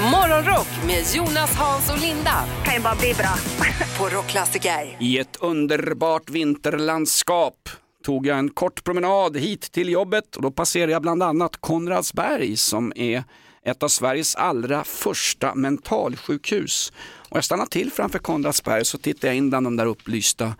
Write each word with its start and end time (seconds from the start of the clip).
Morgonrock 0.00 0.68
med 0.86 1.04
Jonas, 1.14 1.54
Hans 1.56 1.90
och 1.90 1.98
Linda 1.98 2.44
kan 2.64 2.74
ju 2.74 2.80
bara 2.80 2.94
bli 2.94 3.14
bra. 3.14 3.34
på 3.98 4.16
Rockklassiker. 4.16 4.96
I 5.00 5.18
ett 5.18 5.36
underbart 5.40 6.30
vinterlandskap 6.30 7.68
tog 8.04 8.26
jag 8.26 8.38
en 8.38 8.50
kort 8.50 8.84
promenad 8.84 9.36
hit 9.36 9.72
till 9.72 9.88
jobbet 9.88 10.36
och 10.36 10.42
då 10.42 10.50
passerade 10.50 10.92
jag 10.92 11.02
bland 11.02 11.22
annat 11.22 11.56
Konradsberg 11.56 12.56
som 12.56 12.92
är 12.96 13.24
ett 13.64 13.82
av 13.82 13.88
Sveriges 13.88 14.34
allra 14.34 14.84
första 14.84 15.54
mentalsjukhus. 15.54 16.92
Och 17.28 17.36
jag 17.36 17.44
stannade 17.44 17.70
till 17.70 17.92
framför 17.92 18.18
Konradsberg 18.18 18.84
så 18.84 18.98
tittade 18.98 19.26
jag 19.26 19.36
in 19.36 19.50
bland 19.50 19.66
de 19.66 19.76
där 19.76 19.86
upplysta 19.86 20.54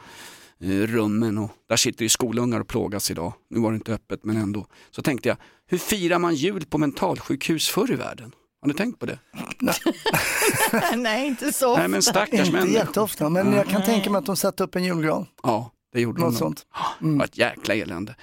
eh, 0.61 0.69
rummen 0.69 1.39
och 1.39 1.51
där 1.69 1.77
sitter 1.77 2.03
ju 2.03 2.09
skolungar 2.09 2.61
och 2.61 2.69
plågas 2.69 3.11
idag. 3.11 3.33
Nu 3.51 3.61
var 3.61 3.71
det 3.71 3.77
inte 3.77 3.95
öppet 3.95 4.25
men 4.25 4.37
ändå. 4.37 4.67
Så 4.91 5.03
tänkte 5.03 5.29
jag, 5.29 5.37
hur 5.67 5.79
firar 5.79 6.19
man 6.19 6.35
jul 6.35 6.67
på 6.67 6.79
mentalsjukhus 6.79 7.69
förr 7.69 7.93
i 7.93 7.97
världen? 7.97 8.33
Har 8.61 8.69
ni 8.69 8.75
tänkt 8.75 8.99
på 9.01 9.07
det? 9.07 9.19
Nej, 10.97 11.27
inte 11.27 11.53
så 11.53 11.77
Nej 11.77 11.89
men 11.89 12.03
stackars 12.03 12.39
Inte 12.41 12.53
människor. 12.53 12.75
jätteofta, 12.75 13.29
men 13.29 13.53
jag 13.53 13.67
kan 13.69 13.83
tänka 13.85 14.11
mig 14.11 14.19
att 14.19 14.27
de 14.27 14.37
satte 14.37 14.65
upp 14.65 14.77
en 14.77 14.85
julgran. 14.85 15.27
Ja, 15.43 15.71
det 15.93 16.01
gjorde 16.01 16.21
Något 16.21 16.33
de. 16.33 16.39
sånt. 16.39 16.67
Det 17.01 17.17
var 17.19 17.25
ett 17.25 17.39
jäkla 17.39 17.75
elände. 17.75 18.15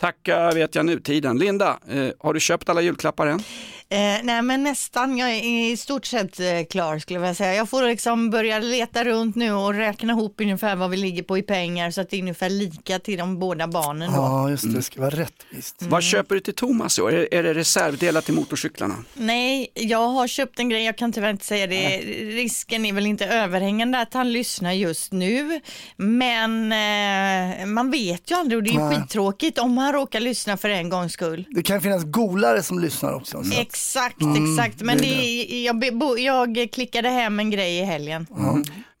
Tacka 0.00 0.50
vet 0.50 0.74
jag 0.74 0.86
nutiden. 0.86 1.38
Linda, 1.38 1.78
eh, 1.88 2.08
har 2.18 2.34
du 2.34 2.40
köpt 2.40 2.68
alla 2.68 2.80
julklappar 2.80 3.26
än? 3.26 3.42
Eh, 3.88 3.98
nej 4.22 4.42
men 4.42 4.62
nästan, 4.62 5.18
jag 5.18 5.30
är 5.30 5.70
i 5.72 5.76
stort 5.76 6.06
sett 6.06 6.40
eh, 6.40 6.46
klar 6.70 6.98
skulle 6.98 7.16
jag 7.16 7.20
vilja 7.20 7.34
säga. 7.34 7.54
Jag 7.54 7.68
får 7.68 7.82
liksom 7.82 8.30
börja 8.30 8.58
leta 8.58 9.04
runt 9.04 9.36
nu 9.36 9.52
och 9.52 9.74
räkna 9.74 10.12
ihop 10.12 10.40
ungefär 10.40 10.76
vad 10.76 10.90
vi 10.90 10.96
ligger 10.96 11.22
på 11.22 11.38
i 11.38 11.42
pengar 11.42 11.90
så 11.90 12.00
att 12.00 12.10
det 12.10 12.16
är 12.16 12.20
ungefär 12.20 12.50
lika 12.50 12.98
till 12.98 13.18
de 13.18 13.38
båda 13.38 13.68
barnen 13.68 14.12
då. 14.12 14.16
Ja, 14.16 14.50
just 14.50 14.62
det, 14.64 14.72
det 14.72 14.82
ska 14.82 15.00
vara 15.00 15.10
rättvist. 15.10 15.76
Vad 15.78 16.02
köper 16.02 16.34
du 16.34 16.40
till 16.40 16.54
Thomas 16.54 16.96
då? 16.96 17.08
Är, 17.08 17.34
är 17.34 17.42
det 17.42 17.54
reservdelar 17.54 18.20
till 18.20 18.34
motorcyklarna? 18.34 18.94
Nej, 19.14 19.68
jag 19.74 20.08
har 20.08 20.28
köpt 20.28 20.58
en 20.58 20.68
grej, 20.68 20.84
jag 20.84 20.98
kan 20.98 21.12
tyvärr 21.12 21.30
inte 21.30 21.46
säga 21.46 21.66
det. 21.66 21.98
Risken 22.36 22.86
är 22.86 22.92
väl 22.92 23.06
inte 23.06 23.26
överhängande 23.26 24.00
att 24.00 24.14
han 24.14 24.32
lyssnar 24.32 24.72
just 24.72 25.12
nu. 25.12 25.60
Men 25.96 26.72
eh, 26.72 27.66
man 27.66 27.90
vet 27.90 28.30
ju 28.30 28.34
aldrig 28.34 28.56
och 28.56 28.62
det 28.62 28.70
är 28.70 28.72
ju 28.72 28.78
Nej. 28.78 28.96
skittråkigt 29.00 29.58
om 29.58 29.78
han 29.78 29.92
råkar 29.92 30.20
lyssna 30.20 30.56
för 30.56 30.68
en 30.68 30.88
gångs 30.88 31.12
skull. 31.12 31.44
Det 31.50 31.62
kan 31.62 31.80
finnas 31.80 32.04
golare 32.04 32.62
som 32.62 32.78
lyssnar 32.78 33.12
också. 33.12 33.44
Så. 33.44 33.54
Exakt, 33.76 34.16
exakt. 34.36 34.82
Men 34.82 34.96
det 34.98 35.02
det 35.02 35.52
är 35.54 35.64
jag, 35.66 35.98
bo- 35.98 36.16
jag 36.18 36.68
klickade 36.72 37.08
hem 37.08 37.40
en 37.40 37.50
grej 37.50 37.78
i 37.78 37.82
helgen. 37.84 38.26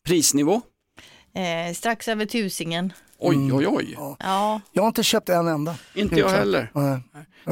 Prisnivå? 0.06 0.60
Eh, 1.34 1.74
strax 1.74 2.08
över 2.08 2.26
tusingen. 2.26 2.92
Oj, 3.18 3.52
oj, 3.52 3.66
oj. 3.68 3.94
Ja, 4.20 4.60
Jag 4.72 4.82
har 4.82 4.88
inte 4.88 5.02
köpt 5.02 5.28
en 5.28 5.48
enda. 5.48 5.76
Inte 5.94 6.14
jag 6.16 6.28
heller. 6.28 6.70
Nej. 6.74 7.00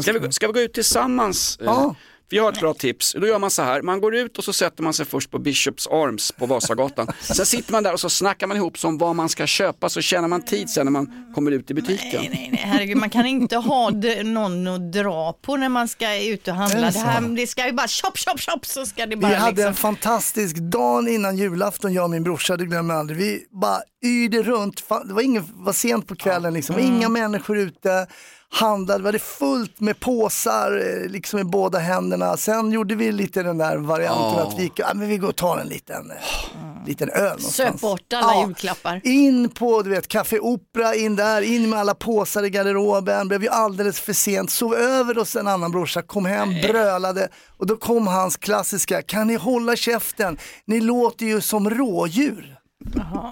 Ska 0.03 0.13
vi, 0.13 0.33
ska 0.33 0.47
vi 0.47 0.53
gå 0.53 0.61
ut 0.61 0.73
tillsammans? 0.75 1.59
Eh, 1.61 1.65
Ja. 1.67 1.95
Jag 2.35 2.43
har 2.43 2.53
ett 2.53 2.61
bra 2.61 2.75
tips. 2.75 3.17
Då 3.21 3.27
gör 3.27 3.39
man 3.39 3.51
så 3.51 3.63
här, 3.63 3.83
man 3.83 4.01
går 4.01 4.15
ut 4.15 4.39
och 4.39 4.45
så 4.45 4.53
sätter 4.53 4.83
man 4.83 4.95
sig 4.95 5.07
först 5.07 5.31
på 5.31 5.39
Bishops 5.39 5.87
Arms 5.87 6.33
på 6.33 6.47
Vasagatan. 6.47 7.07
Sen 7.21 7.47
sitter 7.47 7.73
man 7.73 7.83
där 7.83 7.93
och 7.93 8.01
så 8.01 8.11
snackar 8.11 8.47
man 8.47 8.57
ihop 8.57 8.79
sig 8.79 8.89
om 8.89 8.99
vad 8.99 9.17
man 9.17 9.29
ska 9.29 9.47
köpa 9.47 9.89
så 9.89 10.01
tjänar 10.01 10.29
man 10.29 10.43
tid 10.43 10.71
sen 10.71 10.87
när 10.87 10.91
man 10.91 11.33
kommer 11.35 11.51
ut 11.51 11.71
i 11.71 11.75
butiken. 11.75 12.09
nej, 12.13 12.31
nej, 12.33 12.49
nej, 12.53 12.61
herregud, 12.65 12.97
man 12.97 13.11
kan 13.11 13.27
inte 13.27 13.57
ha 13.57 13.91
någon 14.25 14.69
att 14.69 14.93
dra 14.93 15.33
på 15.33 15.57
när 15.57 15.69
man 15.69 15.89
ska 15.89 16.25
ut 16.25 16.49
och 16.49 16.55
handla. 16.55 16.91
Det 16.91 16.99
här, 16.99 17.37
det 17.37 17.47
ska 17.47 17.67
ju 17.67 17.73
bara 17.73 17.89
chop, 17.89 18.19
chop, 18.19 18.41
chop 18.41 18.67
så 18.67 18.87
ska 18.87 19.07
det 19.07 19.17
bara 19.17 19.29
Vi 19.29 19.35
hade 19.35 19.51
liksom. 19.51 19.69
en 19.69 19.75
fantastisk 19.75 20.57
dag 20.57 21.09
innan 21.09 21.37
julafton, 21.37 21.93
jag 21.93 22.05
och 22.05 22.11
min 22.11 22.23
brorsa, 22.23 22.57
det 22.57 22.67
glömmer 22.67 22.95
jag 22.95 23.01
aldrig. 23.01 23.19
Vi 23.19 23.47
bara 23.51 23.79
yrde 24.05 24.43
runt, 24.43 24.89
det 25.05 25.15
var, 25.15 25.23
ingen, 25.23 25.45
var 25.55 25.73
sent 25.73 26.09
på 26.09 26.17
kvällen, 26.17 26.55
liksom. 26.55 26.77
Mm. 26.77 26.87
inga 26.87 27.09
människor 27.09 27.59
ute, 27.59 28.07
handlade, 28.55 29.03
vi 29.03 29.09
hade 29.09 29.19
fullt 29.19 29.81
med 29.81 30.01
påsar 30.01 30.83
eh, 31.03 31.11
liksom 31.11 31.39
i 31.39 31.45
båda 31.45 31.79
händerna. 31.79 32.37
Sen 32.37 32.73
gjorde 32.73 32.95
vi 32.95 33.13
lite 33.13 33.43
den 33.43 33.59
där 33.59 33.77
varianten 33.77 34.47
att 34.47 34.59
vi, 34.59 34.63
gick, 34.63 34.79
ja, 34.79 34.87
men 34.95 35.09
vi 35.09 35.19
går 35.19 35.29
och 35.29 35.37
tar 35.37 35.59
en 35.59 35.69
liten, 35.69 36.11
eh, 36.11 36.87
liten 36.87 37.11
öl 37.11 37.23
någonstans. 37.25 37.57
Söp 37.57 37.81
bort 37.81 38.13
alla 38.13 38.47
julklappar. 38.47 39.01
In 39.05 39.49
på 39.49 39.83
du 39.83 39.91
vet, 39.91 40.09
Café 40.09 40.39
Opera, 40.39 40.95
in 40.95 41.17
där, 41.17 41.43
in 41.43 41.71
med 41.71 41.79
alla 41.79 41.95
påsar 41.95 42.43
i 42.43 42.51
garderoben, 42.51 43.29
blev 43.29 43.43
ju 43.43 43.49
alldeles 43.49 44.01
för 44.01 44.13
sent, 44.13 44.51
sov 44.51 44.75
över 44.75 45.15
hos 45.15 45.37
en 45.37 45.49
annan 45.49 45.71
brorsa, 45.73 46.03
kom 46.03 46.27
hem, 46.27 46.49
brölade 46.63 47.29
och 47.59 47.67
då 47.67 47.77
kom 47.77 48.07
hans 48.07 48.37
klassiska, 48.37 49.03
kan 49.03 49.27
ni 49.27 49.35
hålla 49.35 49.77
käften, 49.77 50.39
ni 50.65 50.81
låter 50.81 51.27
ju 51.27 51.41
som 51.41 51.71
rådjur. 51.71 52.54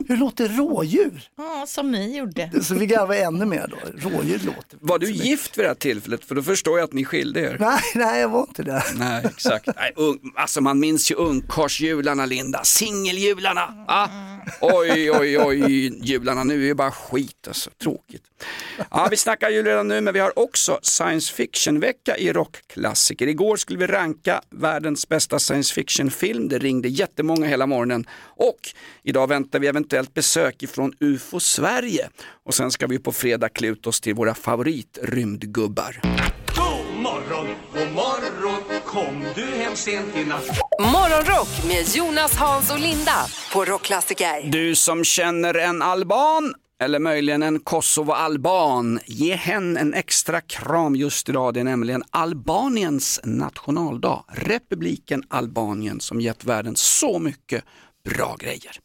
Hur 0.09 0.17
låter 0.17 0.49
rådjur? 0.49 1.29
Ja, 1.37 1.65
som 1.67 1.91
ni 1.91 2.17
gjorde. 2.19 2.51
Så 2.63 2.75
vi 2.75 2.87
garvade 2.87 3.19
ännu 3.19 3.45
mer 3.45 3.67
då, 3.71 4.09
rådjur 4.09 4.39
låter. 4.47 4.79
Var 4.81 4.99
du 4.99 5.11
gift 5.11 5.59
vid 5.59 5.65
det 5.65 5.69
här 5.69 5.75
tillfället? 5.75 6.25
För 6.25 6.35
då 6.35 6.43
förstår 6.43 6.79
jag 6.79 6.85
att 6.85 6.93
ni 6.93 7.05
skilde 7.05 7.41
er. 7.41 7.57
Nej, 7.61 7.81
nej 7.95 8.21
jag 8.21 8.29
var 8.29 8.41
inte 8.41 8.63
det. 8.63 8.83
Nej, 8.95 9.25
exakt. 9.25 9.69
Nej, 9.77 9.93
un, 9.97 10.19
alltså 10.37 10.61
man 10.61 10.81
minns 10.81 11.11
ju 11.11 11.15
ungkarlsjularna 11.15 12.27
Linda, 12.27 12.65
singeljularna. 12.65 13.85
Ah, 13.89 14.09
oj, 14.61 15.11
oj, 15.11 15.39
oj, 15.39 15.93
jularna 16.03 16.45
nu 16.45 16.63
är 16.63 16.67
ju 16.67 16.75
bara 16.75 16.91
skit 16.91 17.49
alltså, 17.49 17.71
tråkigt. 17.83 18.23
Ja, 18.91 19.09
vi 19.11 19.17
snackar 19.17 19.51
jul 19.51 19.65
redan 19.65 19.89
nu, 19.89 20.01
men 20.01 20.15
vi 20.15 20.21
har 20.21 20.39
också 20.39 20.79
science 20.83 21.35
fiction-vecka 21.35 22.17
i 22.17 22.33
rockklassiker. 22.33 23.27
Igår 23.27 23.57
skulle 23.57 23.79
vi 23.79 23.87
ranka 23.87 24.43
världens 24.51 25.09
bästa 25.09 25.39
science 25.39 25.75
fiction-film. 25.75 26.49
Det 26.49 26.59
ringde 26.59 26.89
jättemånga 26.89 27.47
hela 27.47 27.67
morgonen 27.67 28.07
och 28.37 28.59
idag 29.03 29.27
väntar 29.27 29.42
vi 29.51 29.67
eventuellt 29.67 30.15
besök 30.15 30.63
ifrån 30.63 30.93
UFO 31.01 31.41
Sverige. 31.41 32.09
Och 32.45 32.55
sen 32.55 32.71
ska 32.71 32.87
vi 32.87 32.99
på 32.99 33.13
fredag 33.13 33.49
kluta 33.49 33.89
oss 33.89 34.01
till 34.01 34.15
våra 34.15 34.35
favoritrymdgubbar. 34.35 36.01
God 36.57 37.03
morgon, 37.03 37.47
god 37.75 37.93
morgon, 37.93 38.81
kom 38.87 39.25
du 39.35 39.45
hem 39.45 39.77
sent 39.77 40.17
i 40.17 40.25
natt? 40.25 40.47
Morgonrock 40.81 41.65
med 41.67 41.97
Jonas, 41.97 42.37
Hans 42.37 42.71
och 42.71 42.79
Linda 42.79 43.27
på 43.53 43.65
Rockklassiker. 43.65 44.51
Du 44.51 44.75
som 44.75 45.05
känner 45.05 45.55
en 45.55 45.83
alban 45.83 46.55
eller 46.83 46.99
möjligen 46.99 47.43
en 47.43 47.61
Kosovo-alban, 47.61 49.01
ge 49.07 49.35
hen 49.35 49.77
en 49.77 49.95
extra 49.95 50.41
kram 50.41 50.97
just 50.97 51.29
idag. 51.29 51.55
Det 51.55 51.61
är 51.61 51.65
nämligen 51.65 52.03
Albaniens 52.11 53.21
nationaldag. 53.25 54.25
Republiken 54.29 55.23
Albanien 55.29 56.01
som 56.01 56.21
gett 56.21 56.45
världen 56.45 56.77
så 56.77 57.19
mycket 57.19 57.65
bra 58.05 58.37
grejer. 58.39 58.79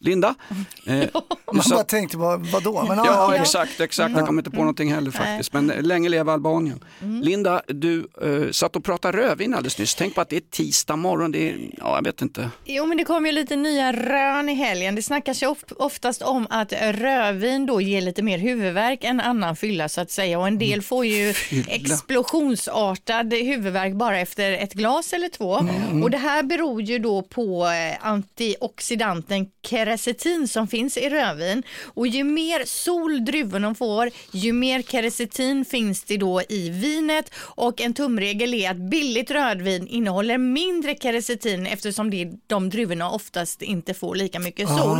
Linda? 0.00 0.34
Eh, 0.86 0.94
du 1.00 1.08
Man 1.52 1.62
bara 1.70 1.84
tänkte, 1.84 2.16
vad, 2.16 2.46
vadå? 2.46 2.84
Men, 2.88 2.96
Ja, 2.98 3.34
exakt, 3.34 3.80
exakt. 3.80 4.16
Jag 4.16 4.26
kommer 4.26 4.40
inte 4.40 4.50
på 4.50 4.56
någonting 4.56 4.92
heller 4.94 5.10
faktiskt. 5.10 5.52
Men 5.52 5.66
länge 5.66 6.08
leva 6.08 6.32
Albanien. 6.32 6.84
Linda, 7.22 7.62
du 7.66 8.08
eh, 8.22 8.50
satt 8.50 8.76
och 8.76 8.84
pratade 8.84 9.18
rödvin 9.18 9.54
alldeles 9.54 9.78
nyss. 9.78 9.94
Tänk 9.94 10.14
på 10.14 10.20
att 10.20 10.28
det 10.28 10.36
är 10.36 10.40
tisdag 10.40 10.96
morgon. 10.96 11.32
Det 11.32 11.50
är, 11.50 11.56
ja, 11.78 11.94
jag 11.96 12.04
vet 12.04 12.22
inte. 12.22 12.50
Jo, 12.64 12.86
men 12.86 12.96
det 12.96 13.04
kom 13.04 13.26
ju 13.26 13.32
lite 13.32 13.56
nya 13.56 13.92
rön 13.92 14.48
i 14.48 14.54
helgen. 14.54 14.94
Det 14.94 15.02
snackas 15.02 15.42
ju 15.42 15.46
of- 15.46 15.64
oftast 15.76 16.22
om 16.22 16.46
att 16.50 16.72
rödvin 16.72 17.66
då 17.66 17.80
ger 17.80 18.00
lite 18.00 18.22
mer 18.22 18.38
huvudvärk 18.38 19.04
än 19.04 19.20
annan 19.20 19.56
fylla 19.56 19.88
så 19.88 20.00
att 20.00 20.10
säga. 20.10 20.38
Och 20.38 20.46
en 20.48 20.58
del 20.58 20.82
får 20.82 21.06
ju 21.06 21.34
explosionsartad 21.68 23.32
huvudvärk 23.34 23.94
bara 23.94 24.18
efter 24.20 24.52
ett 24.52 24.72
glas 24.72 25.12
eller 25.12 25.28
två. 25.28 25.60
Och 26.02 26.10
det 26.10 26.18
här 26.18 26.42
beror 26.42 26.82
ju 26.82 26.98
då 26.98 27.22
på 27.22 27.66
eh, 27.66 28.06
antioxidanten 28.06 29.46
kerecetin 29.88 30.48
som 30.48 30.68
finns 30.68 30.96
i 30.96 31.08
rödvin. 31.08 31.62
Och 31.94 32.06
ju 32.06 32.24
mer 32.24 32.64
sol 32.64 33.24
druvorna 33.24 33.74
får, 33.74 34.10
ju 34.30 34.52
mer 34.52 34.82
kerecetin 34.82 35.64
finns 35.64 36.04
det 36.04 36.16
då 36.16 36.42
i 36.48 36.70
vinet. 36.70 37.30
Och 37.38 37.80
en 37.80 37.94
tumregel 37.94 38.54
är 38.54 38.70
att 38.70 38.76
billigt 38.76 39.30
rödvin 39.30 39.86
innehåller 39.88 40.38
mindre 40.38 40.94
kerecetin 40.94 41.66
eftersom 41.66 42.10
det, 42.10 42.28
de 42.46 42.70
druvorna 42.70 43.10
oftast 43.10 43.62
inte 43.62 43.94
får 43.94 44.14
lika 44.14 44.38
mycket 44.38 44.68
sol. 44.68 44.98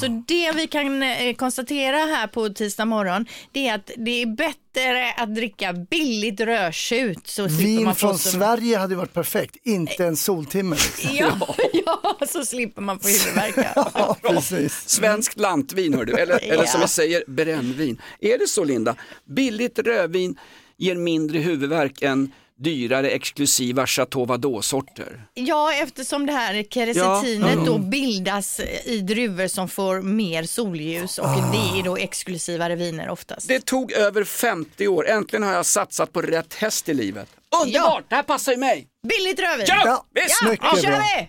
Så 0.00 0.22
det 0.28 0.52
vi 0.52 0.66
kan 0.66 1.02
eh, 1.02 1.34
konstatera 1.34 1.96
här 1.96 2.26
på 2.26 2.48
tisdag 2.48 2.84
morgon, 2.84 3.26
det 3.52 3.68
är 3.68 3.74
att 3.74 3.90
det 3.96 4.22
är 4.22 4.26
bättre 4.26 5.12
att 5.16 5.34
dricka 5.34 5.72
billigt 5.72 6.40
rödtjut. 6.40 7.26
Så 7.26 7.46
Vin 7.46 7.94
från 7.94 8.18
så... 8.18 8.30
Sverige 8.30 8.78
hade 8.78 8.94
varit 8.94 9.12
perfekt, 9.12 9.56
inte 9.64 10.04
en 10.04 10.16
soltimme. 10.16 10.76
Liksom. 10.76 11.08
Ja, 11.18 11.54
ja, 11.86 12.26
så 12.26 12.44
slipper 12.44 12.82
man 12.82 13.00
få 13.00 13.08
huvudvärk. 13.08 13.54
ja. 13.74 14.16
Precis. 14.34 14.88
Svenskt 14.88 15.40
lantvin 15.40 15.94
hör 15.94 16.04
du, 16.04 16.12
eller, 16.12 16.38
eller 16.52 16.64
som 16.64 16.80
Ja. 16.80 16.86
vi 16.86 16.88
säger 16.92 17.24
brännvin. 17.26 18.00
Är 18.20 18.38
det 18.38 18.46
så 18.46 18.64
Linda? 18.64 18.96
Billigt 19.24 19.78
rödvin 19.78 20.38
ger 20.76 20.94
mindre 20.94 21.38
huvudvärk 21.38 22.02
än 22.02 22.32
dyrare 22.58 23.10
exklusiva 23.10 23.86
Chateau 23.86 24.24
Vadot-sorter. 24.26 25.22
Ja, 25.34 25.72
eftersom 25.72 26.26
det 26.26 26.32
här 26.32 26.62
keresetinet 26.70 27.66
då 27.66 27.78
bildas 27.78 28.60
i 28.84 29.00
druvor 29.00 29.46
som 29.48 29.68
får 29.68 30.02
mer 30.02 30.42
solljus 30.42 31.18
och 31.18 31.28
det 31.28 31.78
är 31.78 31.82
då 31.84 31.96
exklusivare 31.96 32.76
viner 32.76 33.08
oftast. 33.08 33.48
Det 33.48 33.64
tog 33.64 33.92
över 33.92 34.24
50 34.24 34.88
år, 34.88 35.08
äntligen 35.08 35.42
har 35.42 35.52
jag 35.52 35.66
satsat 35.66 36.12
på 36.12 36.22
rätt 36.22 36.54
häst 36.54 36.88
i 36.88 36.94
livet. 36.94 37.28
Underbart, 37.64 38.04
det 38.08 38.14
här 38.14 38.22
passar 38.22 38.52
ju 38.52 38.58
mig! 38.58 38.86
Billigt 39.08 39.40
rödvin! 39.40 39.66
Ja, 39.68 39.82
Ja, 39.84 40.06
visst! 40.14 40.42
Ja, 40.42 40.72
nu 40.74 40.82
kör 40.82 40.90
vi! 41.00 41.28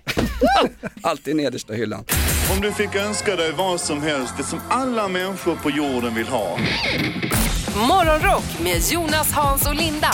Alltid 1.01 1.35
nedersta 1.35 1.73
hyllan. 1.73 2.05
Om 2.55 2.61
du 2.61 2.71
fick 2.71 2.95
önska 2.95 3.35
dig 3.35 3.51
vad 3.51 3.81
som 3.81 4.01
helst, 4.01 4.33
det 4.37 4.43
som 4.43 4.59
alla 4.69 5.07
människor 5.07 5.55
på 5.55 5.69
jorden 5.69 6.15
vill 6.15 6.27
ha. 6.27 6.57
Morgonrock 7.87 8.59
med 8.63 8.81
Jonas, 8.91 9.31
Hans 9.31 9.67
och 9.67 9.75
Linda 9.75 10.11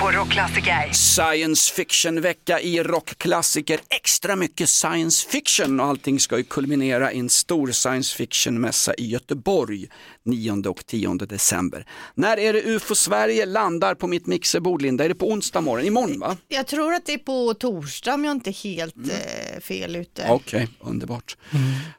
på 0.00 0.10
Rockklassiker. 0.10 0.92
Science 0.92 1.74
fiction-vecka 1.74 2.60
i 2.60 2.82
rockklassiker. 2.82 3.80
Extra 3.90 4.36
mycket 4.36 4.68
science 4.68 5.28
fiction 5.28 5.80
och 5.80 5.86
allting 5.86 6.20
ska 6.20 6.38
ju 6.38 6.44
kulminera 6.44 7.12
i 7.12 7.18
en 7.18 7.28
stor 7.28 7.72
science 7.72 8.16
fiction-mässa 8.16 8.94
i 8.98 9.06
Göteborg 9.06 9.86
9 10.24 10.52
och 10.68 10.86
10 10.86 11.14
december. 11.14 11.86
När 12.14 12.38
är 12.38 12.52
det 12.52 12.62
UFO 12.62 12.94
Sverige 12.94 13.46
landar 13.46 13.94
på 13.94 14.06
mitt 14.06 14.26
mixerbord 14.26 14.82
Linda? 14.82 15.04
Är 15.04 15.08
det 15.08 15.14
på 15.14 15.30
onsdag 15.30 15.60
morgon? 15.60 15.86
Imorgon 15.86 16.20
va? 16.20 16.36
Jag 16.48 16.66
tror 16.66 16.94
att 16.94 17.06
det 17.06 17.12
är 17.12 17.18
på 17.18 17.54
torsdag 17.54 18.14
om 18.14 18.24
jag 18.24 18.32
inte 18.32 18.50
är 18.50 18.64
helt 18.64 18.96
eh, 18.96 19.60
fel 19.60 19.96
ute. 19.96 20.26
Okej, 20.28 20.68
underbart. 20.80 21.36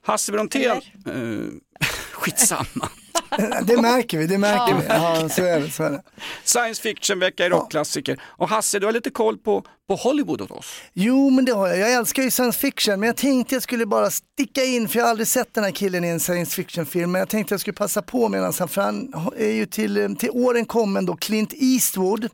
Hasse 0.02 0.32
Brontén, 0.32 0.72
eh, 0.72 1.84
skitsamma. 2.12 2.90
Det 3.64 3.82
märker 3.82 4.18
vi, 4.18 4.28
det 4.28 4.38
märker 4.38 4.76
vi. 4.76 4.86
Ja, 4.88 5.30
så 5.30 5.44
är 5.44 5.60
det. 5.60 5.72
Så 5.72 5.84
är 5.84 5.92
det. 5.92 6.02
Science 6.44 6.82
fiction-vecka 6.82 7.46
i 7.46 7.50
rockklassiker. 7.50 8.22
Och 8.24 8.50
Hasse, 8.50 8.80
du 8.80 8.86
har 8.86 8.94
lite 8.94 9.10
koll 9.10 9.38
på, 9.38 9.64
på 9.88 9.96
Hollywood 9.96 10.42
åt 10.42 10.52
oss. 10.52 10.82
Jo, 10.94 11.30
men 11.30 11.46
det 11.46 11.52
har 11.52 11.68
jag. 11.68 11.78
Jag 11.78 11.94
älskar 11.94 12.24
ju 12.24 12.32
science 12.32 12.60
fiction, 12.60 13.00
men 13.00 13.08
jag 13.08 13.18
tänkte 13.18 13.56
jag 13.56 13.64
skulle 13.64 13.86
bara 13.86 14.10
sticka 14.10 14.64
in, 14.64 14.88
för 14.88 15.00
jag 15.00 15.06
har 15.06 15.10
aldrig 15.10 15.28
sett 15.28 15.54
den 15.54 15.64
här 15.64 15.72
killen 15.72 16.06
i 16.06 16.08
en 16.08 16.20
science 16.20 16.56
fiction-film, 16.56 17.12
men 17.12 17.20
jag 17.20 17.30
tänkte 17.30 17.54
jag 17.54 17.62
skulle 17.62 17.74
passa 17.74 18.02
på 18.02 18.30
medan 18.30 18.54
han, 18.60 18.68
för 18.68 18.82
han 18.82 19.14
är 19.38 19.52
ju 19.52 19.66
till, 19.66 20.16
till 20.20 20.30
åren 20.30 20.66
kommen 20.66 21.06
då, 21.06 21.16
Clint 21.16 21.54
Eastwood 21.54 22.30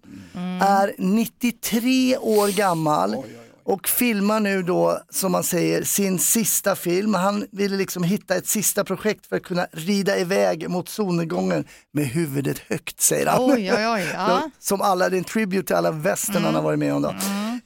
är 0.61 0.95
93 0.97 2.17
år 2.17 2.47
gammal. 2.47 3.15
Och 3.65 3.87
filmar 3.87 4.39
nu 4.39 4.63
då, 4.63 4.99
som 5.09 5.31
man 5.31 5.43
säger, 5.43 5.83
sin 5.83 6.19
sista 6.19 6.75
film. 6.75 7.13
Han 7.13 7.45
ville 7.51 7.77
liksom 7.77 8.03
hitta 8.03 8.35
ett 8.35 8.47
sista 8.47 8.83
projekt 8.83 9.25
för 9.25 9.35
att 9.35 9.43
kunna 9.43 9.67
rida 9.71 10.17
iväg 10.17 10.69
mot 10.69 10.89
solnedgången 10.89 11.65
med 11.93 12.05
huvudet 12.05 12.59
högt, 12.59 13.01
säger 13.01 13.25
han. 13.25 13.41
Oj, 13.41 13.73
oj, 13.73 13.87
oj. 13.87 14.05
Ja. 14.13 14.49
Som 14.59 14.81
alla, 14.81 15.09
det 15.09 15.15
är 15.15 15.17
en 15.17 15.23
tribute 15.23 15.67
till 15.67 15.75
alla 15.75 15.91
västern 15.91 16.43
han 16.43 16.55
har 16.55 16.61
varit 16.61 16.79
med 16.79 16.93
om. 16.93 17.01
Då. 17.01 17.09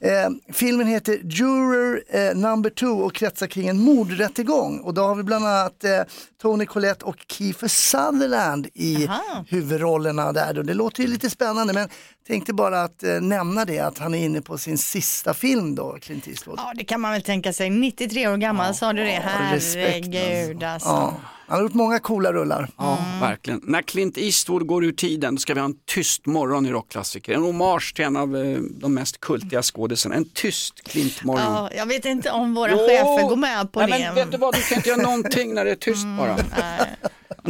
Eh, 0.00 0.30
filmen 0.52 0.86
heter 0.86 1.20
Juror 1.24 2.02
eh, 2.08 2.34
number 2.34 2.70
two 2.70 2.86
och 2.86 3.14
kretsar 3.14 3.46
kring 3.46 3.68
en 3.68 3.80
mordrättegång. 3.80 4.80
Och 4.80 4.94
då 4.94 5.02
har 5.02 5.14
vi 5.14 5.22
bland 5.22 5.46
annat 5.46 5.84
eh, 5.84 6.00
Tony 6.42 6.66
Collette 6.66 7.04
och 7.04 7.16
Kiefer 7.28 7.68
Sutherland 7.68 8.66
i 8.74 9.06
Aha. 9.06 9.44
huvudrollerna 9.48 10.32
där. 10.32 10.58
Och 10.58 10.64
det 10.64 10.74
låter 10.74 11.02
ju 11.02 11.08
lite 11.08 11.30
spännande 11.30 11.72
men 11.72 11.88
tänkte 12.26 12.52
bara 12.52 12.82
att 12.82 13.02
eh, 13.02 13.20
nämna 13.20 13.64
det 13.64 13.78
att 13.78 13.98
han 13.98 14.14
är 14.14 14.24
inne 14.24 14.40
på 14.42 14.58
sin 14.58 14.78
sista 14.78 15.34
film 15.34 15.74
då, 15.74 15.98
Clint 16.00 16.28
Eastwood. 16.28 16.58
ja, 16.58 16.72
det 16.76 16.84
kan 16.84 17.00
man 17.00 17.12
väl 17.12 17.22
tänka 17.22 17.52
sig. 17.52 17.70
93 17.70 18.28
år 18.28 18.36
gammal 18.36 18.74
sa 18.74 18.92
du 18.92 19.04
det. 19.04 19.10
Herregud 19.24 20.62
alltså. 20.62 20.88
Ja. 20.88 21.14
Han 21.46 21.58
har 21.58 21.62
gjort 21.62 21.74
många 21.74 21.98
coola 21.98 22.32
rullar. 22.32 22.68
Ja, 22.76 22.98
verkligen. 23.20 23.60
När 23.64 23.82
Clint 23.82 24.18
Eastwood 24.18 24.66
går 24.66 24.84
ur 24.84 24.92
tiden 24.92 25.38
ska 25.38 25.54
vi 25.54 25.60
ha 25.60 25.64
en 25.64 25.74
tyst 25.86 26.26
morgon 26.26 26.66
i 26.66 26.70
rockklassiker. 26.70 27.32
En 27.34 27.42
hommage 27.42 27.94
till 27.94 28.04
en 28.04 28.16
av 28.16 28.36
eh, 28.36 28.58
de 28.70 28.94
mest 28.94 29.20
kultiga 29.20 29.62
skådisarna. 29.62 30.14
En 30.14 30.24
tyst 30.34 30.82
Clint-morgon. 30.88 31.42
Ja, 31.54 31.70
jag 31.76 31.86
vet 31.86 32.04
inte 32.04 32.30
om 32.30 32.54
våra 32.54 32.70
Jo. 32.70 32.78
chefer 32.78 33.28
går 33.28 33.36
med 33.36 33.72
på 33.72 33.80
Nej, 33.80 33.90
det. 33.90 33.98
Men 34.06 34.14
vet 34.14 34.30
du 34.32 34.38
vad, 34.38 34.54
du 34.54 34.62
kan 34.62 34.76
inte 34.76 34.88
göra 34.88 35.02
någonting 35.02 35.54
när 35.54 35.64
det 35.64 35.70
är 35.70 35.74
tyst 35.76 36.06
bara. 36.18 36.36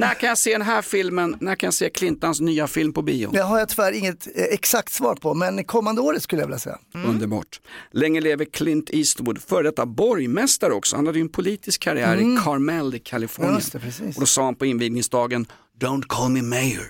När 0.00 0.14
kan 0.14 0.28
jag 0.28 0.38
se 0.38 0.52
den 0.52 0.62
här 0.62 0.82
filmen, 0.82 1.36
när 1.40 1.54
kan 1.54 1.66
jag 1.66 1.74
se 1.74 1.90
Clintans 1.90 2.40
nya 2.40 2.66
film 2.66 2.92
på 2.92 3.02
bio? 3.02 3.30
Det 3.32 3.42
har 3.42 3.58
jag 3.58 3.68
tyvärr 3.68 3.92
inget 3.92 4.26
eh, 4.36 4.44
exakt 4.44 4.92
svar 4.92 5.14
på 5.14 5.34
men 5.34 5.64
kommande 5.64 6.00
året 6.00 6.22
skulle 6.22 6.42
jag 6.42 6.46
vilja 6.46 6.58
säga. 6.58 6.78
Underbart. 7.06 7.60
Länge 7.92 8.20
leve 8.20 8.44
Clint 8.44 8.90
Eastwood, 8.92 9.42
före 9.42 9.62
detta 9.62 9.86
borgmästare 9.86 10.72
också. 10.72 10.96
Han 10.96 11.06
hade 11.06 11.18
ju 11.18 11.22
en 11.22 11.28
politisk 11.28 11.82
karriär 11.82 12.16
i 12.16 12.38
Carmel 12.44 12.94
i 12.94 12.98
Kalifornien. 12.98 13.54
Just 13.54 13.72
det, 13.72 13.78
precis. 13.78 14.16
Och 14.16 14.20
då 14.20 14.26
sa 14.26 14.44
han 14.44 14.54
på 14.54 14.66
invigningsdagen, 14.66 15.46
Don't 15.80 16.04
call 16.06 16.30
me 16.30 16.42
mayor, 16.42 16.84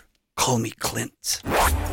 call 0.47 0.61
me 0.61 0.71
Clint. 0.71 1.43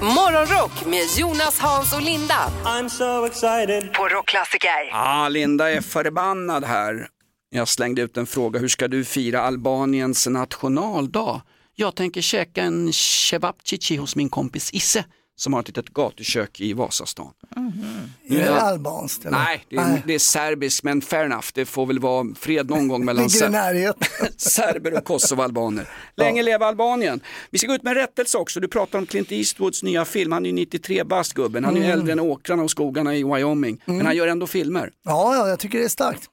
Morgonrock 0.01 0.85
med 0.85 1.03
Jonas, 1.17 1.59
Hans 1.59 1.93
och 1.93 2.01
Linda 2.01 2.51
I'm 2.65 2.89
so 2.89 3.25
excited. 3.25 3.93
på 3.93 4.07
Rockklassiker. 4.07 4.89
Ah, 4.93 5.29
Linda 5.29 5.71
är 5.71 5.81
förbannad 5.81 6.63
här. 6.63 7.07
Jag 7.49 7.67
slängde 7.67 8.01
ut 8.01 8.17
en 8.17 8.25
fråga, 8.25 8.59
hur 8.59 8.67
ska 8.67 8.87
du 8.87 9.05
fira 9.05 9.41
Albaniens 9.41 10.27
nationaldag? 10.27 11.41
Jag 11.75 11.95
tänker 11.95 12.21
käka 12.21 12.61
en 12.63 12.93
cevapcici 12.93 13.95
hos 13.95 14.15
min 14.15 14.29
kompis 14.29 14.69
Isse 14.73 15.05
som 15.39 15.53
har 15.53 15.59
ett 15.59 15.67
litet 15.67 15.89
gatukök 15.89 16.61
i 16.61 16.73
Vasastan. 16.73 17.27
Är 18.29 18.37
det 18.37 18.61
albanskt? 18.61 19.25
eller? 19.25 19.37
Nej, 19.37 19.65
det 19.69 19.75
är, 19.75 20.01
det 20.05 20.13
är 20.13 20.19
serbiskt 20.19 20.83
men 20.83 21.01
fair 21.01 21.25
enough, 21.25 21.45
det 21.53 21.65
får 21.65 21.85
väl 21.85 21.99
vara 21.99 22.25
fred 22.39 22.69
någon 22.69 22.87
gång 22.87 23.05
mellan 23.05 23.29
ser- 23.29 23.49
serber 24.37 24.97
och 24.97 25.05
kosovoalbaner. 25.05 25.89
Länge 26.15 26.43
leva 26.43 26.65
Albanien. 26.65 27.19
Vi 27.51 27.57
ska 27.57 27.67
gå 27.67 27.73
ut 27.73 27.83
med 27.83 27.91
en 27.91 27.97
rättelse 27.97 28.37
också. 28.37 28.59
Du 28.59 28.67
pratar 28.67 28.99
om 28.99 29.05
Clint 29.05 29.31
Eastwoods 29.31 29.83
nya 29.83 30.05
film. 30.05 30.31
Han 30.31 30.45
är 30.45 30.49
ju 30.49 30.55
93 30.55 31.03
bast 31.03 31.33
gubben. 31.33 31.65
Han 31.65 31.73
är 31.77 31.79
Mm. 31.81 31.91
äldre 31.91 32.11
än 32.11 32.19
åkrarna 32.19 32.63
och 32.63 32.71
skogarna 32.71 33.15
i 33.15 33.23
Wyoming. 33.23 33.81
Men 33.85 34.05
han 34.05 34.15
gör 34.15 34.27
ändå 34.27 34.47
filmer. 34.47 34.91
Ja, 35.05 35.35
ja, 35.35 35.49
jag 35.49 35.59
tycker 35.59 35.77
det 35.79 35.85
är 35.85 35.89
starkt. 35.89 36.23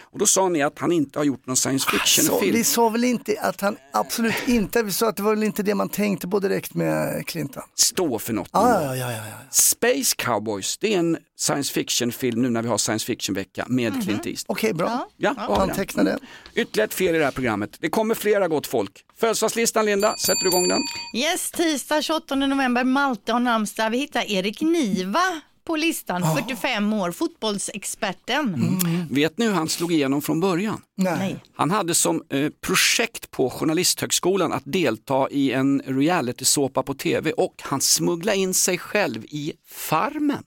Och 0.00 0.18
då 0.18 0.26
sa 0.26 0.48
ni 0.48 0.62
att 0.62 0.78
han 0.78 0.92
inte 0.92 1.18
har 1.18 1.24
gjort 1.24 1.46
någon 1.46 1.56
science 1.56 1.90
fiction-film. 1.90 2.54
vi 2.54 2.64
sa 2.64 2.88
väl 2.88 3.04
inte 3.04 3.40
att 3.40 3.60
han 3.60 3.76
absolut 3.92 4.48
inte, 4.48 4.82
vi 4.82 4.92
sa 4.92 5.08
att 5.08 5.16
det 5.16 5.22
var 5.22 5.34
väl 5.34 5.42
inte 5.42 5.62
det 5.62 5.74
man 5.74 5.88
tänkte 5.88 6.28
på 6.28 6.40
direkt 6.40 6.74
med 6.74 7.26
Clinton. 7.26 7.62
Stå 7.74 8.18
för 8.18 8.32
något. 8.32 8.48
Ja, 8.52 8.82
ja, 8.82 8.96
ja, 8.96 9.12
ja, 9.12 9.18
ja. 9.18 9.36
Space 9.50 10.14
Cowboys, 10.16 10.78
det 10.78 10.94
är 10.94 10.98
en 10.98 11.18
science 11.36 11.72
fiction-film 11.72 12.42
nu 12.42 12.50
när 12.50 12.62
vi 12.62 12.68
har 12.68 12.78
science 12.78 13.06
fiction-vecka 13.06 13.64
med 13.68 14.04
Clint 14.04 14.26
Eastwood. 14.26 14.56
Okej, 14.56 14.72
bra. 14.72 15.08
Ja, 15.16 15.34
den. 15.38 15.60
Anteckna 15.60 16.04
det. 16.04 16.18
Ytterligare 16.54 16.88
ett 16.88 16.94
fel 16.94 17.14
i 17.14 17.18
det 17.18 17.24
här 17.24 17.32
programmet. 17.32 17.76
Det 17.80 17.88
kommer 17.88 18.14
flera 18.14 18.48
gott 18.48 18.66
folk. 18.66 19.04
Födelsedagslistan 19.20 19.84
Linda, 19.84 20.16
sätter 20.16 20.42
du 20.42 20.48
igång 20.48 20.68
den? 20.68 20.80
Yes, 21.14 21.50
tisdag 21.50 22.02
28 22.02 22.34
november, 22.34 22.84
Malte 22.84 23.32
har 23.32 23.40
namnsdag. 23.40 23.90
Vi 23.90 23.98
hittar 23.98 24.30
Erik 24.30 24.60
Niva 24.60 25.40
på 25.68 25.76
listan, 25.76 26.22
45 26.36 26.92
år, 26.92 27.12
fotbollsexperten. 27.12 28.78
Vet 29.10 29.38
ni 29.38 29.46
hur 29.46 29.52
han 29.52 29.68
slog 29.68 29.92
igenom 29.92 30.22
från 30.22 30.40
början? 30.40 30.82
Nej. 30.96 31.36
Han 31.54 31.70
hade 31.70 31.94
som 31.94 32.22
eh, 32.30 32.50
projekt 32.60 33.30
på 33.30 33.50
Journalisthögskolan 33.50 34.52
att 34.52 34.62
delta 34.64 35.28
i 35.30 35.52
en 35.52 35.82
realitysåpa 35.86 36.82
på 36.82 36.94
tv 36.94 37.32
och 37.32 37.54
han 37.62 37.80
smugglade 37.80 38.38
in 38.38 38.54
sig 38.54 38.78
själv 38.78 39.24
i 39.24 39.52
Farmen. 39.70 40.42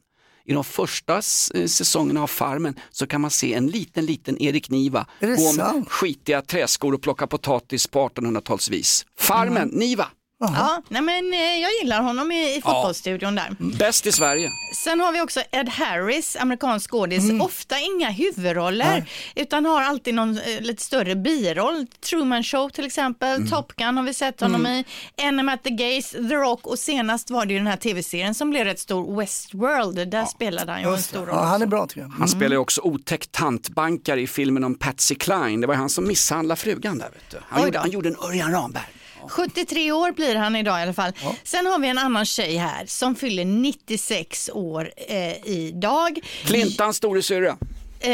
I 0.46 0.54
de 0.54 0.64
första 0.64 1.16
eh, 1.16 1.66
säsongerna 1.68 2.24
av 2.24 2.28
Farmen 2.28 2.80
så 2.92 3.08
kan 3.08 3.22
man 3.22 3.32
se 3.32 3.54
en 3.54 3.68
liten, 3.68 4.06
liten 4.06 4.42
Erik 4.42 4.70
Niva 4.70 5.08
gå 5.20 5.54
med 5.54 5.88
skitiga 5.88 6.42
träskor 6.42 6.94
och 6.94 7.02
plocka 7.02 7.28
potatis 7.28 7.88
på 7.88 8.10
1800-talsvis. 8.10 9.06
Farmen, 9.18 9.68
Niva, 9.68 10.08
Ja, 10.42 10.82
nej 10.90 11.02
men 11.02 11.34
eh, 11.34 11.40
jag 11.40 11.72
gillar 11.82 12.02
honom 12.02 12.32
i, 12.32 12.56
i 12.58 12.62
fotbollsstudion 12.62 13.36
där. 13.36 13.56
bäst 13.60 14.06
i 14.08 14.12
Sverige. 14.12 14.50
Sen 14.84 15.00
har 15.00 15.12
vi 15.12 15.22
också 15.22 15.42
Ed 15.52 15.70
Harris, 15.70 16.36
amerikansk 16.40 16.90
skådis. 16.92 17.32
Ofta 17.42 17.76
inga 17.80 18.10
huvudroller, 18.10 19.06
utan 19.36 19.66
har 19.66 19.82
alltid 19.82 20.14
någon 20.14 20.38
eh, 20.38 20.62
lite 20.62 20.84
större 20.84 21.16
biroll. 21.16 21.88
Truman 22.10 22.44
Show 22.44 22.70
till 22.70 22.86
exempel, 22.86 23.50
Top 23.50 23.74
Gun 23.76 23.98
har 23.98 24.04
vi 24.04 24.14
sett 24.14 24.42
honom 24.42 24.68
i, 24.68 24.86
Enemy 25.18 25.52
at 25.52 25.64
the 25.64 25.70
Gates, 25.70 26.12
The 26.12 26.18
Rock 26.36 26.68
och 26.68 26.80
senast 26.80 27.30
var 27.30 27.46
det 27.46 27.54
ju 27.54 27.60
den 27.60 27.68
här 27.68 27.78
tv-serien 27.78 28.36
som 28.36 28.50
blev 28.50 28.66
rätt 28.66 28.80
stor, 28.80 29.18
Westworld. 29.20 30.08
Där 30.12 30.26
spelade 30.26 30.72
han 30.72 30.82
ju 30.82 30.88
en 30.88 30.92
Just 30.94 31.04
det. 31.04 31.10
stor 31.18 31.26
roll. 31.26 31.36
Ja, 31.36 31.44
han 31.44 31.62
är 31.62 31.66
bra 31.66 31.88
tycker 31.88 32.02
jag. 32.02 32.10
Han 32.10 32.28
spelar 32.28 32.56
ju 32.56 32.58
också 32.58 32.82
otäck 32.82 33.28
tantbankare 33.32 34.22
i 34.22 34.28
filmen 34.28 34.64
om 34.64 34.76
Patsy 34.76 35.16
Cline. 35.16 35.62
Det 35.62 35.68
var 35.68 35.76
han 35.76 35.90
som 35.90 36.08
misshandlade 36.08 36.62
frugan 36.62 36.98
där. 36.98 37.10
Vet 37.10 37.30
du. 37.32 37.38
Han, 37.50 37.60
Oj 37.62 37.66
gjorde, 37.66 37.80
han 37.80 37.92
gjorde 37.92 38.10
en 38.10 38.16
Örjan 38.16 38.52
Ramberg. 38.52 38.84
73 39.30 39.92
år 39.92 40.12
blir 40.12 40.36
han 40.36 40.56
idag 40.56 40.80
i 40.80 40.84
alla 40.84 40.94
fall. 40.94 41.12
Sen 41.44 41.66
har 41.66 41.80
vi 41.80 41.88
en 41.88 41.98
annan 41.98 42.26
tjej 42.26 42.58
här 42.58 42.86
som 42.86 43.16
fyller 43.16 43.46
96 43.46 44.50
år 44.54 44.92
eh, 45.08 45.48
idag. 45.48 46.20
Clintans 46.46 46.98
storasyrra. 46.98 47.58
Eh, 48.00 48.12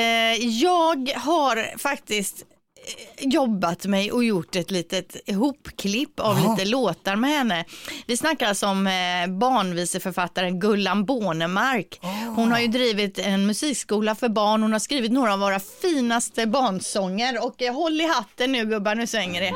jag 0.48 1.12
har 1.16 1.78
faktiskt 1.78 2.42
eh, 2.42 3.28
jobbat 3.28 3.86
mig 3.86 4.12
och 4.12 4.24
gjort 4.24 4.56
ett 4.56 4.72
litet 4.72 5.16
hopklipp 5.36 6.20
av 6.20 6.50
lite 6.50 6.66
låtar 6.70 7.16
med 7.16 7.30
henne. 7.30 7.66
Vi 8.08 8.18
snackar 8.18 8.48
alltså 8.48 8.68
om 8.68 8.88
eh, 8.88 9.28
barnviseförfattaren 9.28 10.60
Gullan 10.60 11.06
Bornemark. 11.06 12.00
Hon 12.36 12.52
har 12.52 12.60
ju 12.60 12.68
drivit 12.68 13.20
en 13.20 13.46
musikskola 13.46 14.16
för 14.16 14.30
barn. 14.30 14.62
Hon 14.62 14.72
har 14.72 14.80
skrivit 14.80 15.12
några 15.12 15.34
av 15.34 15.40
våra 15.40 15.60
finaste 15.60 16.46
barnsånger 16.48 17.46
och 17.46 17.62
eh, 17.62 17.74
håll 17.74 18.02
i 18.02 18.08
hatten 18.08 18.52
nu 18.52 18.66
gubbar, 18.66 18.96
nu 18.96 19.08
svänger 19.08 19.42
det. 19.42 19.48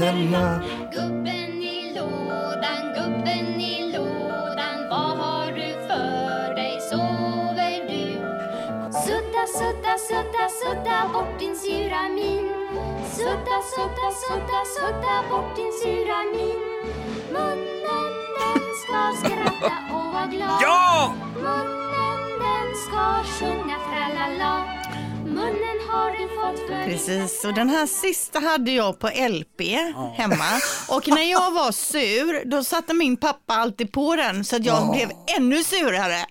Händerna. 0.00 0.62
Gubben 0.92 1.62
i 1.62 1.92
lådan, 1.96 2.82
gubben 2.94 3.60
i 3.60 3.92
lådan 3.92 4.88
Vad 4.90 5.16
har 5.18 5.46
du 5.46 5.72
för 5.88 6.54
dig, 6.54 6.80
sover 6.90 7.88
du? 7.88 8.04
Sudda, 9.04 9.42
sudda, 9.58 9.94
sudda, 10.08 10.44
sudda 10.60 11.08
bort 11.12 11.38
din 11.38 11.56
sura 11.56 12.02
min 12.08 12.48
Sudda, 13.16 13.58
sudda, 13.72 14.08
sudda, 14.22 14.60
sudda 14.76 15.14
bort 15.30 15.56
din 15.56 15.72
sura 15.82 16.18
min 16.34 16.60
Munnen 17.32 18.12
den 18.38 18.62
ska 18.82 19.00
skratta 19.20 19.74
och 19.92 20.12
vara 20.12 20.26
glad 20.26 20.58
Ja! 20.62 21.14
Munnen 21.34 22.22
den 22.40 22.68
ska 22.84 23.22
sjunga 23.24 23.76
tralala 23.88 24.77
Munnen 25.38 25.88
har 25.88 26.10
du 26.10 26.28
fått 26.28 26.68
för 26.68 26.84
Precis, 26.84 27.44
och 27.44 27.54
den 27.54 27.68
här 27.68 27.86
sista 27.86 28.38
hade 28.40 28.70
jag 28.70 28.98
på 28.98 29.08
LP 29.08 29.60
hemma. 30.16 30.60
Och 30.88 31.08
när 31.08 31.30
jag 31.30 31.50
var 31.50 31.72
sur, 31.72 32.44
då 32.44 32.64
satte 32.64 32.94
min 32.94 33.16
pappa 33.16 33.54
alltid 33.54 33.92
på 33.92 34.16
den 34.16 34.44
så 34.44 34.56
att 34.56 34.64
jag 34.64 34.90
blev 34.90 35.10
ännu 35.36 35.64
surare. 35.64 36.26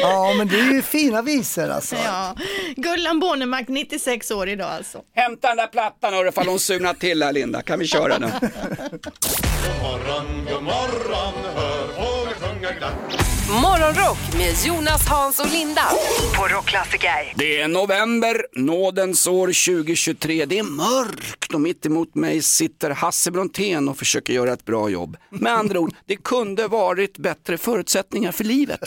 Ja, 0.00 0.34
men 0.38 0.48
det 0.48 0.60
är 0.60 0.72
ju 0.72 0.82
fina 0.82 1.22
visor 1.22 1.68
alltså. 1.68 1.96
Ja. 1.96 2.36
Gullan 2.76 3.20
Bornemark, 3.20 3.68
96 3.68 4.30
år 4.30 4.48
idag 4.48 4.70
alltså. 4.70 5.02
Hämta 5.14 5.48
den 5.48 5.56
där 5.56 5.66
plattan 5.66 6.14
hörru, 6.14 6.28
ifall 6.28 6.48
hon 6.48 6.58
surnat 6.58 7.00
till 7.00 7.22
här 7.22 7.32
Linda. 7.32 7.62
Kan 7.62 7.78
vi 7.78 7.86
köra 7.86 8.18
nu? 8.18 8.26
morgon, 9.82 10.46
god 10.52 10.62
morgon, 10.62 11.34
hör 11.54 11.86
fåglar 11.86 12.34
sjunga 12.34 12.72
glatt. 12.72 13.31
Morgonrock 13.50 14.18
med 14.36 14.54
Jonas, 14.66 15.08
Hans 15.08 15.40
och 15.40 15.50
Linda 15.52 15.82
på 16.36 16.48
Rockklassiker. 16.48 17.32
Det 17.34 17.60
är 17.60 17.68
november, 17.68 18.46
nådens 18.52 19.26
år 19.26 19.46
2023. 19.46 20.44
Det 20.46 20.58
är 20.58 20.62
mörkt 20.62 21.54
och 21.54 21.60
mitt 21.60 21.86
emot 21.86 22.14
mig 22.14 22.42
sitter 22.42 22.90
Hasse 22.90 23.30
Brontén 23.30 23.88
och 23.88 23.98
försöker 23.98 24.32
göra 24.32 24.52
ett 24.52 24.64
bra 24.64 24.88
jobb. 24.88 25.16
Med 25.30 25.52
andra 25.52 25.80
ord, 25.80 25.94
det 26.06 26.16
kunde 26.16 26.68
varit 26.68 27.18
bättre 27.18 27.58
förutsättningar 27.58 28.32
för 28.32 28.44
livet. 28.44 28.80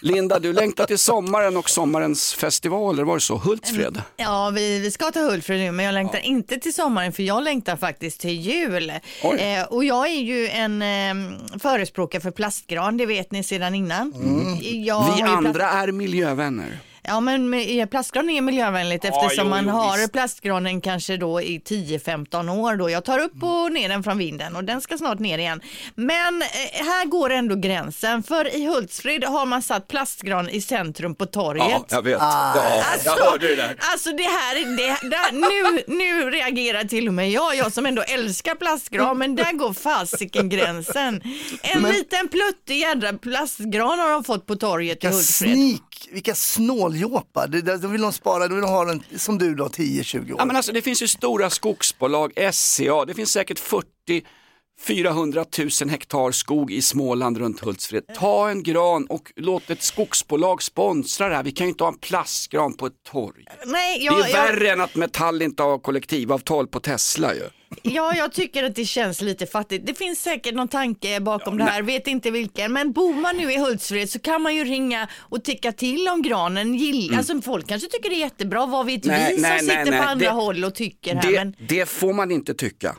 Linda, 0.00 0.38
du 0.38 0.52
längtar 0.52 0.86
till 0.86 0.98
sommaren 0.98 1.56
och 1.56 1.70
sommarens 1.70 2.34
festivaler, 2.34 3.02
var 3.02 3.14
det 3.14 3.20
så? 3.20 3.36
Hultsfred? 3.36 4.02
Ja, 4.16 4.50
vi, 4.54 4.78
vi 4.78 4.90
ska 4.90 5.10
till 5.10 5.22
Hultsfred 5.22 5.58
nu, 5.60 5.72
men 5.72 5.84
jag 5.84 5.92
längtar 5.92 6.18
inte 6.18 6.58
till 6.58 6.74
sommaren 6.74 7.12
för 7.12 7.22
jag 7.22 7.42
längtar 7.42 7.76
faktiskt 7.76 8.20
till 8.20 8.40
jul. 8.40 8.90
Eh, 8.90 9.62
och 9.68 9.84
jag 9.84 10.06
är 10.08 10.20
ju 10.20 10.48
en 10.48 10.82
eh, 10.82 11.58
förespråkare 11.58 12.22
för 12.22 12.30
plastgran, 12.30 12.96
det 12.96 13.06
vet 13.06 13.30
ni 13.32 13.42
sedan 13.42 13.74
innan. 13.74 14.14
Jag 14.62 15.16
Vi 15.16 15.22
andra 15.22 15.70
är 15.70 15.92
miljövänner. 15.92 16.78
Ja 17.02 17.20
men 17.20 17.50
med, 17.50 17.90
plastgran 17.90 18.30
är 18.30 18.40
miljövänligt 18.40 19.04
eftersom 19.04 19.44
jo, 19.44 19.50
man 19.50 19.64
jo, 19.64 19.70
har 19.70 19.98
visst. 19.98 20.12
plastgranen 20.12 20.80
kanske 20.80 21.16
då 21.16 21.40
i 21.40 21.58
10-15 21.58 22.58
år 22.58 22.76
då. 22.76 22.90
Jag 22.90 23.04
tar 23.04 23.18
upp 23.18 23.42
och 23.42 23.72
ner 23.72 23.88
den 23.88 24.02
från 24.02 24.18
vinden 24.18 24.56
och 24.56 24.64
den 24.64 24.80
ska 24.80 24.98
snart 24.98 25.18
ner 25.18 25.38
igen. 25.38 25.60
Men 25.94 26.42
eh, 26.42 26.48
här 26.86 27.04
går 27.06 27.30
ändå 27.30 27.54
gränsen 27.56 28.22
för 28.22 28.56
i 28.56 28.66
Hultsfred 28.66 29.24
har 29.24 29.46
man 29.46 29.62
satt 29.62 29.88
plastgran 29.88 30.48
i 30.48 30.60
centrum 30.60 31.14
på 31.14 31.26
torget. 31.26 31.64
Ja, 31.70 31.84
jag 31.90 32.02
vet. 32.02 32.16
Ja, 32.20 32.52
jag 32.56 32.84
Alltså, 32.92 33.24
hörde 33.30 33.46
det 33.48 33.56
där. 33.56 33.76
Alltså 33.92 34.10
det 34.12 34.22
här, 34.22 34.76
det, 34.76 35.08
där, 35.10 35.32
nu, 35.32 35.82
nu 35.96 36.30
reagerar 36.30 36.84
till 36.84 37.08
och 37.08 37.14
med 37.14 37.30
jag, 37.30 37.56
jag 37.56 37.72
som 37.72 37.86
ändå 37.86 38.02
älskar 38.02 38.54
plastgran, 38.54 39.18
men 39.18 39.36
där 39.36 39.52
går 39.52 39.72
fasiken 39.72 40.48
gränsen. 40.48 41.22
En 41.62 41.82
liten 41.82 42.28
pluttig 42.28 42.80
jädra 42.80 43.12
plastgran 43.12 43.98
har 43.98 44.10
de 44.10 44.24
fått 44.24 44.46
på 44.46 44.56
torget 44.56 45.04
i 45.04 45.06
Hultsfred. 45.06 45.56
Vilka 46.10 46.34
snåljåpar. 46.34 47.48
Det, 47.48 47.60
det, 47.62 47.78
då 47.78 47.88
vill 47.88 48.00
de 48.00 48.12
spara, 48.12 48.48
då 48.48 48.54
vill 48.54 48.62
de 48.62 48.70
ha 48.70 48.84
den 48.84 49.02
som 49.16 49.38
du 49.38 49.54
då, 49.54 49.66
10-20 49.66 50.32
år. 50.32 50.34
Ja, 50.38 50.44
men 50.44 50.56
alltså, 50.56 50.72
det 50.72 50.82
finns 50.82 51.02
ju 51.02 51.08
stora 51.08 51.50
skogsbolag, 51.50 52.32
SCA, 52.52 53.04
det 53.04 53.14
finns 53.14 53.32
säkert 53.32 53.58
40 53.58 53.86
400 54.86 55.44
000 55.58 55.90
hektar 55.90 56.30
skog 56.30 56.72
i 56.72 56.82
Småland 56.82 57.38
runt 57.38 57.60
Hultsfred. 57.60 58.04
Ta 58.14 58.50
en 58.50 58.62
gran 58.62 59.06
och 59.06 59.32
låt 59.36 59.70
ett 59.70 59.82
skogsbolag 59.82 60.62
sponsra 60.62 61.28
det 61.28 61.34
här. 61.34 61.42
Vi 61.42 61.52
kan 61.52 61.66
ju 61.66 61.68
inte 61.68 61.84
ha 61.84 61.88
en 61.88 61.98
plastgran 61.98 62.76
på 62.76 62.86
ett 62.86 63.02
torg. 63.10 63.44
Nej, 63.66 63.98
Det 63.98 64.04
jag, 64.04 64.20
är 64.20 64.28
jag, 64.28 64.32
värre 64.32 64.70
än 64.70 64.80
att 64.80 64.94
Metall 64.94 65.42
inte 65.42 65.62
har 65.62 65.78
kollektivavtal 65.78 66.66
på 66.66 66.80
Tesla 66.80 67.34
ju. 67.34 67.48
Ja, 67.82 68.14
jag 68.16 68.32
tycker 68.32 68.64
att 68.64 68.74
det 68.74 68.84
känns 68.84 69.20
lite 69.20 69.46
fattigt. 69.46 69.86
Det 69.86 69.94
finns 69.94 70.22
säkert 70.22 70.54
någon 70.54 70.68
tanke 70.68 71.20
bakom 71.20 71.58
det 71.58 71.64
här, 71.64 71.82
vet 71.82 72.06
inte 72.06 72.30
vilken. 72.30 72.72
Men 72.72 72.92
bor 72.92 73.14
man 73.14 73.36
nu 73.36 73.52
i 73.52 73.58
Hultsfred 73.58 74.10
så 74.10 74.18
kan 74.18 74.42
man 74.42 74.54
ju 74.54 74.64
ringa 74.64 75.08
och 75.18 75.44
tycka 75.44 75.72
till 75.72 76.08
om 76.08 76.22
granen. 76.22 76.74
Gill... 76.74 77.14
Alltså, 77.16 77.42
folk 77.42 77.68
kanske 77.68 77.88
tycker 77.88 78.10
det 78.10 78.16
är 78.16 78.20
jättebra, 78.20 78.66
vad 78.66 78.86
vet 78.86 79.04
Mm. 79.06 79.18
Nej, 79.18 79.28
vi 79.36 79.42
som 79.42 79.50
nej, 79.50 79.60
sitter 79.60 79.76
nej, 79.76 79.90
nej. 79.90 80.00
på 80.00 80.06
andra 80.06 80.26
Det- 80.26 80.32
håll 80.32 80.64
och 80.64 80.74
tycker 80.74 81.14
här. 81.14 81.22
Det, 81.22 81.36
Men... 81.36 81.54
det 81.68 81.86
får 81.88 82.12
man 82.12 82.30
inte 82.30 82.54
tycka. 82.54 82.96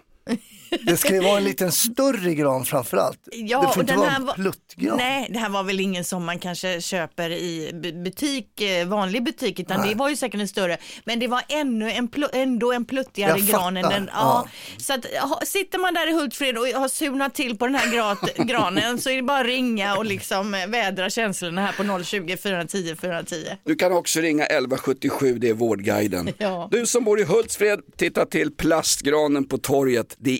Det 0.81 0.97
ska 0.97 1.13
ju 1.13 1.19
vara 1.19 1.37
en 1.37 1.43
liten 1.43 1.71
större 1.71 2.33
gran 2.35 2.65
framförallt. 2.65 3.19
Ja, 3.31 3.61
det 3.61 3.67
och 3.67 3.73
får 3.73 3.83
inte 3.83 3.93
den 3.93 3.99
vara 3.99 4.09
här 4.09 4.19
en 4.19 4.27
pluttgran. 4.35 4.97
Nej, 4.97 5.27
det 5.29 5.39
här 5.39 5.49
var 5.49 5.63
väl 5.63 5.79
ingen 5.79 6.03
som 6.03 6.25
man 6.25 6.39
kanske 6.39 6.81
köper 6.81 7.29
i 7.29 7.71
bu- 7.73 8.03
butik, 8.03 8.61
eh, 8.61 8.87
vanlig 8.87 9.23
butik, 9.23 9.59
utan 9.59 9.87
det 9.87 9.95
var 9.95 10.09
ju 10.09 10.15
säkert 10.15 10.41
en 10.41 10.47
större. 10.47 10.77
Men 11.05 11.19
det 11.19 11.27
var 11.27 11.41
ännu 11.49 11.91
en 11.91 12.09
pl- 12.09 12.29
ändå 12.33 12.71
en 12.73 12.85
pluttigare 12.85 13.39
Jag 13.39 13.47
gran 13.47 13.77
än 13.77 13.89
den. 13.89 14.09
Ja. 14.13 14.47
Så 14.77 14.93
att, 14.93 15.05
ha, 15.05 15.41
sitter 15.45 15.79
man 15.79 15.93
där 15.93 16.09
i 16.09 16.13
Hultsfred 16.13 16.57
och 16.57 16.67
har 16.67 16.87
surnat 16.87 17.33
till 17.35 17.57
på 17.57 17.65
den 17.67 17.75
här 17.75 17.93
grat, 17.95 18.35
granen 18.37 18.99
så 19.01 19.09
är 19.09 19.15
det 19.15 19.21
bara 19.23 19.39
att 19.39 19.45
ringa 19.45 19.95
och 19.97 20.05
liksom 20.05 20.53
eh, 20.53 20.67
vädra 20.67 21.09
känslorna 21.09 21.61
här 21.61 21.97
på 21.97 22.03
020 22.03 22.37
410 22.37 22.95
410. 23.01 23.35
Du 23.65 23.75
kan 23.75 23.91
också 23.93 24.19
ringa 24.19 24.45
1177, 24.45 25.37
det 25.39 25.49
är 25.49 25.53
Vårdguiden. 25.53 26.29
Ja. 26.37 26.67
Du 26.71 26.85
som 26.85 27.03
bor 27.03 27.19
i 27.19 27.23
Hultsfred, 27.23 27.79
titta 27.97 28.25
till 28.25 28.51
plastgranen 28.55 29.47
på 29.47 29.57
torget. 29.57 30.15
Det 30.19 30.31
är 30.31 30.39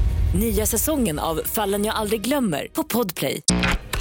Nya 0.35 0.65
säsongen 0.65 1.19
av 1.19 1.41
Fallen 1.45 1.85
jag 1.85 1.95
aldrig 1.95 2.21
glömmer 2.21 2.67
på 2.73 2.83
Podplay. 2.83 3.41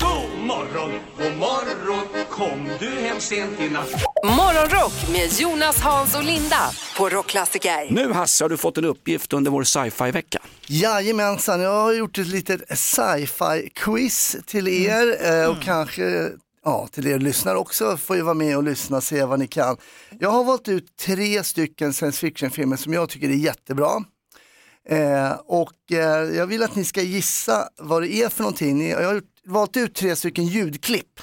God 0.01 0.47
morgon, 0.47 0.91
god 1.19 1.39
morgon, 1.39 2.27
kom 2.31 2.69
du 2.81 2.87
hem 2.87 3.21
sent 3.21 3.61
i 3.61 3.69
natt? 3.69 3.91
Morgonrock 4.25 4.93
med 5.13 5.41
Jonas, 5.41 5.81
Hans 5.81 6.17
och 6.17 6.25
Linda 6.25 6.71
på 6.97 7.09
Rockklassiker. 7.09 7.91
Nu 7.91 8.13
Hasse 8.13 8.45
har 8.45 8.49
du 8.49 8.57
fått 8.57 8.79
en 8.79 8.85
uppgift 8.85 9.33
under 9.33 9.51
vår 9.51 9.65
sci-fi-vecka. 9.65 10.39
Jajamensan, 10.67 11.61
jag 11.61 11.83
har 11.83 11.93
gjort 11.93 12.19
ett 12.19 12.27
litet 12.27 12.79
sci-fi 12.79 13.71
quiz 13.75 14.37
till 14.47 14.69
er 14.69 15.33
eh, 15.33 15.51
och 15.51 15.63
kanske 15.63 16.29
ja, 16.65 16.89
till 16.93 17.07
er 17.07 17.19
lyssnare 17.19 17.59
också 17.59 17.97
får 17.97 18.17
ju 18.17 18.23
vara 18.23 18.35
med 18.35 18.57
och 18.57 18.63
lyssna 18.65 18.97
och 18.97 19.03
se 19.03 19.25
vad 19.25 19.39
ni 19.39 19.47
kan. 19.47 19.77
Jag 20.19 20.31
har 20.31 20.45
valt 20.45 20.69
ut 20.69 20.97
tre 21.07 21.45
stycken 21.45 21.93
science 21.93 22.21
fiction-filmer 22.21 22.77
som 22.77 22.93
jag 22.93 23.09
tycker 23.09 23.29
är 23.29 23.35
jättebra. 23.35 23.91
Eh, 24.89 25.33
och 25.33 25.93
eh, 25.93 25.99
jag 26.37 26.47
vill 26.47 26.63
att 26.63 26.77
ni 26.77 26.85
ska 26.85 27.03
gissa 27.03 27.69
vad 27.79 28.03
det 28.03 28.15
är 28.15 28.29
för 28.29 28.43
någonting. 28.43 28.79
Ni, 28.79 28.91
jag 28.91 29.09
har 29.09 29.23
valt 29.45 29.77
ut 29.77 29.95
tre 29.95 30.17
stycken 30.17 30.47
ljudklipp 30.47 31.21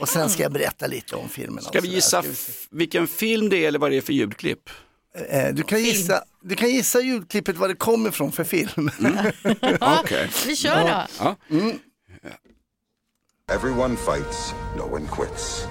och 0.00 0.08
sen 0.08 0.30
ska 0.30 0.42
jag 0.42 0.52
berätta 0.52 0.86
lite 0.86 1.16
om 1.16 1.28
filmen. 1.28 1.64
Ska 1.64 1.80
vi 1.80 1.88
gissa 1.88 2.22
vilken 2.70 3.06
film 3.06 3.48
det 3.48 3.56
är 3.56 3.68
eller 3.68 3.78
vad 3.78 3.90
det 3.90 3.96
är 3.96 4.00
för 4.00 4.12
ljudklipp? 4.12 4.70
Eh, 5.28 5.54
du, 5.54 5.62
kan 5.62 5.82
gissa, 5.82 6.24
du 6.42 6.54
kan 6.54 6.70
gissa 6.70 7.00
ljudklippet 7.00 7.56
vad 7.56 7.70
det 7.70 7.74
kommer 7.74 8.08
ifrån 8.08 8.32
för 8.32 8.44
film. 8.44 8.90
Okej. 9.80 10.30
Vi 10.46 10.56
kör 10.56 10.80
då. 10.80 11.06
Ja. 11.18 11.36
Mm. 11.50 11.78
Everyone 13.52 13.96
fights, 13.96 14.54
no 14.76 14.94
one 14.94 15.06
quits. 15.06 15.66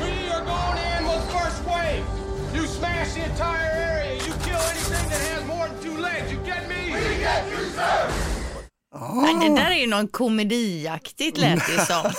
We 0.00 0.30
are 0.30 0.44
going 0.44 0.78
in 0.78 1.04
with 1.04 1.24
first 1.32 1.66
wave. 1.66 2.04
You 2.54 2.66
smash 2.66 3.14
the 3.14 3.24
entire 3.24 3.70
area. 3.72 4.14
You 4.14 4.32
kill 4.44 4.54
anything 4.54 5.10
that 5.10 5.20
has 5.28 5.35
Men 9.22 9.40
det 9.40 9.60
där 9.62 9.70
är 9.70 9.80
ju 9.80 9.86
någon 9.86 10.08
komediaktigt 10.08 11.38
lät 11.38 11.66
det 11.66 11.86
som. 11.86 12.12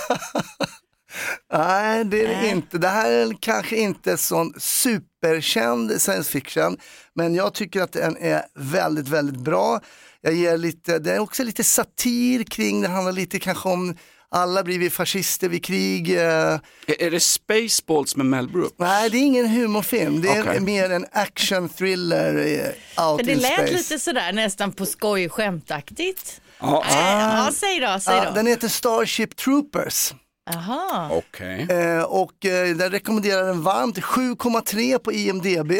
Nej, 1.52 2.04
det 2.04 2.24
är 2.24 2.42
det 2.42 2.48
inte. 2.48 2.78
Det 2.78 2.88
här 2.88 3.10
är 3.10 3.34
kanske 3.40 3.76
inte 3.76 4.16
sån 4.16 4.52
superkänd 4.58 6.02
science 6.02 6.32
fiction, 6.32 6.76
men 7.14 7.34
jag 7.34 7.54
tycker 7.54 7.82
att 7.82 7.92
den 7.92 8.16
är 8.16 8.42
väldigt, 8.54 9.08
väldigt 9.08 9.40
bra. 9.40 9.80
Jag 10.20 10.34
ger 10.34 10.58
lite, 10.58 10.98
det 10.98 11.14
är 11.14 11.18
också 11.18 11.44
lite 11.44 11.64
satir 11.64 12.44
kring, 12.44 12.80
det 12.80 12.88
handlar 12.88 13.12
lite 13.12 13.38
kanske 13.38 13.68
om 13.68 13.96
alla 14.30 14.62
blir 14.64 14.78
vi 14.78 14.90
fascister 14.90 15.48
vid 15.48 15.64
krig. 15.64 16.16
eh. 16.16 16.22
Är, 16.22 16.60
är 17.02 17.10
det 17.10 17.20
Spaceballs 17.20 18.16
med 18.16 18.26
Mel 18.26 18.48
Brooks? 18.48 18.74
Nej, 18.78 19.10
det 19.10 19.16
är 19.18 19.22
ingen 19.22 19.48
humorfilm, 19.48 20.20
det 20.22 20.28
är 20.28 20.42
Okej. 20.42 20.60
mer 20.60 20.90
en 20.90 21.06
action 21.12 21.68
thriller 21.68 22.34
eh, 22.36 23.04
out 23.08 23.20
För 23.20 23.26
det 23.26 23.32
in 23.32 23.38
lät 23.38 23.52
space. 23.52 23.72
lite 23.72 23.98
sådär 23.98 24.32
nästan 24.32 24.72
på 24.72 24.86
skoj 24.86 25.28
skämtaktigt. 25.28 26.40
Ja. 26.60 26.84
Äh, 26.88 26.94
ja, 26.96 27.50
säg 27.54 27.80
då, 27.80 28.00
säg 28.00 28.20
då. 28.26 28.30
den 28.34 28.46
heter 28.46 28.68
Starship 28.68 29.36
Troopers. 29.36 30.14
Aha. 30.54 31.08
Okej. 31.12 31.66
Eh, 31.70 32.02
och 32.02 32.44
eh, 32.46 32.76
den 32.76 32.90
rekommenderar 32.90 33.46
den 33.46 33.62
varmt, 33.62 33.98
7,3 33.98 34.98
på 34.98 35.12
IMDB. 35.12 35.72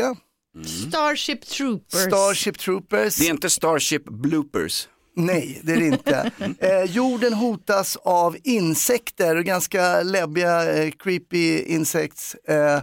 Starship 0.88 1.46
Troopers. 1.46 2.00
Starship 2.06 2.58
Troopers. 2.58 3.16
Det 3.16 3.26
är 3.26 3.30
inte 3.30 3.50
Starship 3.50 4.04
Bloopers. 4.04 4.88
Nej, 5.18 5.60
det 5.62 5.72
är 5.72 5.76
det 5.76 5.86
inte. 5.86 6.30
Eh, 6.60 6.82
jorden 6.84 7.32
hotas 7.32 7.96
av 7.96 8.36
insekter, 8.44 9.40
ganska 9.40 10.02
läbbiga, 10.02 10.72
eh, 10.82 10.90
creepy 10.90 11.58
insects. 11.62 12.34
Eh, 12.34 12.80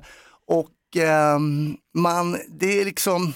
och 0.47 0.71
ehm, 1.03 1.75
man, 1.93 2.37
det 2.59 2.81
är 2.81 2.85
liksom, 2.85 3.33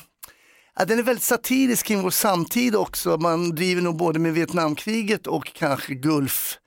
ja, 0.80 0.86
den 0.86 1.00
är 1.00 1.04
väldigt 1.04 1.24
satirisk 1.24 1.86
kring 1.86 2.02
vår 2.02 2.10
samtid 2.10 2.76
också. 2.76 3.18
Man 3.18 3.50
driver 3.56 3.82
nog 3.82 3.98
både 3.98 4.20
med 4.20 4.34
Vietnamkriget 4.34 5.28
och 5.28 5.54
kanske 5.54 5.94
Gulfkriget 5.94 6.60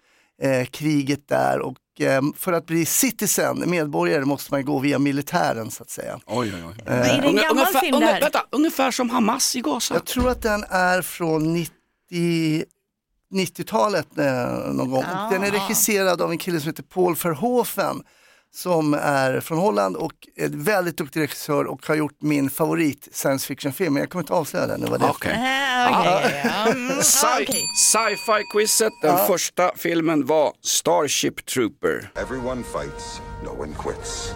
eh, 0.43 0.65
kriget 0.67 1.29
där. 1.29 1.61
Och 1.61 1.77
ehm, 2.01 2.33
för 2.37 2.53
att 2.53 2.67
bli 2.67 2.87
citizen, 2.87 3.63
medborgare, 3.67 4.25
måste 4.25 4.53
man 4.55 4.65
gå 4.65 4.79
via 4.79 4.99
militären 4.99 5.71
så 5.71 5.83
att 5.83 5.91
säga. 5.91 6.21
Oj, 6.27 6.53
oj, 6.55 6.63
oj. 6.69 6.75
Eh, 6.87 6.93
är 6.95 7.23
det 7.23 7.29
en 7.29 7.37
gammal 7.37 7.51
ungefär, 7.51 7.81
film 7.81 7.95
unge- 7.97 8.01
där? 8.07 8.21
Vänta, 8.21 8.47
ungefär 8.51 8.91
som 8.91 9.11
Hamas 9.11 9.57
i 9.57 9.61
Gaza. 9.61 9.95
Jag 9.95 10.05
tror 10.05 10.31
att 10.31 10.43
den 10.43 10.65
är 10.71 11.03
från 11.03 11.53
90, 11.55 11.75
90-talet 13.33 14.19
eh, 14.19 14.73
någon 14.73 14.91
gång. 14.91 15.05
Ah. 15.15 15.31
Den 15.31 15.45
är 15.45 15.51
regisserad 15.51 16.23
av 16.23 16.31
en 16.31 16.39
kille 16.39 16.61
som 16.61 16.69
heter 16.69 16.83
Paul 16.83 17.15
Verhoeven 17.15 18.03
som 18.55 18.95
är 18.95 19.41
från 19.41 19.59
Holland 19.59 19.97
och 19.97 20.13
är 20.37 20.49
väldigt 20.49 20.97
duktig 20.97 21.21
regissör 21.21 21.65
och 21.65 21.87
har 21.87 21.95
gjort 21.95 22.17
min 22.23 22.51
favorit 22.51 23.09
science 23.13 23.47
fiction-film. 23.47 23.97
Jag 23.97 24.11
kommer 24.11 24.23
inte 24.23 24.33
avslöja 24.33 24.67
den. 24.67 24.81
Det 24.81 24.91
var 24.91 24.99
det. 24.99 25.05
Äh, 25.05 25.11
okej, 25.11 25.39
ja, 26.45 26.67
mm. 26.73 27.03
Sci-fi-quizet, 27.03 28.93
den 29.03 29.27
första 29.27 29.73
filmen 29.77 30.27
var 30.27 30.53
Starship 30.63 31.47
Trooper. 31.47 32.11
Everyone 32.15 32.63
fights, 32.63 33.21
no 33.45 33.63
one 33.63 33.75
quits. 33.75 34.35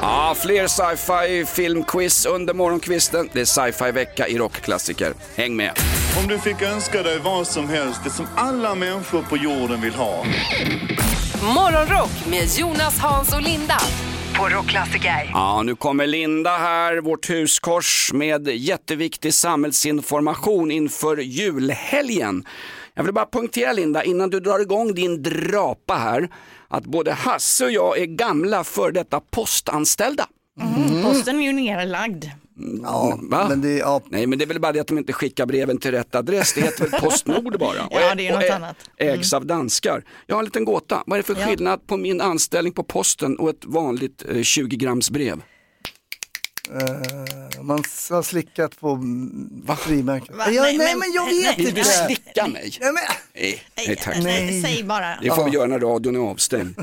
Ja, 0.00 0.34
fler 0.42 0.66
sci-fi 0.66 1.44
filmquiz 1.46 2.26
under 2.26 2.54
morgonkvisten. 2.54 3.28
Det 3.32 3.40
är 3.40 3.44
sci-fi 3.44 3.90
vecka 3.90 4.28
i 4.28 4.38
rockklassiker. 4.38 5.14
Häng 5.36 5.56
med! 5.56 5.72
Om 6.22 6.28
du 6.28 6.38
fick 6.38 6.62
önska 6.62 7.02
dig 7.02 7.18
vad 7.18 7.46
som 7.46 7.68
helst, 7.68 8.00
det 8.04 8.10
som 8.10 8.26
alla 8.36 8.74
människor 8.74 9.22
på 9.22 9.36
jorden 9.36 9.80
vill 9.80 9.94
ha. 9.94 10.24
Morgonrock 11.54 12.26
med 12.30 12.48
Jonas, 12.58 12.98
Hans 12.98 13.34
och 13.34 13.42
Linda 13.42 13.78
på 14.38 14.48
Rockklassiker. 14.48 15.30
Ja, 15.32 15.62
nu 15.62 15.76
kommer 15.76 16.06
Linda 16.06 16.56
här, 16.56 16.96
vårt 16.96 17.30
huskors 17.30 18.10
med 18.12 18.48
jätteviktig 18.48 19.34
samhällsinformation 19.34 20.70
inför 20.70 21.16
julhelgen. 21.16 22.44
Jag 22.96 23.04
vill 23.04 23.14
bara 23.14 23.26
punktera 23.26 23.72
Linda, 23.72 24.04
innan 24.04 24.30
du 24.30 24.40
drar 24.40 24.58
igång 24.58 24.94
din 24.94 25.22
drapa 25.22 25.94
här, 25.94 26.28
att 26.68 26.84
både 26.84 27.12
Hasse 27.12 27.64
och 27.64 27.70
jag 27.70 27.98
är 27.98 28.06
gamla 28.06 28.64
för 28.64 28.92
detta 28.92 29.20
postanställda. 29.20 30.26
Mm. 30.60 31.02
Posten 31.02 31.40
är 31.40 31.44
ju 31.44 31.52
nerlagd. 31.52 32.24
Ja, 32.82 33.18
Va? 33.22 33.46
men 33.48 33.60
det, 33.60 33.72
ja, 33.76 34.00
Nej, 34.08 34.26
men 34.26 34.38
det 34.38 34.44
är 34.44 34.46
väl 34.46 34.60
bara 34.60 34.72
det 34.72 34.80
att 34.80 34.86
de 34.86 34.98
inte 34.98 35.12
skickar 35.12 35.46
breven 35.46 35.78
till 35.78 35.90
rätt 35.90 36.14
adress. 36.14 36.52
Det 36.54 36.60
heter 36.60 36.88
väl 36.88 37.00
Postnord 37.00 37.58
bara. 37.58 37.82
Och 37.86 37.92
Ja, 38.00 38.14
det 38.14 38.28
är 38.28 38.34
och 38.34 38.40
något 38.42 38.50
annat. 38.50 38.76
Ägs 38.96 39.32
av 39.32 39.46
danskar. 39.46 40.04
Jag 40.26 40.34
har 40.36 40.40
en 40.40 40.44
liten 40.44 40.64
gåta. 40.64 41.02
Vad 41.06 41.18
är 41.18 41.22
det 41.22 41.34
för 41.34 41.40
Ja. 41.40 41.46
skillnad 41.46 41.86
på 41.86 41.96
min 41.96 42.20
anställning 42.20 42.72
på 42.72 42.82
posten 42.82 43.36
och 43.38 43.50
ett 43.50 43.64
vanligt 43.64 44.24
eh, 44.34 44.42
20 44.42 44.76
grams 44.76 45.10
brev? 45.10 45.42
Eh, 46.72 47.62
man 47.62 47.84
har 48.10 48.22
slickat 48.22 48.80
på 48.80 48.90
mm, 48.90 49.76
frimärken. 49.78 50.36
Va? 50.36 50.44
Ja, 50.50 50.62
nej, 50.62 50.78
Nej, 50.78 50.96
men, 50.96 51.12
jag 51.12 51.24
vet 51.24 51.44
nej, 51.44 51.54
Vill 51.56 51.68
inte. 51.68 51.80
du 51.80 51.84
slicka 51.84 52.46
mig? 52.46 52.76
Ja, 52.80 52.92
men, 52.92 53.02
Nej, 53.34 53.62
nej 53.76 53.96
tack. 53.96 54.16
Nej. 54.22 54.62
Säg 54.62 54.84
bara. 54.84 55.18
Det 55.22 55.30
får 55.30 55.44
vi 55.44 55.50
göra 55.50 55.66
när 55.66 55.78
radion 55.78 56.16
är 56.16 56.20
avstängd. 56.30 56.78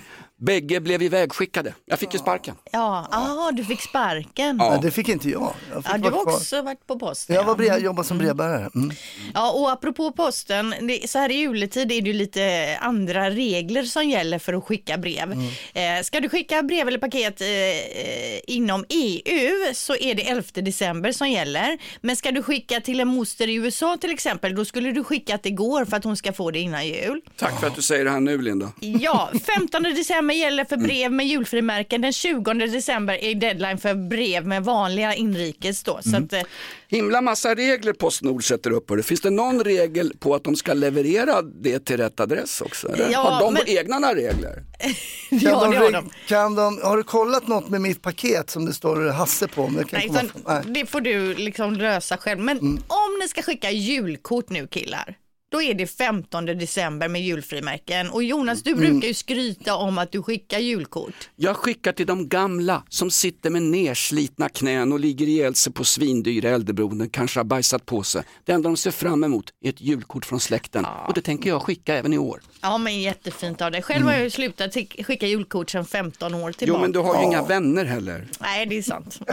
Bägge 0.45 0.79
blev 0.79 1.01
ivägskickade. 1.01 1.73
Jag 1.85 1.99
fick 1.99 2.13
ju 2.13 2.19
sparken. 2.19 2.55
Ja, 2.71 3.07
ah, 3.11 3.51
du 3.51 3.65
fick 3.65 3.81
sparken. 3.81 4.57
Ja. 4.59 4.73
ja, 4.73 4.81
det 4.81 4.91
fick 4.91 5.09
inte 5.09 5.29
jag. 5.29 5.53
Jag, 5.73 5.83
fick 5.83 5.93
Ja, 5.93 5.97
du 5.97 6.03
har 6.03 6.23
kvar. 6.23 6.33
också 6.33 6.61
varit 6.61 6.87
på 6.87 6.99
posten. 6.99 7.35
Jag 7.35 7.43
var 7.43 7.55
brev, 7.55 7.79
jobbade 7.79 8.07
som 8.07 8.17
brevbärare. 8.17 8.69
Mm. 8.75 8.95
Ja, 9.33 9.51
och 9.51 9.71
apropå 9.71 10.11
posten, 10.11 10.75
det, 10.81 11.09
så 11.09 11.19
här 11.19 11.31
i 11.31 11.35
juletid 11.35 11.91
är 11.91 12.01
det 12.01 12.07
ju 12.07 12.13
lite 12.13 12.77
andra 12.81 13.29
regler 13.29 13.83
som 13.83 14.09
gäller 14.09 14.39
för 14.39 14.53
att 14.53 14.63
skicka 14.63 14.97
brev. 14.97 15.31
Mm. 15.31 15.97
Eh, 15.99 16.03
ska 16.03 16.19
du 16.19 16.29
skicka 16.29 16.63
brev 16.63 16.87
eller 16.87 16.99
paket 16.99 17.41
eh, 17.41 17.47
eh, 17.47 18.39
inom 18.47 18.85
EU 18.89 19.73
så 19.73 19.95
är 19.95 20.15
det 20.15 20.29
11 20.29 20.43
december 20.53 21.11
som 21.11 21.29
gäller. 21.29 21.77
Men 22.01 22.15
ska 22.15 22.31
du 22.31 22.43
skicka 22.43 22.81
till 22.81 22.99
en 22.99 23.07
moster 23.07 23.47
i 23.47 23.53
USA 23.55 23.97
till 23.97 24.11
exempel, 24.11 24.55
då 24.55 24.65
skulle 24.65 24.91
du 24.91 25.03
skicka 25.03 25.39
det 25.43 25.49
igår 25.49 25.85
för 25.85 25.97
att 25.97 26.03
hon 26.03 26.17
ska 26.17 26.33
få 26.33 26.51
det 26.51 26.59
innan 26.59 26.87
jul. 26.87 27.21
Tack 27.37 27.59
för 27.59 27.67
att 27.67 27.75
du 27.75 27.81
säger 27.81 28.05
det 28.05 28.11
här 28.11 28.19
nu 28.19 28.41
Linda. 28.41 28.71
Ja, 28.79 29.31
15 29.59 29.83
december 29.83 30.32
gäller 30.35 30.65
för 30.65 30.77
brev 30.77 31.11
med 31.11 31.27
julfrimärken. 31.27 32.01
Den 32.01 32.13
20 32.13 32.53
december 32.53 33.23
är 33.23 33.35
deadline 33.35 33.77
för 33.77 33.93
brev 34.09 34.47
med 34.47 34.63
vanliga 34.63 35.15
inrikes 35.15 35.83
då. 35.83 35.99
Så 36.03 36.17
att, 36.17 36.33
eh, 36.33 36.41
Himla 36.87 37.21
massa 37.21 37.55
regler 37.55 37.93
Postnord 37.93 38.43
sätter 38.47 38.71
upp. 38.71 38.89
hörru. 38.89 39.03
Finns 39.03 39.21
det 39.21 39.29
någon 39.29 39.63
regel 39.63 40.13
på 40.19 40.35
att 40.35 40.43
de 40.43 40.55
ska 40.55 40.73
leverera 40.73 41.41
det 41.41 41.85
till 41.85 41.97
rätt 41.97 42.19
adress 42.19 42.61
också? 42.61 42.87
Eller? 42.93 43.09
Ja, 43.11 43.19
har 43.19 43.41
de 43.45 43.53
men- 43.53 43.63
egna 43.67 43.99
några 43.99 44.15
regler? 44.15 44.63
Kan, 45.29 45.39
ja, 45.39 45.59
de, 45.63 45.71
det 45.71 45.77
har 45.77 45.85
reg- 45.85 45.91
de. 45.91 46.09
kan 46.27 46.55
de, 46.55 46.79
har 46.83 46.97
du 46.97 47.03
kollat 47.03 47.47
något 47.47 47.69
med 47.69 47.81
mitt 47.81 48.01
paket 48.01 48.49
som 48.49 48.65
det 48.65 48.73
står 48.73 49.11
Hasse 49.11 49.47
på? 49.47 49.65
Kan 49.67 49.73
Nej, 49.91 50.07
komma 50.07 50.19
utan 50.21 50.29
fram? 50.29 50.41
Nej. 50.65 50.73
det 50.83 50.85
får 50.85 51.01
du 51.01 51.33
liksom 51.35 51.73
lösa 51.73 52.17
själv. 52.17 52.39
Men 52.39 52.57
om 52.87 53.19
ni 53.21 53.27
ska 53.27 53.41
skicka 53.41 53.71
julkort 53.71 54.49
nu 54.49 54.67
killar, 54.67 55.15
då 55.53 55.61
är 55.61 55.73
det 55.73 55.87
15 55.87 56.45
december 56.45 57.07
med 57.07 57.21
julfrimärken. 57.21 58.09
Och 58.09 58.23
Jonas, 58.23 58.63
du 58.63 58.75
brukar 58.75 59.07
ju 59.07 59.13
skryta 59.13 59.75
om 59.75 59.97
att 59.97 60.11
du 60.11 60.23
skickar 60.23 60.59
julkort. 60.59 61.29
Jag 61.35 61.55
skickar 61.57 61.91
till 61.91 62.05
de 62.07 62.27
gamla 62.29 62.83
som 62.89 63.11
sitter 63.11 63.49
med 63.49 63.61
nerslitna 63.61 64.49
knän 64.49 64.91
och 64.93 64.99
ligger 64.99 65.27
ihjäl 65.27 65.55
sig 65.55 65.73
på 65.73 65.83
svindyra 65.83 66.49
äldreboenden, 66.49 67.09
kanske 67.09 67.39
har 67.39 67.43
bajsat 67.45 67.85
på 67.85 68.03
sig. 68.03 68.23
Det 68.45 68.51
enda 68.51 68.69
de 68.69 68.77
ser 68.77 68.91
fram 68.91 69.23
emot 69.23 69.45
är 69.65 69.69
ett 69.69 69.81
julkort 69.81 70.25
från 70.25 70.39
släkten 70.39 70.85
och 71.07 71.13
det 71.13 71.21
tänker 71.21 71.49
jag 71.49 71.61
skicka 71.61 71.95
även 71.95 72.13
i 72.13 72.17
år. 72.17 72.41
Ja, 72.61 72.77
men 72.77 73.01
jättefint 73.01 73.61
av 73.61 73.71
dig. 73.71 73.81
Själv 73.81 74.05
har 74.05 74.13
jag 74.13 74.23
ju 74.23 74.29
slutat 74.29 74.71
t- 74.71 75.03
skicka 75.03 75.27
julkort 75.27 75.69
sedan 75.69 75.85
15 75.85 76.33
år 76.33 76.49
Jo 76.49 76.53
tillbaka. 76.53 76.81
men 76.81 76.91
du 76.91 76.99
har 76.99 77.19
ju 77.19 77.23
inga 77.27 77.41
vänner 77.43 77.85
heller. 77.85 78.27
Nej, 78.39 78.65
det 78.65 78.77
är 78.77 78.81
sant. 78.81 79.19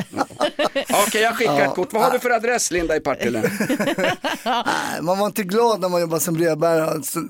Okej 1.07 1.23
jag 1.23 1.37
skickar 1.37 1.61
ett 1.69 1.75
kort. 1.75 1.93
Vad 1.93 2.03
har 2.03 2.11
du 2.11 2.19
för 2.19 2.31
adress 2.31 2.71
Linda 2.71 2.97
i 2.97 3.01
Partille? 3.01 3.51
Man 5.03 5.19
var 5.19 5.27
inte 5.27 5.43
glad 5.43 5.81
när 5.81 5.89
man 5.89 6.01
jobbade 6.11 6.25
som 6.25 6.35
brevbärare 6.35 6.87
alltså, 6.91 7.21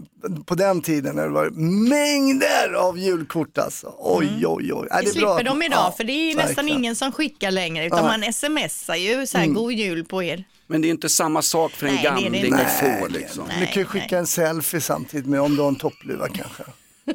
på 0.46 0.54
den 0.54 0.82
tiden 0.82 1.16
när 1.16 1.22
det 1.22 1.28
var 1.28 1.50
mängder 1.90 2.72
av 2.74 2.98
julkort 2.98 3.58
alltså. 3.58 3.94
Oj, 3.98 4.46
oj, 4.46 4.72
oj. 4.72 4.88
Nej, 4.90 5.02
Vi 5.04 5.10
det 5.10 5.18
är 5.18 5.20
bra. 5.20 5.36
slipper 5.36 5.50
dem 5.50 5.62
idag 5.62 5.78
Ja, 5.78 5.94
för 5.96 6.04
det 6.04 6.12
är 6.12 6.28
ju 6.30 6.34
nästan 6.34 6.54
verkligen. 6.54 6.78
ingen 6.78 6.96
som 6.96 7.12
skickar 7.12 7.50
längre 7.50 7.86
utan 7.86 8.06
Nej. 8.06 8.18
man 8.20 8.32
smsar 8.32 8.94
ju 8.94 9.26
så 9.26 9.38
här 9.38 9.46
god 9.46 9.72
jul 9.72 10.04
på 10.04 10.22
er. 10.22 10.44
Men 10.66 10.80
det 10.82 10.88
är 10.88 10.90
inte 10.90 11.08
samma 11.08 11.42
sak 11.42 11.72
för 11.72 11.86
en 11.86 11.94
Nej, 11.94 12.02
det 12.04 12.10
det 12.10 12.38
gamling 12.38 12.54
att 12.54 12.72
få 12.80 13.06
liksom. 13.08 13.44
Du 13.60 13.66
kan 13.66 13.82
ju 13.82 13.84
skicka 13.86 14.18
en 14.18 14.26
selfie 14.26 14.80
samtidigt 14.80 15.26
med 15.26 15.40
om 15.40 15.56
du 15.56 15.62
har 15.62 15.68
en 15.68 15.76
toppluva 15.76 16.28
kanske. 16.28 16.62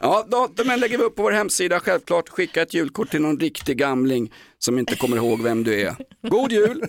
Ja, 0.00 0.26
datumen 0.28 0.80
lägger 0.80 0.98
vi 0.98 1.04
upp 1.04 1.16
på 1.16 1.22
vår 1.22 1.32
hemsida 1.32 1.80
självklart. 1.80 2.28
Skicka 2.28 2.62
ett 2.62 2.74
julkort 2.74 3.10
till 3.10 3.22
någon 3.22 3.38
riktig 3.40 3.76
gamling 3.78 4.32
som 4.58 4.78
inte 4.78 4.96
kommer 4.96 5.16
ihåg 5.16 5.42
vem 5.42 5.64
du 5.64 5.80
är. 5.80 5.96
God 6.22 6.52
jul! 6.52 6.82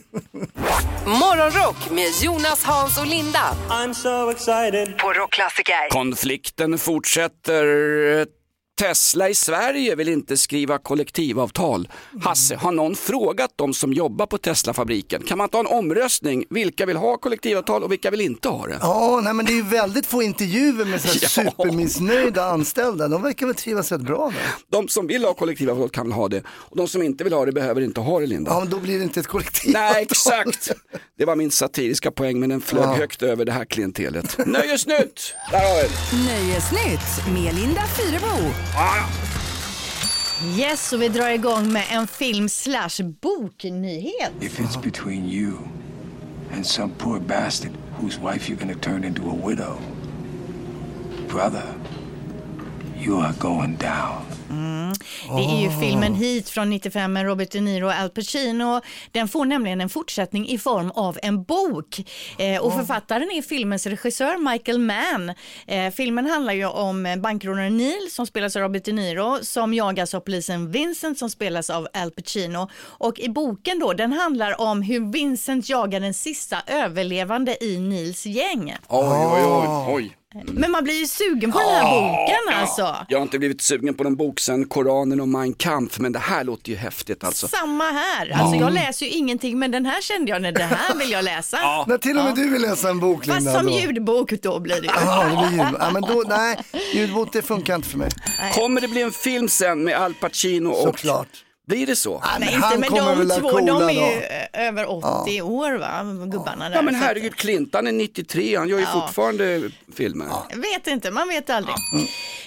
Morgonrock 1.06 1.92
med 1.92 2.08
Jonas, 2.22 2.64
Hans 2.64 3.00
och 3.00 3.08
Linda. 3.08 3.56
I'm 3.70 3.94
so 3.94 4.32
excited. 4.32 4.98
På 4.98 5.14
Rockklassiker. 5.14 5.90
Konflikten 5.90 6.78
fortsätter. 6.78 7.66
Tesla 8.80 9.30
i 9.30 9.36
Sverige 9.36 9.96
vill 9.96 10.10
inte 10.10 10.38
skriva 10.38 10.78
kollektivavtal. 10.78 11.90
Hasse, 12.22 12.56
har 12.56 12.72
någon 12.72 12.96
frågat 12.96 13.52
de 13.56 13.74
som 13.74 13.94
jobbar 13.94 14.26
på 14.26 14.38
Tesla-fabriken? 14.38 15.22
Kan 15.24 15.38
man 15.38 15.50
ta 15.50 15.60
en 15.60 15.68
omröstning? 15.68 16.46
Vilka 16.50 16.86
vill 16.86 16.98
ha 16.98 17.18
kollektivavtal 17.18 17.84
och 17.84 17.92
vilka 17.92 18.12
vill 18.12 18.22
inte 18.22 18.50
ha 18.50 18.68
det? 18.68 18.78
Ja, 18.82 19.22
nej, 19.24 19.34
men 19.34 19.46
det 19.46 19.52
är 19.52 19.56
ju 19.56 19.62
väldigt 19.64 20.06
få 20.06 20.22
intervjuer 20.24 20.86
med 20.86 21.02
så 21.02 21.08
här 21.08 21.16
Ja. 21.22 21.28
supermissnöjda 21.30 22.44
anställda. 22.46 23.08
De 23.08 23.22
verkar 23.22 23.46
väl 23.46 23.56
trivas 23.56 23.92
rätt 23.92 24.02
bra 24.02 24.26
där. 24.36 24.52
De 24.72 24.88
som 24.88 25.08
vill 25.08 25.24
ha 25.24 25.34
kollektivavtal 25.34 25.90
kan 25.90 26.12
ha 26.12 26.28
det 26.28 26.44
och 26.48 26.78
de 26.78 26.88
som 26.88 27.02
inte 27.04 27.24
vill 27.24 27.34
ha 27.34 27.46
det 27.46 27.52
behöver 27.52 27.82
inte 27.82 28.00
ha 28.02 28.20
det 28.20 28.26
Linda. 28.28 28.52
Ja, 28.52 28.60
men 28.60 28.70
då 28.70 28.80
blir 28.80 28.98
det 28.98 29.04
inte 29.04 29.20
ett 29.20 29.28
kollektivavtal. 29.28 29.94
Nej, 29.94 30.02
exakt. 30.04 30.72
Det 31.18 31.26
var 31.26 31.36
min 31.36 31.52
satiriska 31.52 32.12
poäng 32.12 32.40
men 32.40 32.50
den 32.50 32.62
flög 32.62 32.84
Ja. 32.84 32.94
högt 32.94 33.24
över 33.24 33.46
det 33.46 33.52
här 33.52 33.66
klientelet. 33.66 34.38
Nöjesnytt! 34.48 35.34
Där 35.52 35.60
har 35.60 35.84
vi. 35.84 36.26
Nöjesnytt 36.26 37.34
med 37.34 37.56
Linda 37.56 37.82
Fyrebo. 37.98 38.52
Yes, 40.58 40.94
och 40.94 41.02
vi 41.02 41.10
drar 41.10 41.30
igång 41.30 41.74
med 41.74 41.84
en 41.92 42.08
film 42.08 42.50
slash 42.50 43.04
boknyhet. 43.22 44.32
If 44.42 44.60
it's 44.60 44.82
between 44.82 45.30
you 45.30 45.58
and 46.54 46.66
some 46.66 46.94
poor 46.98 47.20
bastard 47.20 47.72
whose 48.02 48.20
wife 48.20 48.50
you're 48.50 48.60
gonna 48.60 48.80
turn 48.80 49.04
into 49.04 49.22
a 49.30 49.34
widow, 49.44 49.80
Brother, 51.30 51.64
you 53.00 53.20
are 53.20 53.34
going 53.40 53.76
down. 53.78 54.26
Mm. 54.50 54.89
Det 55.38 55.44
är 55.44 55.62
ju 55.62 55.80
filmen 55.80 56.14
Heat 56.16 56.50
från 56.50 56.70
95 56.70 57.14
med 57.14 57.26
Robert 57.26 57.52
De 57.52 57.62
Niro 57.62 57.86
och 57.86 57.94
Al 57.94 58.10
Pacino. 58.10 58.82
Den 59.12 59.28
får 59.28 59.46
nämligen 59.46 59.82
en 59.82 59.90
fortsättning 59.90 60.48
i 60.48 60.58
form 60.58 60.92
av 60.92 61.20
en 61.24 61.44
bok. 61.44 62.00
Eh, 62.38 62.62
och 62.62 62.74
författaren 62.74 63.32
är 63.32 63.42
filmens 63.42 63.88
regissör 63.88 64.52
Michael 64.52 64.80
Mann. 64.80 65.34
Eh, 65.68 65.92
filmen 65.94 66.26
handlar 66.26 66.54
ju 66.54 66.66
om 66.66 67.20
bankrånaren 67.24 67.78
Neil 67.78 68.12
som 68.12 68.28
spelas 68.28 68.56
av 68.56 68.62
Robert 68.62 68.86
De 68.86 68.92
Niro 68.92 69.38
som 69.42 69.74
jagas 69.74 70.14
av 70.14 70.20
polisen 70.20 70.72
Vincent 70.72 71.20
som 71.20 71.30
spelas 71.30 71.70
av 71.70 71.88
Al 71.94 72.12
Pacino. 72.12 72.70
Och 72.82 73.20
i 73.20 73.30
boken 73.30 73.80
då, 73.80 73.94
den 73.94 74.14
handlar 74.14 74.62
om 74.62 74.82
hur 74.82 75.12
Vincent 75.12 75.70
jagar 75.70 76.00
den 76.00 76.14
sista 76.14 76.58
överlevande 76.68 77.64
i 77.64 77.80
Neils 77.80 78.26
gäng. 78.26 78.76
Oj, 78.88 79.08
oj, 79.34 79.44
oj. 79.46 79.94
oj. 79.94 80.16
Men 80.46 80.72
man 80.72 80.84
blir 80.84 81.00
ju 81.00 81.08
sugen 81.08 81.52
på 81.52 81.60
den 81.60 81.70
här 81.70 81.84
boken 81.84 82.60
alltså. 82.60 82.96
Jag 83.10 83.18
har 83.18 83.24
inte 83.24 83.40
blivit 83.40 83.62
sugen 83.62 83.94
på 83.94 84.04
någon 84.04 84.16
bok 84.16 84.40
sen 84.40 84.68
Koranen 84.90 85.22
och 85.22 85.28
Mein 85.28 85.54
Kampf, 85.54 86.00
men 86.00 86.12
det 86.12 86.20
här 86.20 86.44
låter 86.44 86.70
ju 86.70 86.76
häftigt 86.76 87.24
alltså. 87.24 87.48
Samma 87.48 87.84
här. 87.84 88.30
Alltså 88.30 88.56
jag 88.56 88.74
läser 88.74 89.06
ju 89.06 89.12
ingenting 89.12 89.60
men 89.60 89.72
den 89.72 89.86
här 89.86 90.02
kände 90.02 90.32
jag, 90.32 90.42
nej 90.42 90.52
det 90.52 90.64
här 90.64 90.96
vill 90.96 91.12
jag 91.12 91.26
läsa. 91.26 91.86
När 91.88 91.98
till 91.98 92.18
och 92.18 92.24
med 92.24 92.36
du 92.36 92.50
vill 92.50 92.62
läsa 92.62 92.90
en 92.90 93.00
bok 93.00 93.26
Linda. 93.26 93.52
Fast 93.52 93.58
som 93.58 93.66
då. 93.66 93.80
ljudbok 93.80 94.32
då 94.42 94.60
blir 94.60 94.76
det 94.76 94.82
ju. 94.82 94.94
Ja, 94.96 95.24
det 95.24 95.48
blir 95.48 95.66
ljud. 95.66 95.76
Ja, 95.80 95.92
men 95.92 96.02
då, 96.02 96.24
nej, 96.28 96.58
ljudbok 96.94 97.34
det 97.34 97.42
funkar 97.42 97.76
inte 97.76 97.88
för 97.88 97.98
mig. 97.98 98.10
Kommer 98.54 98.82
det 98.82 98.88
bli 98.88 99.02
en 99.02 99.12
film 99.12 99.50
sen 99.50 99.84
med 99.84 99.98
Al 99.98 100.14
Pacino 100.14 100.70
och... 100.70 100.84
Såklart. 100.84 101.28
Blir 101.70 101.88
det 101.88 101.96
så? 101.96 102.24
Nej, 102.40 102.54
inte, 102.54 102.78
men 102.78 103.28
de 103.28 103.40
två, 103.40 103.60
de 103.60 103.90
är 103.90 103.92
ju 103.92 104.22
över 104.54 104.90
80 105.24 105.42
år 105.42 105.72
va, 105.72 106.04
gubbarna 106.26 106.70
där. 106.70 106.76
Ja 106.76 106.82
men 106.82 106.96
herregud, 106.96 107.36
Clinton 107.36 107.88
är 107.88 107.92
93, 107.92 108.56
han 108.58 108.70
gör 108.70 108.78
ju 108.78 108.84
Ja. 108.84 109.02
fortfarande 109.06 109.70
filmer. 109.96 110.28
Jag 110.50 110.58
vet 110.58 110.88
inte, 110.88 111.12
man 111.12 111.28
vet 111.28 111.50
aldrig. 111.50 111.76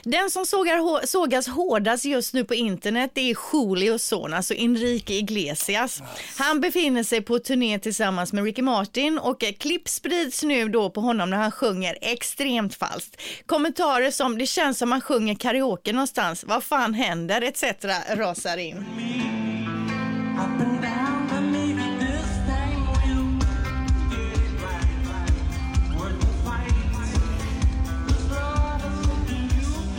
Den 0.05 0.31
som 0.31 0.47
sågar, 0.47 1.07
sågas 1.07 1.49
hårdast 1.49 2.05
just 2.05 2.35
nu 2.35 2.45
på 2.45 2.55
internet 2.55 3.11
det 3.15 3.31
är 3.31 3.37
Julios 3.53 4.05
son, 4.05 4.35
alltså 4.35 4.55
Enrique 4.55 5.15
Iglesias. 5.15 6.03
Han 6.39 6.61
befinner 6.61 7.03
sig 7.03 7.21
på 7.23 7.39
turné 7.39 7.79
tillsammans 7.79 8.33
med 8.33 8.45
Ricky 8.45 8.63
Martin 8.63 9.19
och 9.19 9.45
klipp 9.59 9.89
sprids 9.89 10.43
nu 10.43 10.69
då 10.69 10.91
på 10.91 11.01
honom 11.01 11.31
när 11.31 11.37
han 11.37 11.51
sjunger 11.51 11.99
extremt 12.01 12.75
falskt. 12.75 13.21
Kommentarer 13.47 14.11
som 14.11 14.39
det 14.39 14.47
känns 14.47 14.79
som 14.79 14.93
han 14.93 15.01
sjunger 15.01 15.35
karaoke 15.35 15.93
någonstans, 15.93 16.45
vad 16.47 16.65
fan 16.65 16.95
händer 16.95 17.43
etc. 17.43 17.65
rasar 18.17 18.57
in. 18.57 18.85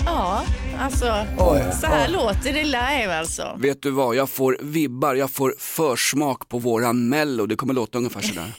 Ja, 0.06 0.43
alltså 0.80 1.26
Oj. 1.38 1.63
så 1.82 1.88
här 1.88 2.08
låter 2.10 2.54
det 2.54 2.63
live 2.63 3.17
alltså. 3.17 3.58
Vet 3.58 3.82
du 3.82 3.91
vad, 3.91 4.15
jag 4.15 4.30
får 4.30 4.58
vibbar, 4.62 5.15
jag 5.15 5.32
får 5.32 5.56
försmak 5.60 6.49
på 6.49 6.60
våran 6.60 7.10
mello, 7.10 7.45
det 7.45 7.56
kommer 7.56 7.73
låta 7.73 7.97
ungefär 7.97 8.21
sådär. 8.21 8.54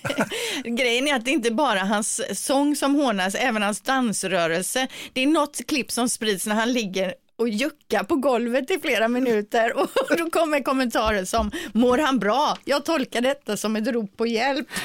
Grejen 0.76 1.08
är 1.08 1.14
att 1.14 1.24
det 1.24 1.30
inte 1.30 1.50
bara 1.50 1.80
är 1.80 1.84
hans 1.84 2.20
sång 2.46 2.76
som 2.76 2.94
hånas, 2.94 3.34
även 3.34 3.62
hans 3.62 3.80
dansrörelse. 3.80 4.88
Det 5.12 5.22
är 5.22 5.26
något 5.26 5.66
klipp 5.66 5.90
som 5.90 6.08
sprids 6.08 6.46
när 6.46 6.54
han 6.54 6.72
ligger 6.72 7.14
och 7.36 7.48
juckar 7.48 8.04
på 8.04 8.16
golvet 8.16 8.70
i 8.70 8.78
flera 8.78 9.08
minuter 9.08 9.76
och 9.76 9.88
då 10.18 10.30
kommer 10.30 10.60
kommentarer 10.60 11.24
som 11.24 11.50
mår 11.72 11.98
han 11.98 12.18
bra? 12.18 12.56
Jag 12.64 12.84
tolkar 12.84 13.20
detta 13.20 13.56
som 13.56 13.76
ett 13.76 13.88
rop 13.88 14.16
på 14.16 14.26
hjälp. 14.26 14.68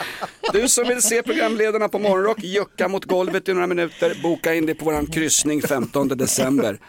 Du 0.53 0.69
som 0.69 0.87
vill 0.87 1.01
se 1.01 1.23
programledarna 1.23 1.89
på 1.89 1.99
Morgonrock 1.99 2.43
jucka 2.43 2.87
mot 2.87 3.05
golvet 3.05 3.49
i 3.49 3.53
några 3.53 3.67
minuter, 3.67 4.17
boka 4.23 4.53
in 4.53 4.65
det 4.65 4.75
på 4.75 4.85
våran 4.85 5.07
kryssning 5.07 5.61
15 5.61 6.07
december. 6.07 6.79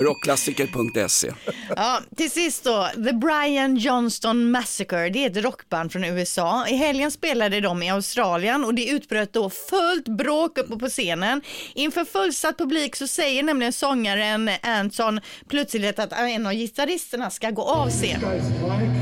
Rockklassiker.se. 0.00 1.32
Ja, 1.76 2.00
till 2.16 2.30
sist 2.30 2.64
då, 2.64 2.88
The 2.94 3.12
Brian 3.12 3.76
Johnston 3.76 4.50
Massacre, 4.50 5.08
det 5.08 5.24
är 5.24 5.30
ett 5.30 5.44
rockband 5.44 5.92
från 5.92 6.04
USA. 6.04 6.66
I 6.68 6.76
helgen 6.76 7.10
spelade 7.10 7.60
de 7.60 7.82
i 7.82 7.90
Australien 7.90 8.64
och 8.64 8.74
det 8.74 8.88
utbröt 8.88 9.32
då 9.32 9.50
fullt 9.50 10.08
bråk 10.08 10.58
uppe 10.58 10.76
på 10.76 10.88
scenen. 10.88 11.42
Inför 11.74 12.04
fullsatt 12.04 12.58
publik 12.58 12.96
så 12.96 13.06
säger 13.06 13.42
nämligen 13.42 13.72
sångaren 13.72 14.50
Anton 14.62 14.99
plötsligt 15.48 15.98
att 15.98 16.12
en 16.12 16.46
av 16.46 16.52
gitarristerna 16.52 17.30
ska 17.30 17.50
gå 17.50 17.62
av 17.62 17.90
scen. 17.90 18.20
Guys, 18.20 18.48
Mike, 18.48 19.00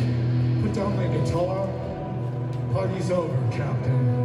put 0.62 0.74
down 0.74 0.96
my 0.96 1.18
guitar. 1.18 1.68
Party's 2.72 3.10
over, 3.10 3.52
Captain. 3.52 4.18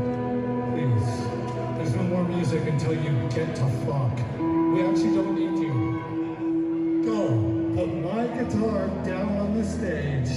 Please. 0.74 1.34
There's 1.78 1.96
no 1.96 2.04
more 2.04 2.24
music 2.24 2.62
until 2.68 2.94
you 2.94 3.12
get 3.36 3.56
to 3.56 3.66
fuck. 3.86 4.16
We 4.74 4.82
actually 4.84 5.16
don't 5.16 5.36
need 5.36 5.58
you. 5.64 5.74
Go. 7.06 7.54
Put 7.76 7.88
my 7.88 8.28
guitar 8.28 8.88
down 9.04 9.38
on 9.38 9.58
the 9.58 9.66
stage 9.66 10.30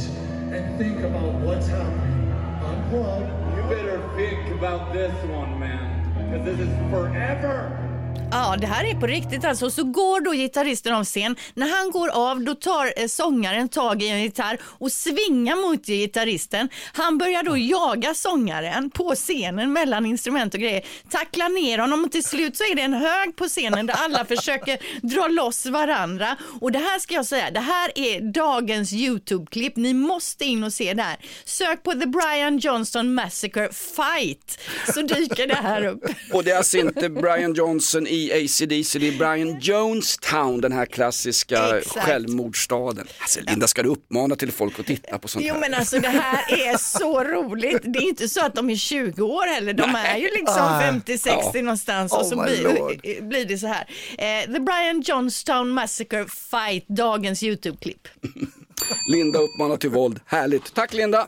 and 0.52 0.78
think 0.78 1.00
about 1.00 1.34
what's 1.44 1.66
happening. 1.66 2.32
Unplug. 2.62 3.56
You 3.56 3.62
better 3.76 4.02
think 4.16 4.58
about 4.58 4.92
this 4.92 5.12
one, 5.24 5.58
man. 5.58 6.02
Because 6.14 6.44
this 6.44 6.60
is 6.60 6.90
forever. 6.90 7.85
Ja, 8.30 8.56
det 8.60 8.66
här 8.66 8.84
är 8.84 9.00
på 9.00 9.06
riktigt 9.06 9.44
alltså. 9.44 9.70
Så 9.70 9.84
går 9.84 10.20
då 10.20 10.32
gitarristen 10.32 10.94
av 10.94 11.04
scen. 11.04 11.36
När 11.54 11.68
han 11.68 11.90
går 11.90 12.08
av 12.08 12.40
då 12.40 12.54
tar 12.54 12.92
eh, 12.96 13.06
sångaren 13.06 13.68
tag 13.68 14.02
i 14.02 14.08
en 14.08 14.22
gitarr 14.22 14.58
och 14.62 14.92
svingar 14.92 15.56
mot 15.56 15.86
gitarristen. 15.86 16.68
Han 16.92 17.18
börjar 17.18 17.42
då 17.42 17.56
jaga 17.56 18.14
sångaren 18.14 18.90
på 18.90 19.14
scenen 19.14 19.72
mellan 19.72 20.06
instrument 20.06 20.54
och 20.54 20.60
grejer. 20.60 20.84
Tacklar 21.10 21.48
ner 21.48 21.78
honom 21.78 22.04
och 22.04 22.12
till 22.12 22.24
slut 22.24 22.56
så 22.56 22.64
är 22.64 22.74
det 22.74 22.82
en 22.82 22.94
hög 22.94 23.36
på 23.36 23.44
scenen 23.44 23.86
där 23.86 23.94
alla 23.94 24.24
försöker 24.36 24.78
dra 25.02 25.28
loss 25.28 25.66
varandra. 25.66 26.36
Och 26.60 26.72
det 26.72 26.78
här 26.78 26.98
ska 26.98 27.14
jag 27.14 27.26
säga, 27.26 27.50
det 27.50 27.60
här 27.60 27.90
är 27.94 28.32
dagens 28.32 28.92
YouTube-klipp. 28.92 29.76
Ni 29.76 29.94
måste 29.94 30.44
in 30.44 30.64
och 30.64 30.72
se 30.72 30.94
det 30.94 31.02
här. 31.02 31.16
Sök 31.44 31.82
på 31.82 31.92
The 31.92 32.06
Brian 32.06 32.58
Johnston 32.58 33.14
Massacre 33.14 33.68
Fight 33.72 34.58
så 34.94 35.02
dyker 35.02 35.46
det 35.46 35.54
här 35.54 35.84
upp. 35.84 36.04
Och 36.32 36.44
det 36.44 36.50
är 36.50 36.56
alltså 36.56 36.78
inte 36.78 37.08
Brian 37.08 37.54
Johnson 37.54 38.06
i 38.06 38.15
ACDC, 38.24 38.98
det 38.98 39.08
är 39.08 39.18
Brian 39.18 39.60
Jonestown, 39.60 40.60
den 40.60 40.72
här 40.72 40.86
klassiska 40.86 41.78
Exakt. 41.78 42.06
självmordsstaden. 42.06 43.06
Alltså 43.20 43.40
Linda, 43.40 43.66
ska 43.66 43.82
du 43.82 43.88
uppmana 43.88 44.36
till 44.36 44.52
folk 44.52 44.80
att 44.80 44.86
titta 44.86 45.18
på 45.18 45.28
sånt 45.28 45.44
Jo 45.44 45.54
här? 45.54 45.60
men 45.60 45.74
alltså 45.74 45.98
det 46.00 46.08
här 46.08 46.68
är 46.68 46.76
så 46.76 47.24
roligt. 47.24 47.80
Det 47.82 47.98
är 47.98 48.08
inte 48.08 48.28
så 48.28 48.44
att 48.44 48.54
de 48.54 48.70
är 48.70 48.76
20 48.76 49.22
år 49.22 49.46
heller. 49.46 49.72
De 49.72 49.92
Nej. 49.92 50.06
är 50.06 50.16
ju 50.18 50.30
liksom 50.38 50.54
Ah. 50.58 50.80
50-60 50.82 51.50
Ja. 51.54 51.60
någonstans 51.62 52.12
Oh 52.12 52.18
och 52.20 52.26
så 52.26 52.36
blir, 52.42 53.22
blir 53.22 53.44
det 53.44 53.58
så 53.58 53.66
här. 53.66 53.86
Eh, 54.18 54.52
The 54.52 54.60
Brian 54.60 55.00
Johnstown 55.00 55.68
Massacre 55.68 56.26
Fight, 56.28 56.88
dagens 56.88 57.42
YouTube-klipp. 57.42 58.08
Linda 59.12 59.38
uppmanar 59.38 59.76
till 59.76 59.90
våld, 59.90 60.20
härligt. 60.26 60.74
Tack 60.74 60.92
Linda! 60.94 61.26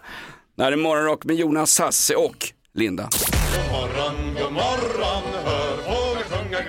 Det 0.57 0.63
här 0.65 0.73
är 0.73 0.77
Morgonrock 0.77 1.25
med 1.25 1.37
Jonas 1.37 1.79
Hasse 1.79 2.15
och 2.15 2.53
Linda. 2.75 3.03
God 3.13 3.73
morgon, 3.73 4.35
god 4.43 4.53
morgon, 4.53 5.23
hör 5.45 5.68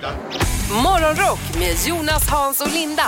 glatt. 0.00 0.46
Morgonrock 0.84 1.58
med 1.58 1.76
Jonas, 1.88 2.28
Hans 2.28 2.60
och 2.60 2.72
Linda 2.72 3.06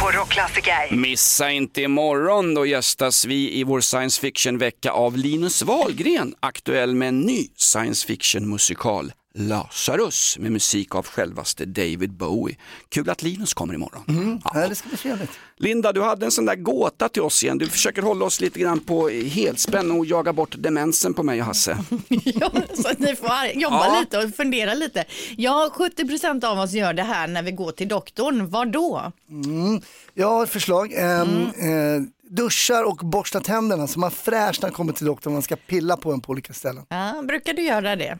på 0.00 0.10
Rockklassiker. 0.10 0.96
Missa 0.96 1.50
inte 1.50 1.82
imorgon, 1.82 2.54
då 2.54 2.66
gästas 2.66 3.24
vi 3.24 3.58
i 3.58 3.64
vår 3.64 3.80
science 3.80 4.20
fiction-vecka 4.20 4.90
av 4.90 5.16
Linus 5.16 5.62
Wahlgren, 5.62 6.34
aktuell 6.40 6.94
med 6.94 7.08
en 7.08 7.20
ny 7.20 7.48
science 7.56 8.06
fiction-musikal. 8.06 9.12
Lazarus 9.34 10.38
med 10.38 10.52
musik 10.52 10.94
av 10.94 11.06
självaste 11.06 11.64
David 11.64 12.12
Bowie. 12.12 12.56
Kul 12.88 13.10
att 13.10 13.22
Linus 13.22 13.54
kommer 13.54 13.74
imorgon. 13.74 14.04
Mm. 14.08 14.40
Ja. 14.44 14.68
det 14.68 14.74
ska 14.74 14.88
bli 14.88 14.98
trevligt. 14.98 15.30
Linda, 15.56 15.92
du 15.92 16.02
hade 16.02 16.26
en 16.26 16.32
sån 16.32 16.44
där 16.44 16.54
gåta 16.54 17.08
till 17.08 17.22
oss 17.22 17.42
igen. 17.44 17.58
Du 17.58 17.66
försöker 17.68 18.02
hålla 18.02 18.24
oss 18.24 18.40
lite 18.40 18.58
grann 18.58 18.80
på 18.80 19.08
helspänn 19.08 19.90
och 19.90 20.06
jaga 20.06 20.32
bort 20.32 20.54
demensen 20.58 21.14
på 21.14 21.22
mig 21.22 21.40
och 21.40 21.46
Hasse. 21.46 21.78
ja, 22.08 22.52
så 22.74 22.88
att 22.88 22.98
ni 22.98 23.16
får 23.16 23.28
jobba 23.54 23.86
Ja. 23.86 24.00
lite 24.00 24.18
och 24.18 24.34
fundera 24.34 24.74
lite. 24.74 25.04
Ja, 25.36 25.70
70% 25.74 26.44
av 26.44 26.58
oss 26.58 26.72
gör 26.72 26.92
det 26.92 27.02
här 27.02 27.28
när 27.28 27.42
vi 27.42 27.52
går 27.52 27.72
till 27.72 27.88
doktorn. 27.88 28.50
Vad 28.50 28.72
då? 28.72 29.12
Mm. 29.30 29.80
Jag 30.14 30.28
har 30.28 30.42
ett 30.44 30.50
förslag. 30.50 30.92
Ehm, 30.96 31.42
eh, 31.46 32.02
duschar 32.30 32.84
och 32.84 32.96
borstar 32.96 33.40
tänderna 33.40 33.86
så 33.86 33.98
man 34.00 34.06
är 34.10 34.14
fräsch 34.14 34.58
när 34.62 34.68
man 34.68 34.74
kommer 34.74 34.92
till 34.92 35.06
doktorn. 35.06 35.32
Man 35.32 35.42
ska 35.42 35.56
pilla 35.56 35.96
på 35.96 36.12
en 36.12 36.20
på 36.20 36.30
olika 36.30 36.52
ställen. 36.52 36.84
Ja, 36.88 37.22
brukar 37.28 37.52
du 37.54 37.62
göra 37.62 37.96
det? 37.96 38.18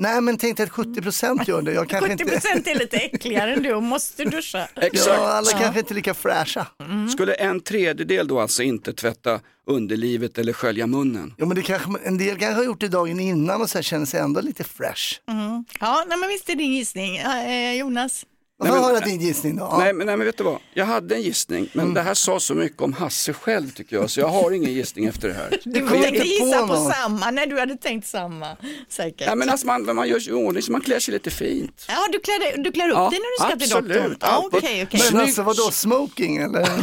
Nej 0.00 0.20
men 0.20 0.36
tänk 0.36 0.56
dig 0.56 0.64
att 0.64 0.70
70% 0.70 1.48
gör 1.48 1.62
det. 1.62 1.72
Jag 1.72 1.88
kanske 1.88 2.10
70 2.10 2.22
inte... 2.56 2.70
är 2.70 2.78
lite 2.78 2.96
äckligare 2.96 3.52
än 3.52 3.62
du 3.62 3.74
och 3.74 3.82
måste 3.82 4.24
duscha. 4.24 4.68
Exakt. 4.76 5.06
Ja, 5.06 5.32
alla 5.32 5.50
kanske 5.50 5.80
inte 5.80 5.92
är 5.92 5.96
lika 5.96 6.14
fräscha. 6.14 6.66
Skulle 7.12 7.34
en 7.34 7.60
tredjedel 7.60 8.28
då 8.28 8.40
alltså 8.40 8.62
inte 8.62 8.92
tvätta 8.92 9.40
underlivet 9.66 10.38
eller 10.38 10.52
skölja 10.52 10.86
munnen? 10.86 11.34
Ja 11.36 11.46
men 11.46 11.56
det 11.56 11.62
kanske, 11.62 11.90
en 12.04 12.18
del 12.18 12.38
kanske 12.38 12.54
har 12.54 12.64
gjort 12.64 12.80
det 12.80 12.88
dagen 12.88 13.20
innan 13.20 13.62
och 13.62 13.70
så 13.70 13.78
här 13.78 13.82
känner 13.82 14.06
sig 14.06 14.20
ändå 14.20 14.40
lite 14.40 14.64
fresh. 14.64 15.20
Mm. 15.28 15.64
Ja, 15.80 16.04
nej, 16.08 16.18
men 16.18 16.28
visst 16.28 16.48
är 16.48 16.54
din 16.54 16.72
gissning. 16.72 17.16
Eh, 17.16 17.72
Jonas? 17.72 18.24
Jag 18.62 18.68
får 18.68 18.82
höra 18.82 19.00
din 19.00 19.20
gissning 19.20 19.56
då. 19.56 19.76
Nej, 19.78 19.92
men, 19.92 20.06
nej 20.06 20.16
men 20.16 20.26
vet 20.26 20.36
du 20.38 20.44
vad, 20.44 20.58
jag 20.74 20.86
hade 20.86 21.14
en 21.14 21.22
gissning 21.22 21.68
men 21.72 21.82
Mm. 21.82 21.94
det 21.94 22.02
här 22.02 22.14
sa 22.14 22.40
så 22.40 22.54
mycket 22.54 22.80
om 22.82 22.92
Hasse 22.92 23.32
själv 23.32 23.70
tycker 23.70 23.96
jag 23.96 24.10
så 24.10 24.20
jag 24.20 24.28
har 24.28 24.50
ingen 24.50 24.72
gissning 24.72 25.04
efter 25.06 25.28
det 25.28 25.34
här. 25.34 25.60
Du 25.64 25.80
kom 25.80 25.88
tänkte 25.88 26.08
inte 26.08 26.28
gissa 26.28 26.60
på 26.60 26.66
på, 26.68 26.90
samma. 26.94 27.30
Nej, 27.30 27.46
du 27.46 27.58
hade 27.58 27.76
tänkt 27.76 28.06
samma. 28.08 28.56
Säkert. 28.88 29.26
Ja, 29.28 29.34
men 29.34 29.50
alltså 29.50 29.66
man, 29.66 29.94
man 29.96 30.08
gör 30.08 30.20
sig 30.20 30.30
i 30.32 30.36
ordning 30.36 30.62
så 30.62 30.72
man 30.72 30.80
klär 30.80 30.98
sig 31.00 31.12
lite 31.14 31.30
fint. 31.30 31.84
Ja, 31.88 31.94
du 32.12 32.18
klär, 32.20 32.62
du 32.62 32.72
klär 32.72 32.88
upp 32.88 32.94
Ja, 32.96 33.10
dig 33.10 33.18
när 33.18 33.48
du 33.48 33.48
ska 33.48 33.66
till 33.66 33.76
absolut. 33.76 34.02
doktorn. 34.10 34.16
Ja, 34.20 34.48
Ja, 34.52 34.58
Okej, 34.58 34.82
okej. 34.82 35.00
Men 35.12 35.20
alltså 35.20 35.42
vadå, 35.42 35.70
smoking 35.70 36.36
eller? 36.36 36.68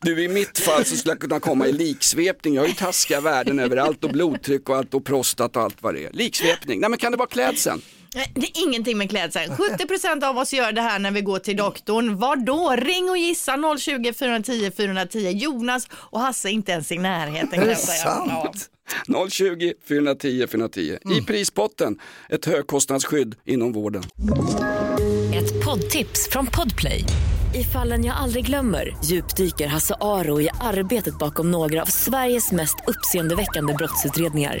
Du 0.00 0.22
i 0.24 0.28
mitt 0.28 0.58
fall 0.58 0.84
så 0.84 0.96
skulle 0.96 1.12
jag 1.12 1.20
kunna 1.20 1.40
komma 1.40 1.66
i 1.66 1.72
liksvepning, 1.72 2.54
jag 2.54 2.62
har 2.62 2.68
ju 2.68 2.74
taskiga 2.74 3.20
värden 3.20 3.58
överallt 3.58 4.04
och 4.04 4.10
blodtryck 4.10 4.68
och 4.68 4.76
allt 4.76 4.94
och 4.94 5.04
prostat 5.04 5.56
och 5.56 5.62
allt 5.62 5.76
vad 5.82 5.94
det 5.94 6.04
är. 6.04 6.12
Liksvepning, 6.12 6.80
nej 6.80 6.90
men 6.90 6.98
kan 6.98 7.12
det 7.12 7.18
vara 7.18 7.28
klädseln? 7.28 7.82
Det 8.12 8.46
är 8.46 8.62
ingenting 8.62 8.98
med 8.98 9.10
klädseln. 9.10 9.52
70% 9.52 10.24
av 10.24 10.38
oss 10.38 10.52
gör 10.52 10.72
det 10.72 10.80
här 10.80 10.98
när 10.98 11.10
vi 11.10 11.20
går 11.20 11.38
till 11.38 11.56
doktorn. 11.56 12.16
Vad 12.16 12.44
då? 12.44 12.76
Ring 12.76 13.10
och 13.10 13.18
gissa 13.18 13.76
020 13.78 14.12
410 14.12 14.70
410. 14.76 15.18
Jonas 15.30 15.88
och 15.92 16.20
Hasse 16.20 16.48
är 16.48 16.52
inte 16.52 16.72
ens 16.72 16.92
i 16.92 16.98
närheten 16.98 17.60
Är 17.60 17.64
det 17.64 17.70
jag 17.70 17.78
säga. 17.78 18.02
Ja. 18.04 18.52
sant? 19.06 19.32
020 19.32 19.72
410 19.88 20.46
410. 20.50 20.98
I 21.18 21.22
prispotten, 21.22 21.98
ett 22.28 22.46
högkostnadsskydd 22.46 23.34
inom 23.44 23.72
vården. 23.72 24.02
Ett 25.34 25.64
poddtips 25.64 26.28
från 26.30 26.46
Podplay. 26.46 27.04
I 27.54 27.64
fallen 27.64 28.04
jag 28.04 28.16
aldrig 28.16 28.46
glömmer 28.46 28.96
djupdyker 29.04 29.66
Hasse 29.66 29.94
Aro 30.00 30.40
i 30.40 30.48
arbetet 30.60 31.18
bakom 31.18 31.50
några 31.50 31.82
av 31.82 31.86
Sveriges 31.86 32.52
mest 32.52 32.76
uppseendeväckande 32.86 33.74
brottsutredningar. 33.74 34.60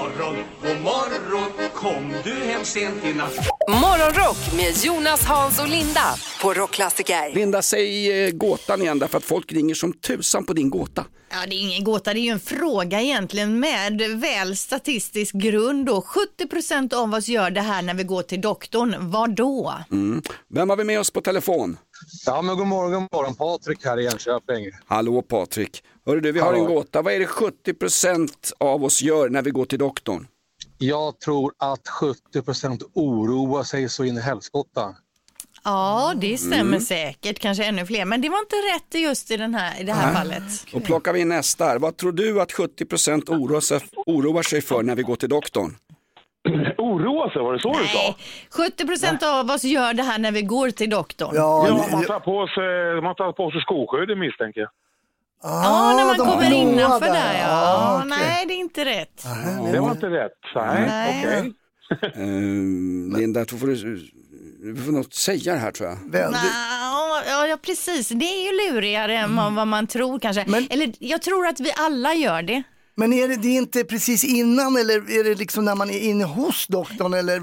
morgon, 0.00 0.36
god 0.62 0.80
morgon, 0.82 1.70
kom 1.74 2.14
du 2.24 2.34
hem 2.34 2.64
sent 2.64 3.04
i 3.04 3.14
natt? 3.14 3.34
Morgonrock 3.68 4.56
med 4.56 4.84
Jonas, 4.84 5.24
Hans 5.24 5.60
och 5.60 5.68
Linda 5.68 6.14
på 6.42 6.54
Rockklassiker. 6.54 7.34
Linda, 7.34 7.62
säg 7.62 8.24
eh, 8.24 8.30
gåtan 8.30 8.82
igen 8.82 8.98
därför 8.98 9.18
att 9.18 9.24
folk 9.24 9.52
ringer 9.52 9.74
som 9.74 9.92
tusan 9.92 10.46
på 10.46 10.52
din 10.52 10.70
gåta. 10.70 11.04
Ja, 11.30 11.36
det 11.48 11.54
är 11.54 11.60
ingen 11.60 11.84
gåta, 11.84 12.14
det 12.14 12.20
är 12.20 12.22
ju 12.22 12.30
en 12.30 12.40
fråga 12.40 13.00
egentligen 13.00 13.60
med 13.60 14.00
väl 14.20 14.56
statistisk 14.56 15.34
grund. 15.34 15.86
Då. 15.86 16.04
70% 16.38 16.94
av 16.94 17.14
oss 17.14 17.28
gör 17.28 17.50
det 17.50 17.60
här 17.60 17.82
när 17.82 17.94
vi 17.94 18.04
går 18.04 18.22
till 18.22 18.40
doktorn. 18.40 18.96
Vad 18.98 19.34
då? 19.34 19.74
Mm. 19.92 20.22
Vem 20.48 20.70
har 20.70 20.76
vi 20.76 20.84
med 20.84 21.00
oss 21.00 21.10
på 21.10 21.20
telefon? 21.20 21.78
Ja, 22.26 22.42
men 22.42 22.56
god 22.56 22.66
morgon, 22.66 22.92
god 22.92 23.08
morgon. 23.12 23.34
Patrik 23.34 23.84
här 23.84 24.00
i 24.00 24.06
Enköping. 24.06 24.70
Hallå 24.86 25.22
Patrik. 25.22 25.82
Hörru 26.06 26.20
du, 26.20 26.32
vi 26.32 26.40
har 26.40 26.46
Hallå. 26.52 26.58
en 26.68 26.74
gåta. 26.74 27.02
Vad 27.02 27.12
är 27.14 27.18
det 27.18 27.26
70% 27.26 28.28
av 28.60 28.84
oss 28.84 29.02
gör 29.02 29.28
när 29.28 29.42
vi 29.42 29.50
går 29.50 29.64
till 29.64 29.78
doktorn? 29.78 30.26
Jag 30.78 31.20
tror 31.20 31.52
att 31.58 31.82
70% 32.34 32.80
oroar 32.94 33.62
sig 33.62 33.88
så 33.88 34.04
in 34.04 34.16
i 34.16 34.20
helskotta. 34.20 34.94
Ja, 35.64 36.12
det 36.16 36.36
stämmer 36.38 36.60
Mm. 36.60 36.80
säkert, 36.80 37.38
kanske 37.38 37.64
ännu 37.64 37.86
fler, 37.86 38.04
men 38.04 38.20
det 38.20 38.28
var 38.28 38.38
inte 38.38 38.56
rätt 38.56 39.02
just 39.02 39.30
i, 39.30 39.36
den 39.36 39.54
här, 39.54 39.80
i 39.80 39.84
det 39.84 39.92
här 39.92 40.06
Nej. 40.06 40.14
fallet. 40.14 40.42
Då 40.72 40.80
plockar 40.80 41.12
vi 41.12 41.20
in 41.20 41.28
nästa 41.28 41.64
här. 41.64 41.78
Vad 41.78 41.96
tror 41.96 42.12
du 42.12 42.40
att 42.40 42.52
70% 42.52 43.30
oroar 43.30 43.60
sig, 43.60 43.80
oroar 44.06 44.42
sig 44.42 44.62
för 44.62 44.82
när 44.82 44.94
vi 44.94 45.02
går 45.02 45.16
till 45.16 45.28
doktorn? 45.28 45.76
Oroa 46.78 47.30
sig, 47.30 47.42
var 47.42 47.52
det 47.52 47.60
så 47.60 47.72
du 47.78 47.86
sa? 47.86 48.14
70% 48.50 49.40
av 49.40 49.50
oss 49.50 49.64
gör 49.64 49.94
det 49.94 50.02
här 50.02 50.18
när 50.18 50.32
vi 50.32 50.42
går 50.42 50.70
till 50.70 50.90
doktorn. 50.90 51.30
Ja, 51.34 51.86
man 51.92 52.04
tar 52.04 52.20
på 52.20 52.46
sig, 52.46 53.02
man 53.02 53.14
tar 53.14 53.32
på 53.32 53.50
sig 53.50 53.60
skoskyddet 53.60 54.18
misstänker 54.18 54.60
jag. 54.60 54.70
Ja, 55.42 55.94
när 55.96 56.04
man 56.06 56.16
kommer 56.32 56.52
innanför 56.52 57.06
där. 57.06 57.12
där 57.12 57.34
ja. 57.34 57.48
Ja, 57.48 57.96
okej. 57.98 58.08
Nej, 58.08 58.44
det 58.46 58.54
är 58.54 58.58
inte 58.58 58.84
rätt. 58.84 59.24
Det 59.72 59.80
var 59.80 59.90
inte 59.90 60.06
rätt. 60.06 60.32
Nej, 60.54 60.86
Nej. 60.88 61.24
okej. 61.26 61.52
Uh, 62.22 63.18
Linda, 63.18 63.40
jag 63.40 63.48
tror 63.48 63.58
får 63.58 63.66
du, 63.66 64.08
du 64.74 64.82
får 64.82 64.92
något 64.92 65.14
säga 65.14 65.52
det 65.52 65.58
här 65.58 65.72
tror 65.72 65.88
jag. 65.88 65.98
Ja, 66.12 67.22
ja, 67.28 67.46
ja, 67.46 67.56
precis. 67.62 68.08
Det 68.08 68.24
är 68.24 68.44
ju 68.68 68.72
lurigare 68.72 69.16
än 69.18 69.36
vad- 69.36 69.66
man 69.68 69.86
tror 69.86 70.18
kanske. 70.18 70.40
Eller 70.70 70.92
jag 70.98 71.22
tror 71.22 71.46
att 71.46 71.60
vi 71.60 71.72
alla 71.76 72.14
gör 72.14 72.42
det. 72.42 72.62
Men 72.98 73.12
är 73.12 73.28
det, 73.28 73.36
det 73.36 73.48
är 73.48 73.56
inte 73.58 73.84
precis 73.84 74.24
innan 74.24 74.76
eller 74.76 75.18
är 75.20 75.24
det 75.24 75.34
liksom 75.34 75.64
när 75.64 75.74
man 75.74 75.90
är 75.90 75.98
inne 76.00 76.24
hos 76.24 76.66
doktorn 76.66 77.14
eller? 77.14 77.36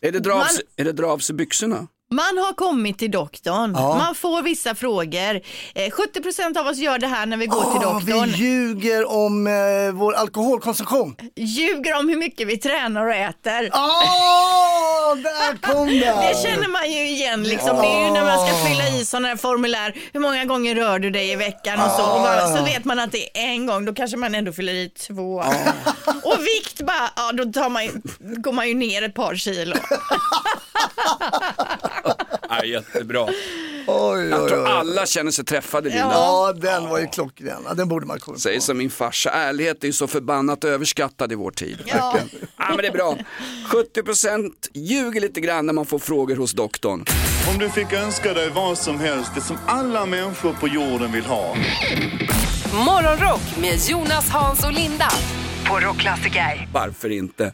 Är 0.00 0.12
det 0.12 0.18
dra 0.18 0.32
av, 0.32 0.38
Man- 0.38 0.46
sig- 0.48 0.64
är 0.76 0.84
det 0.84 0.92
dra 0.92 1.06
av 1.06 1.18
sig 1.18 1.34
byxorna? 1.34 1.86
Man 2.10 2.38
har 2.38 2.52
kommit 2.52 2.98
till 2.98 3.10
doktorn, 3.10 3.72
Ja. 3.76 3.94
man 3.98 4.14
får 4.14 4.42
vissa 4.42 4.74
frågor. 4.74 5.40
Eh, 5.74 5.90
70% 5.90 6.56
av 6.60 6.66
oss 6.66 6.76
gör 6.78 6.98
det 6.98 7.06
här 7.06 7.26
när 7.26 7.36
vi 7.36 7.46
går 7.46 7.60
till 7.78 7.86
Ah, 7.88 7.92
doktorn. 7.92 8.30
vi 8.30 8.36
ljuger 8.36 9.10
om 9.10 9.46
eh, 9.46 9.52
vår 9.92 10.12
alkoholkonsumtion. 10.12 11.16
Ljuger 11.36 11.98
om 11.98 12.08
hur 12.08 12.16
mycket 12.16 12.46
vi 12.48 12.56
tränar 12.58 13.06
och 13.06 13.14
äter. 13.14 13.70
Åh, 13.72 15.16
där 15.16 15.72
kom 15.72 15.86
det! 16.00 16.30
Det 16.32 16.42
känner 16.48 16.68
man 16.68 16.92
ju 16.92 17.08
igen 17.08 17.42
liksom. 17.42 17.76
Det 17.76 17.86
är 17.86 18.04
ju 18.06 18.10
när 18.10 18.24
man 18.24 18.46
ska 18.46 18.56
fylla 18.68 18.88
i 18.88 19.04
sådana 19.04 19.28
här 19.28 19.36
formulär. 19.36 19.94
Hur 20.12 20.20
många 20.20 20.44
gånger 20.44 20.74
rör 20.74 20.98
du 20.98 21.10
dig 21.10 21.30
i 21.32 21.36
veckan 21.36 21.80
och 21.80 21.90
så. 21.90 22.02
Och 22.02 22.20
bara, 22.20 22.56
så 22.56 22.64
vet 22.64 22.84
man 22.84 22.98
att 22.98 23.12
det 23.12 23.38
är 23.38 23.46
en 23.48 23.66
gång, 23.66 23.84
då 23.84 23.94
kanske 23.94 24.16
man 24.16 24.34
ändå 24.34 24.52
fyller 24.52 24.74
i 24.74 24.88
två. 24.88 25.36
Och 26.24 26.38
vikt 26.40 26.80
bara, 26.86 27.10
ja 27.16 27.32
då 27.32 27.44
tar 27.52 27.68
man, 27.68 27.84
ju- 27.84 28.00
går 28.18 28.52
man 28.52 28.68
ju 28.68 28.74
ner 28.74 29.02
ett 29.02 29.14
par 29.14 29.34
kilo. 29.34 29.76
Jättebra. 32.66 33.26
Oj, 33.88 34.28
Jag 34.28 34.42
oj, 34.42 34.48
tror 34.48 34.62
oj. 34.64 34.70
alla 34.70 35.06
känner 35.06 35.30
sig 35.30 35.44
träffade 35.44 35.88
Linda. 35.88 36.04
Ja, 36.12 36.52
den 36.56 36.88
var 36.88 36.98
ju 36.98 37.06
klockren. 37.06 37.62
Ja, 37.68 37.74
Den 37.74 37.88
borde 37.88 38.06
man 38.06 38.20
komma 38.20 38.38
Säger 38.38 38.60
som 38.60 38.78
min 38.78 38.90
farsa, 38.90 39.30
ärlighet 39.30 39.82
är 39.82 39.86
ju 39.86 39.92
så 39.92 40.06
förbannat 40.06 40.64
överskattad 40.64 41.32
i 41.32 41.34
vår 41.34 41.50
tid. 41.50 41.78
Ja. 41.86 42.18
Ja, 42.58 42.68
men 42.68 42.76
det 42.76 42.86
är 42.86 42.92
bra. 42.92 43.16
70% 43.68 44.50
ljuger 44.74 45.20
lite 45.20 45.40
grann 45.40 45.66
när 45.66 45.72
man 45.72 45.86
får 45.86 45.98
frågor 45.98 46.36
hos 46.36 46.52
doktorn. 46.52 47.04
Om 47.52 47.58
du 47.58 47.68
fick 47.68 47.92
önska 47.92 48.32
dig 48.34 48.50
vad 48.50 48.78
som 48.78 49.00
helst, 49.00 49.30
det 49.34 49.40
som 49.40 49.56
alla 49.66 50.06
människor 50.06 50.52
på 50.52 50.68
jorden 50.68 51.12
vill 51.12 51.24
ha. 51.26 51.56
Morgonrock 52.86 53.56
med 53.60 53.78
Jonas, 53.88 54.28
Hans 54.30 54.64
och 54.64 54.72
Linda 54.72 55.08
på 55.68 55.80
Rockklassiker. 55.80 56.68
Varför 56.72 57.12
inte? 57.12 57.52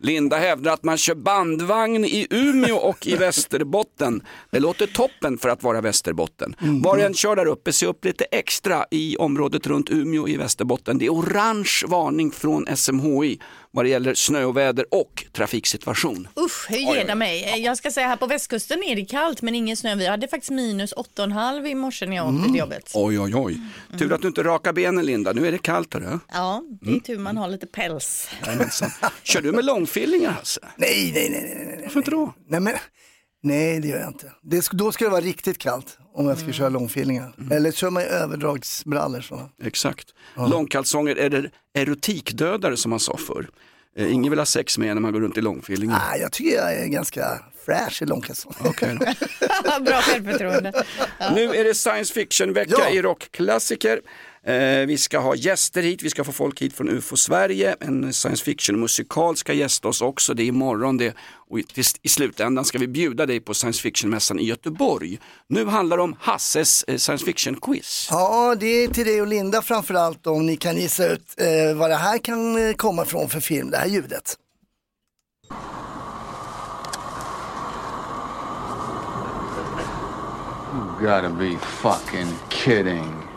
Linda 0.00 0.36
hävdar 0.36 0.72
att 0.72 0.84
man 0.84 0.98
kör 0.98 1.14
bandvagn 1.14 2.04
i 2.04 2.26
Umeå 2.30 2.76
och 2.76 3.06
i 3.06 3.16
Västerbotten. 3.16 4.22
Det 4.50 4.60
låter 4.60 4.86
toppen 4.86 5.38
för 5.38 5.48
att 5.48 5.62
vara 5.62 5.80
Västerbotten. 5.80 6.54
Var 6.82 6.96
och 6.96 7.02
en 7.02 7.14
kör 7.14 7.36
där 7.36 7.46
uppe, 7.46 7.72
se 7.72 7.86
upp 7.86 8.04
lite 8.04 8.24
extra 8.24 8.84
i 8.90 9.16
området 9.16 9.66
runt 9.66 9.90
Umeå 9.90 10.28
i 10.28 10.36
Västerbotten. 10.36 10.98
Det 10.98 11.06
är 11.06 11.10
orange 11.10 11.82
varning 11.86 12.30
från 12.30 12.66
SMHI 12.76 13.40
vad 13.70 13.84
det 13.84 13.88
gäller 13.88 14.14
snöoväder 14.14 14.86
och 14.90 15.24
trafiksituation. 15.32 16.28
Usch, 16.40 16.70
hur 16.70 16.78
ger 16.78 17.04
det 17.06 17.14
mig? 17.14 17.60
Jag 17.64 17.76
ska 17.76 17.90
säga 17.90 18.06
här 18.06 18.16
på 18.16 18.26
västkusten 18.26 18.82
är 18.82 18.96
det 18.96 19.04
kallt 19.04 19.42
men 19.42 19.54
ingen 19.54 19.76
snö. 19.76 19.94
Vi 19.94 20.06
hade 20.06 20.28
faktiskt 20.28 20.50
minus 20.50 20.94
8,5 20.94 21.66
i 21.66 21.74
morse 21.74 22.06
när 22.06 22.16
jag 22.16 22.34
åkte 22.34 22.48
till 22.48 22.58
jobbet. 22.58 22.90
Oj, 22.94 23.20
oj, 23.20 23.34
oj. 23.34 23.60
Tur 23.98 24.12
att 24.12 24.22
du 24.22 24.28
inte 24.28 24.42
rakar 24.42 24.72
benen 24.72 25.06
Linda, 25.06 25.32
nu 25.32 25.46
är 25.46 25.52
det 25.52 25.58
kallt. 25.58 25.94
Hörru. 25.94 26.18
Ja, 26.32 26.62
det 26.80 26.90
är 26.90 27.00
tur 27.00 27.18
man 27.18 27.36
har 27.36 27.48
lite 27.48 27.66
päls. 27.66 28.28
Jajamensan. 28.46 28.90
Kör 29.22 29.42
du 29.42 29.52
med 29.52 29.64
långfillingar 29.64 30.30
Hasse? 30.30 30.60
Nej, 30.76 31.12
nej, 31.14 31.30
nej, 31.30 31.54
nej, 31.56 31.66
nej. 31.66 31.80
Varför 31.82 31.98
inte 31.98 32.10
då? 32.10 32.34
Nej, 32.48 32.60
men, 32.60 32.74
nej, 33.42 33.80
det 33.80 33.88
gör 33.88 33.98
jag 33.98 34.08
inte. 34.08 34.32
Det, 34.42 34.68
då 34.72 34.92
ska 34.92 35.04
det 35.04 35.10
vara 35.10 35.20
riktigt 35.20 35.58
kallt 35.58 35.98
om 36.14 36.26
jag 36.28 36.38
ska 36.38 36.52
köra 36.52 36.68
långfillingar. 36.68 37.32
Eller 37.50 37.72
kör 37.72 37.90
man 37.90 38.02
överdragsbrallor 38.02 39.20
sådana. 39.20 39.48
Exakt. 39.62 40.06
Långkalsonger 40.36 41.16
är 41.16 41.30
det 41.30 41.50
erotikdödare 41.74 42.76
som 42.76 42.90
man 42.90 43.00
sa 43.00 43.16
förr. 43.16 43.48
Eh, 43.96 44.12
ingen 44.12 44.30
vill 44.30 44.38
ha 44.38 44.46
sex 44.46 44.78
med 44.78 44.96
när 44.96 45.00
man 45.00 45.12
går 45.12 45.20
runt 45.20 45.36
i 45.36 45.40
långfillingar. 45.40 46.02
Nej, 46.10 46.20
jag 46.20 46.32
tycker 46.32 46.56
jag 46.56 46.74
är 46.74 46.86
ganska 46.86 47.40
fräsch 47.66 48.02
i 48.02 48.06
långkalsonger. 48.06 48.58
Okej 48.64 48.98
då. 49.00 49.04
Bra 49.84 50.00
självförtroende. 50.00 50.84
Nu 51.34 51.54
är 51.54 51.64
det 51.64 51.74
science 51.74 52.14
fiction-vecka 52.14 52.74
Ja. 52.78 52.90
i 52.90 53.02
rockklassiker. 53.02 54.00
Eh, 54.42 54.86
vi 54.86 54.98
ska 54.98 55.18
ha 55.18 55.34
gäster 55.34 55.82
hit, 55.82 56.02
vi 56.02 56.10
ska 56.10 56.24
få 56.24 56.32
folk 56.32 56.62
hit 56.62 56.72
från 56.76 56.88
UFO 56.88 57.16
Sverige. 57.16 57.76
En 57.80 58.12
science 58.12 58.44
fiction-musikal 58.44 59.36
ska 59.36 59.52
gästa 59.52 59.88
oss 59.88 60.02
också, 60.02 60.34
det 60.34 60.42
är 60.42 60.46
imorgon 60.46 60.96
det. 60.96 61.14
Och 61.50 61.58
i, 62.02 62.08
slutändan 62.08 62.64
ska 62.64 62.78
vi 62.78 62.88
bjuda 62.88 63.26
dig 63.26 63.40
på 63.40 63.54
science 63.54 63.82
fiction-mässan 63.82 64.38
i 64.38 64.44
Göteborg. 64.44 65.18
Nu 65.48 65.64
handlar 65.64 65.96
det 65.96 66.02
om 66.02 66.16
Hasses 66.20 66.84
eh, 66.88 66.96
science 66.96 67.24
fiction-quiz. 67.24 68.08
Ja, 68.10 68.54
det 68.60 68.66
är 68.66 68.88
till 68.88 69.06
dig 69.06 69.20
och 69.20 69.26
Linda 69.26 69.62
framförallt 69.62 70.26
om 70.26 70.46
ni 70.46 70.56
kan 70.56 70.76
gissa 70.76 71.06
ut 71.06 71.34
eh, 71.36 71.76
vad 71.76 71.90
det 71.90 71.96
här 71.96 72.18
kan 72.18 72.68
eh, 72.68 72.74
komma 72.74 73.04
från 73.04 73.28
för 73.28 73.40
film, 73.40 73.70
det 73.70 73.76
här 73.76 73.88
ljudet. 73.88 74.36
You 80.74 81.00
gotta 81.00 81.30
be 81.30 81.58
fucking 81.58 82.28
kidding. 82.48 83.27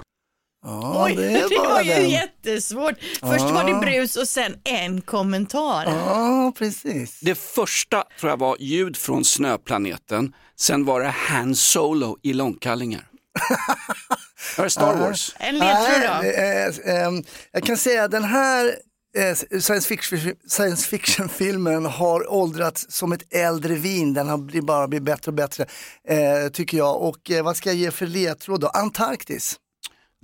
Ja, 0.64 1.06
Oj, 1.06 1.16
det 1.16 1.28
det, 1.50 1.58
var 1.58 1.82
ju 1.82 1.90
den. 1.94 2.10
jättesvårt. 2.10 2.96
Först 3.00 3.22
Ja. 3.42 3.52
var 3.52 3.64
det 3.64 3.74
brus 3.80 4.16
och 4.16 4.28
sen 4.28 4.56
en 4.64 5.02
kommentar. 5.02 5.86
Ja, 5.86 6.54
precis. 6.58 7.20
Det 7.20 7.36
första 7.36 8.04
tror 8.20 8.30
jag 8.30 8.38
var 8.38 8.58
ljud 8.60 8.98
från 8.98 9.26
snöplaneten, 9.26 10.34
sen 10.60 10.86
var 10.86 11.02
det 11.02 11.10
Han 11.10 11.56
Solo 11.56 12.18
i 12.24 12.34
långkallingar. 12.34 13.08
Var 14.58 14.64
det 14.64 14.70
Star 14.70 14.96
Wars? 14.96 15.36
En 15.40 15.58
ledtråd 15.58 16.02
då? 16.02 16.20
Nej, 16.22 16.80
eh, 16.86 16.96
ehm, 17.06 17.24
jag 17.52 17.64
kan 17.64 17.78
säga 17.78 18.08
den 18.08 18.24
här 18.24 18.76
eh, 19.18 19.60
science 19.60 19.94
fiction- 19.96 20.36
science 20.48 20.88
fiction-filmen 20.88 21.86
har 21.86 22.32
åldrats 22.34 22.86
som 22.90 23.12
ett 23.12 23.34
äldre 23.34 23.74
vin. 23.76 24.14
Den 24.14 24.28
har 24.30 24.62
bara 24.62 24.88
blivit 24.88 25.06
bättre 25.06 25.30
och 25.30 25.34
bättre, 25.36 25.66
eh, 26.08 26.50
tycker 26.54 26.78
jag. 26.78 27.02
Och 27.02 27.32
eh, 27.32 27.44
vad 27.44 27.58
ska 27.58 27.70
jag 27.70 27.76
ge 27.78 27.92
för 27.92 28.06
ledtråd 28.08 28.62
då? 28.62 28.68
Antarktis. 28.68 29.56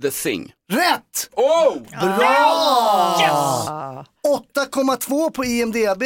The 0.02 0.10
Thing. 0.10 0.52
Rätt! 0.72 1.30
Oh! 1.32 1.76
Bra! 2.18 4.04
8,2 4.56 5.30
på 5.30 5.44
IMDB, 5.44 6.02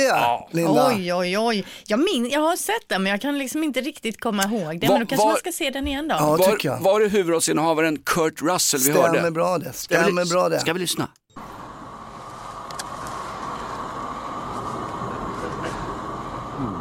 Linda. 0.51 0.89
Oj, 0.89 1.15
oj, 1.15 1.39
oj. 1.39 1.67
Jag, 1.87 1.99
min, 1.99 2.31
jag 2.31 2.41
har 2.41 2.57
sett 2.57 2.89
den 2.89 3.03
men 3.03 3.11
jag 3.13 3.21
kan 3.21 3.39
liksom 3.39 3.63
inte 3.65 3.81
riktigt 3.81 4.21
komma 4.21 4.43
ihåg 4.45 4.81
den. 4.81 4.89
Var- 4.89 4.99
Men 4.99 5.01
då 5.01 5.07
kanske 5.07 5.17
var- 5.17 5.27
man 5.27 5.37
ska 5.37 5.53
se 5.53 5.71
den 5.71 5.87
igen 5.87 6.09
då. 6.09 6.15
var, 6.15 6.81
var 6.83 7.01
det 7.01 7.09
huvudrollsinnehavaren 7.09 7.99
Kurt 8.05 8.43
Russell 8.43 8.81
vi 8.81 8.85
Stämmer 8.91 9.09
hörde? 9.09 9.31
bra 9.31 9.59
det, 9.59 9.73
Ska 9.73 9.97
vi- 9.99 10.03
stämmer 10.05 10.25
bra 10.25 10.49
det. 10.49 10.61
Ska 10.61 10.73
vi 10.73 10.79
lyssna? 10.81 11.09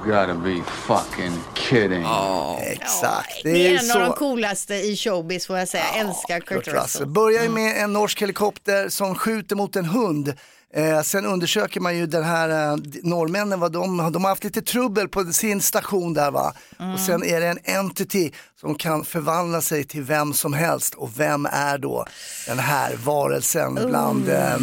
Gotta 0.05 0.33
be 0.33 0.61
fucking 0.65 1.31
kidding. 1.53 2.05
Exakt. 2.61 3.43
Det 3.43 3.67
är 3.67 3.73
en 3.73 3.79
så- 3.79 3.99
av 3.99 4.05
de 4.07 4.13
coolaste 4.13 4.75
i 4.75 4.95
showbiz 4.95 5.47
får 5.47 5.57
jag 5.57 5.67
säga. 5.67 5.83
Jag 5.95 6.07
älskar 6.07 6.39
Kurt, 6.39 6.47
Kurt 6.47 6.67
Russell. 6.67 6.81
Russell. 6.83 7.07
Börjar 7.07 7.43
ju 7.43 7.49
med 7.49 7.83
en 7.83 7.93
norsk 7.93 8.21
helikopter 8.21 8.89
som 8.89 9.15
skjuter 9.15 9.55
mot 9.55 9.75
en 9.75 9.85
hund. 9.85 10.33
Eh, 10.73 11.01
sen 11.01 11.25
undersöker 11.25 11.79
man 11.79 11.97
ju 11.97 12.05
den 12.07 12.23
här 12.23 12.49
eh, 12.73 12.77
norrmännen, 13.03 13.59
vad 13.59 13.71
de, 13.71 14.11
de 14.11 14.23
har 14.23 14.29
haft 14.29 14.43
lite 14.43 14.61
trubbel 14.61 15.07
på 15.09 15.23
sin 15.33 15.61
station 15.61 16.13
där 16.13 16.31
va. 16.31 16.53
Och 16.93 16.99
sen 16.99 17.23
är 17.23 17.41
det 17.41 17.47
en 17.47 17.59
entity 17.63 18.31
som 18.61 18.75
kan 18.75 19.05
förvandla 19.05 19.61
sig 19.61 19.83
till 19.83 20.03
vem 20.03 20.33
som 20.33 20.53
helst. 20.53 20.93
Och 20.93 21.19
vem 21.19 21.45
är 21.51 21.77
då 21.77 22.05
den 22.47 22.59
här 22.59 22.95
varelsen 23.03 23.73
bland 23.87 24.29
eh, 24.29 24.57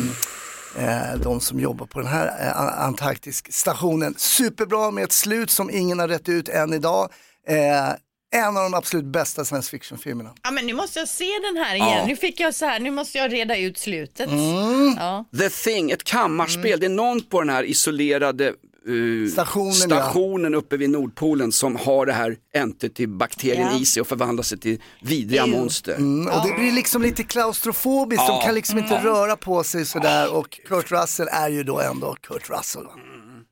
de 1.23 1.41
som 1.41 1.61
jobbar 1.61 1.87
på 1.87 1.99
den 1.99 2.09
här 2.09 2.27
eh, 2.27 2.85
Antarktis-stationen. 2.85 4.15
Superbra 4.17 4.91
med 4.91 5.05
ett 5.05 5.13
slut 5.13 5.51
som 5.51 5.71
ingen 5.71 5.99
har 5.99 6.09
rätt 6.09 6.29
ut 6.29 6.49
än 6.49 6.73
idag. 6.73 7.11
Eh, 7.49 7.95
en 8.31 8.57
av 8.57 8.63
de 8.63 8.75
absolut 8.75 9.05
bästa 9.05 9.45
science 9.45 9.71
fiction-filmerna. 9.71 10.35
Ja, 10.43 10.51
men 10.51 10.67
nu 10.67 10.75
måste 10.75 10.99
jag 10.99 11.09
se 11.09 11.31
den 11.43 11.65
här 11.65 11.75
igen. 11.75 11.89
Ja. 11.89 12.07
Nu 12.07 12.17
fick 12.17 12.41
jag 12.41 12.55
så 12.55 12.67
här, 12.67 12.81
nu 12.81 12.91
måste 12.91 13.19
jag 13.19 13.33
reda 13.33 13.57
ut 13.57 13.79
slutet. 13.79 14.31
Mm. 14.31 14.95
Ja. 14.99 15.25
The 15.39 15.51
Thing, 15.51 15.91
ett 15.91 16.05
kammarspel. 16.05 16.81
Det 16.81 16.87
är 16.87 16.91
någon 16.91 17.21
på 17.21 17.41
den 17.41 17.51
här 17.51 17.65
isolerade 17.65 18.55
eh, 18.87 19.31
Stationen, 19.33 19.73
stationen 19.73 20.55
uppe 20.55 20.77
vid 20.77 20.91
Nordpolen 20.91 21.53
som 21.53 21.77
har 21.77 22.07
det 22.07 22.13
här 22.13 22.37
entity-bakterien 22.55 23.69
Ja. 23.73 23.79
i 23.81 23.85
sig 23.85 24.01
och 24.01 24.07
förvandlar 24.09 24.43
sig 24.43 24.59
till 24.59 24.81
vidriga 25.03 25.47
monster. 25.47 25.95
Mm, 25.95 26.27
och 26.35 26.49
det 26.49 26.55
blir 26.59 26.73
liksom 26.73 27.03
lite 27.03 27.23
klaustrofobiskt, 27.25 28.25
Ja. 28.29 28.39
de 28.41 28.47
kan 28.47 28.55
liksom 28.55 28.79
inte 28.79 28.95
Mm. 28.95 29.05
röra 29.07 29.37
på 29.37 29.65
sig 29.65 29.87
sådär 29.87 30.35
och 30.35 30.61
Kurt 30.69 30.91
Russell 30.93 31.29
är 31.33 31.49
ju 31.49 31.63
då 31.65 31.81
ändå 31.81 32.17
Kurt 32.21 32.51
Russell. 32.51 32.85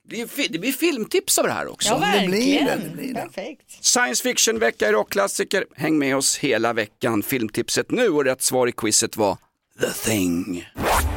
Det, 0.09 0.49
det 0.51 0.59
blir 0.59 0.73
filmtips 0.73 1.39
av 1.39 1.45
det 1.45 1.53
här 1.53 1.73
också. 1.73 1.89
Ja, 1.89 1.99
verkligen. 1.99 2.31
Det 2.31 2.37
blir 2.37 2.61
det, 2.65 2.89
det 2.89 2.97
blir 2.97 3.15
det. 3.15 3.21
Perfekt. 3.21 3.85
Science 3.85 4.23
fiction-vecka 4.23 4.89
i 4.89 4.93
rockklassiker. 4.93 5.65
Häng 5.77 5.99
med 5.99 6.17
oss 6.17 6.37
hela 6.39 6.73
veckan. 6.73 7.23
Filmtipset 7.23 7.91
nu 7.91 8.09
och 8.09 8.25
rätt 8.25 8.43
svar 8.43 8.67
i 8.67 8.73
quizet 8.73 9.17
var 9.17 9.39
The 9.81 9.91
Thing. 10.11 10.69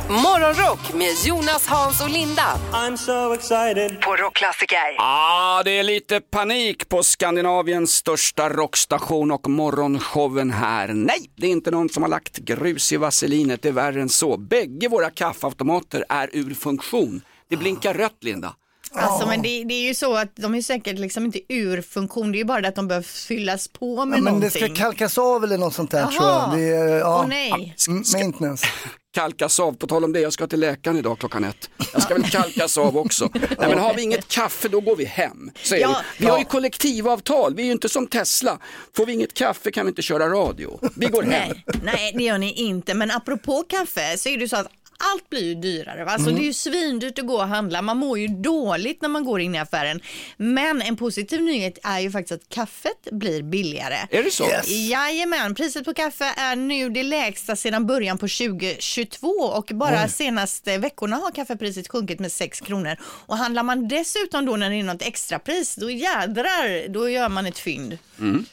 Morgonrock 0.10 0.94
med 0.94 1.14
Jonas, 1.26 1.68
Hans 1.68 2.02
och 2.02 2.10
Linda. 2.10 2.60
I'm 2.72 2.96
so 2.98 3.34
excited. 3.34 4.02
På 4.02 4.16
Rockklassiker. 4.16 4.96
Ah, 4.98 5.64
det 5.64 5.72
är 5.72 5.84
lite 5.84 6.22
panik 6.22 6.90
på 6.90 7.04
Skandinaviens 7.04 7.92
största 7.92 8.50
rockstation 8.50 9.32
och 9.32 9.50
morgonshowen 9.50 10.52
här. 10.52 10.88
Nej, 10.88 11.32
det 11.36 11.48
är 11.48 11.52
inte 11.52 11.72
någon 11.72 11.90
som 11.90 12.04
har 12.04 12.10
lagt 12.10 12.38
grus 12.38 12.94
i 12.94 12.98
vaselinet, 12.98 13.62
det 13.62 13.70
är 13.70 13.74
värre 13.74 14.02
än 14.02 14.10
så. 14.10 14.38
Bägge 14.38 14.88
våra 14.88 15.10
kaffeautomater 15.10 16.06
är 16.10 16.30
ur 16.34 16.54
funktion. 16.54 17.22
Det 17.50 17.58
blinkar 17.58 17.94
rött, 17.94 18.18
Linda. 18.22 18.56
Alltså, 18.92 19.28
men 19.28 19.42
det, 19.42 19.64
det 19.64 19.74
är 19.74 19.88
ju 19.88 19.94
så 19.96 20.16
att 20.16 20.36
de 20.36 20.56
är 20.56 20.62
säkert 20.62 21.00
liksom 21.00 21.26
inte 21.26 21.40
ur 21.54 21.82
funktion. 21.82 22.32
Det 22.32 22.36
är 22.38 22.40
ju 22.40 22.46
bara 22.46 22.62
det 22.62 22.68
att 22.68 22.76
de 22.76 22.88
behöver 22.88 23.08
fyllas 23.08 23.68
på 23.68 24.06
med 24.06 24.18
Ja, 24.18 24.22
men 24.22 24.34
det 24.34 24.40
någonting. 24.40 24.76
ska 24.76 24.84
kalkas 24.84 25.18
av 25.18 25.44
eller 25.44 25.58
något 25.58 25.74
sånt 25.74 25.92
där 25.92 26.00
Jaha. 26.00 26.12
tror 26.12 26.30
jag. 26.30 26.52
Det 26.58 26.78
är, 26.92 26.98
ja, 27.00 27.20
Åh, 27.24 27.28
nej. 27.28 27.76
m- 27.90 28.04
Maintenance. 28.14 28.66
Kalkas 29.14 29.60
av, 29.60 29.72
på 29.74 29.88
tal 29.88 30.04
om 30.04 30.14
det, 30.14 30.20
jag 30.20 30.34
ska 30.34 30.48
till 30.48 30.60
läkaren 30.60 30.98
idag 30.98 31.20
klockan 31.20 31.44
ett. 31.44 31.70
Jag 31.94 32.02
ska 32.02 32.14
väl 32.14 32.24
kalkas 32.32 32.78
av 32.78 32.98
också. 32.98 33.30
Nej, 33.34 33.50
men 33.60 33.78
har 33.80 33.94
vi 33.94 34.02
inget 34.02 34.28
kaffe 34.28 34.68
då 34.68 34.80
går 34.82 34.96
vi 34.96 35.06
hem. 35.06 35.52
Ja. 35.72 36.02
vi. 36.18 36.26
vi 36.26 36.32
har 36.32 36.40
ju 36.40 36.46
kollektivavtal, 36.46 37.56
vi 37.56 37.62
är 37.62 37.66
ju 37.66 37.72
inte 37.72 37.90
som 37.90 38.08
Tesla. 38.08 38.60
Får 38.98 39.06
vi 39.06 39.14
inget 39.14 39.34
kaffe 39.34 39.72
kan 39.72 39.86
vi 39.86 39.90
inte 39.90 40.02
köra 40.02 40.30
radio. 40.30 40.80
Vi 40.96 41.06
går 41.06 41.24
hem. 41.24 41.32
Nej, 41.32 41.64
nej, 41.84 42.14
det 42.18 42.24
gör 42.24 42.38
ni 42.38 42.54
inte. 42.54 42.94
Men 42.94 43.12
apropå 43.12 43.64
kaffe 43.70 44.18
så 44.18 44.30
är 44.30 44.38
det 44.38 44.50
så 44.50 44.56
att 44.56 44.68
allt 45.14 45.30
blir 45.30 45.44
ju 45.44 45.56
dyrare. 45.56 46.06
Va? 46.06 46.12
Alltså, 46.12 46.30
Mm. 46.30 46.40
Det 46.40 46.44
är 46.46 46.48
ju 46.48 46.54
svindyrt 46.54 47.20
att 47.20 47.28
gå 47.28 47.34
och 47.38 47.48
handla. 47.48 47.82
Man 47.82 47.98
mår 47.98 48.20
ju 48.20 48.28
dåligt 48.28 49.02
när 49.02 49.10
man 49.10 49.26
går 49.26 49.42
in 49.42 49.56
i 49.56 49.60
affären. 49.60 50.00
Men 50.38 50.82
en 50.82 50.96
positiv 50.98 51.42
nyhet 51.42 51.78
är 51.84 52.00
ju 52.00 52.12
faktiskt 52.12 52.32
att 52.44 52.50
kaffet 52.50 53.08
blir 53.12 53.44
billigare. 53.44 53.98
Är 54.12 54.24
det 54.24 54.32
så? 54.32 54.44
Yes. 54.46 54.70
Jajamän, 54.70 55.56
priset 55.56 55.86
på 55.86 55.94
kaffe 55.94 56.26
är 56.38 56.56
nu 56.56 56.90
det 56.90 57.04
lägsta 57.04 57.56
sedan 57.56 57.88
början 57.88 58.18
på 58.18 58.28
2022 58.28 59.28
och 59.28 59.72
bara 59.74 60.04
Oj. 60.04 60.10
senaste 60.10 60.78
veckorna 60.78 61.16
har 61.16 61.32
kaffepriset 61.32 61.88
sjunkit 61.88 62.20
med 62.20 62.32
6 62.32 62.62
kronor. 62.62 62.96
Och 63.02 63.38
handlar 63.38 63.64
man 63.64 63.88
dessutom 63.88 64.46
då 64.46 64.56
när 64.56 64.70
det 64.70 64.76
är 64.76 64.84
något 64.84 65.02
extrapris, 65.02 65.76
då 65.76 65.90
jädrar, 65.92 66.88
då 66.90 67.10
gör 67.10 67.30
man 67.30 67.46
ett 67.46 67.58
fynd. 67.60 67.98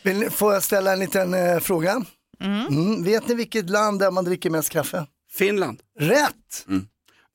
Vill, 0.03 0.17
ni- 0.17 0.31
får 0.31 0.53
jag 0.55 0.63
ställa 0.63 0.93
en 0.93 0.99
liten 0.99 1.35
eh, 1.35 1.59
fråga? 1.61 2.05
Mm. 2.41 3.05
Vet 3.05 3.29
ni 3.29 3.35
vilket 3.35 3.71
land 3.71 3.99
där 4.01 4.11
man 4.11 4.25
dricker 4.25 4.51
mest 4.51 4.71
kaffe? 4.71 5.07
Finland. 5.38 5.81
Rätt! 5.99 6.66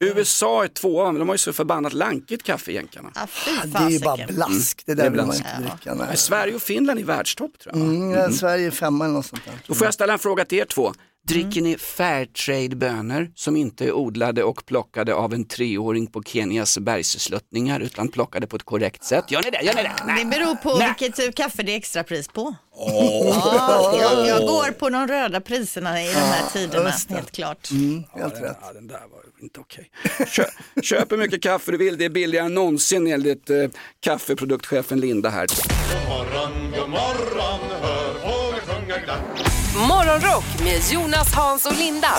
USA 0.04 0.64
är 0.64 0.68
tvåa, 0.68 1.12
men 1.12 1.20
de 1.20 1.28
har 1.30 1.34
ju 1.36 1.38
så 1.40 1.54
förbannat 1.54 1.94
lankigt 1.94 2.44
kaffe 2.44 2.72
jänkarna. 2.72 3.12
Ah, 3.16 3.28
Det 3.66 3.78
är 3.78 3.90
ju 3.90 4.00
bara 4.00 4.28
blask, 4.28 4.84
det 4.86 4.94
där 4.94 5.10
vill 5.10 5.22
man 5.26 5.36
inte 5.36 5.58
dricka. 5.60 5.94
Nej. 5.94 6.18
Sverige 6.18 6.56
och 6.56 6.62
Finland 6.62 7.00
är 7.00 7.04
världstopp 7.04 7.60
tror 7.60 7.76
jag. 7.78 7.86
Mm, 7.88 8.12
ja, 8.12 8.32
Sverige 8.32 8.68
är 8.68 8.72
femma 8.72 9.06
eller 9.06 9.14
något 9.14 9.26
sånt 9.26 9.46
där. 9.46 9.54
Då 9.68 9.74
får 9.76 9.88
jag 9.88 9.94
ställa 9.94 10.14
en 10.14 10.20
fråga 10.20 10.46
till 10.46 10.58
er 10.58 10.66
två. 10.66 10.94
Dricker 11.28 11.62
ni 11.62 11.78
Fairtrade-bönor 11.78 13.32
som 13.36 13.56
inte 13.56 13.86
är 13.86 13.92
odlade 13.92 14.44
och 14.44 14.66
plockade 14.66 15.14
av 15.14 15.34
en 15.34 15.46
treåring 15.46 16.08
på 16.08 16.24
Kenias 16.24 16.78
bergssluttningar 16.78 17.80
utan 17.80 18.08
plockade 18.08 18.48
på 18.48 18.56
ett 18.56 18.64
korrekt 18.64 19.04
sätt? 19.04 19.32
Gör 19.32 19.42
ni 19.44 19.50
det? 19.52 19.62
Gör 19.62 19.74
ni 19.76 19.84
det? 19.84 20.24
Det 20.24 20.26
beror 20.26 20.56
på 20.56 20.78
Nej. 20.78 20.88
vilket 20.88 21.16
typ 21.16 21.36
kaffe 21.36 21.64
det 21.64 21.72
är 21.72 21.78
extrapris 21.78 22.28
på. 22.28 22.56
Åh. 22.74 23.38
Ja, 23.58 23.98
jag, 24.02 24.28
jag 24.28 24.48
går 24.48 24.72
på 24.72 24.90
de 24.90 25.08
röda 25.08 25.42
priserna 25.42 26.02
i 26.04 26.08
de 26.08 26.14
här 26.20 26.50
tiderna, 26.54 26.90
just 26.90 27.10
det. 27.10 27.16
helt 27.16 27.32
klart. 27.32 27.72
Mm, 27.72 28.04
helt 28.16 28.34
rätt. 28.42 28.58
Ja, 28.62 28.74
den 28.74 28.88
där 28.88 29.00
var 29.00 29.22
inte 29.42 29.60
okej. 29.60 29.92
Köp, 30.28 30.48
köp 30.84 31.12
hur 31.12 31.18
mycket 31.18 31.42
kaffe 31.44 31.72
du 31.72 31.78
vill, 31.78 31.98
det 31.98 32.06
är 32.06 32.10
billigare 32.10 32.46
än 32.46 32.54
någonsin 32.54 33.08
enligt 33.08 33.50
eh, 33.50 33.58
kaffeproduktchefen 34.00 35.00
Linda 35.00 35.30
här. 35.30 35.48
God 35.48 36.10
morgon, 36.10 36.72
god 36.80 36.90
morgon, 36.90 37.60
hör 37.82 38.14
fåglar 38.14 38.60
sjunga 38.60 38.98
glatt. 38.98 39.51
Morgonrock 39.76 40.44
med 40.64 40.82
Jonas, 40.92 41.34
Hans 41.34 41.66
och 41.66 41.78
Linda. 41.78 42.10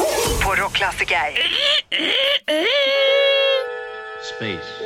På 0.45 0.55
Rockklassiker. 0.55 1.17
Space, 4.37 4.79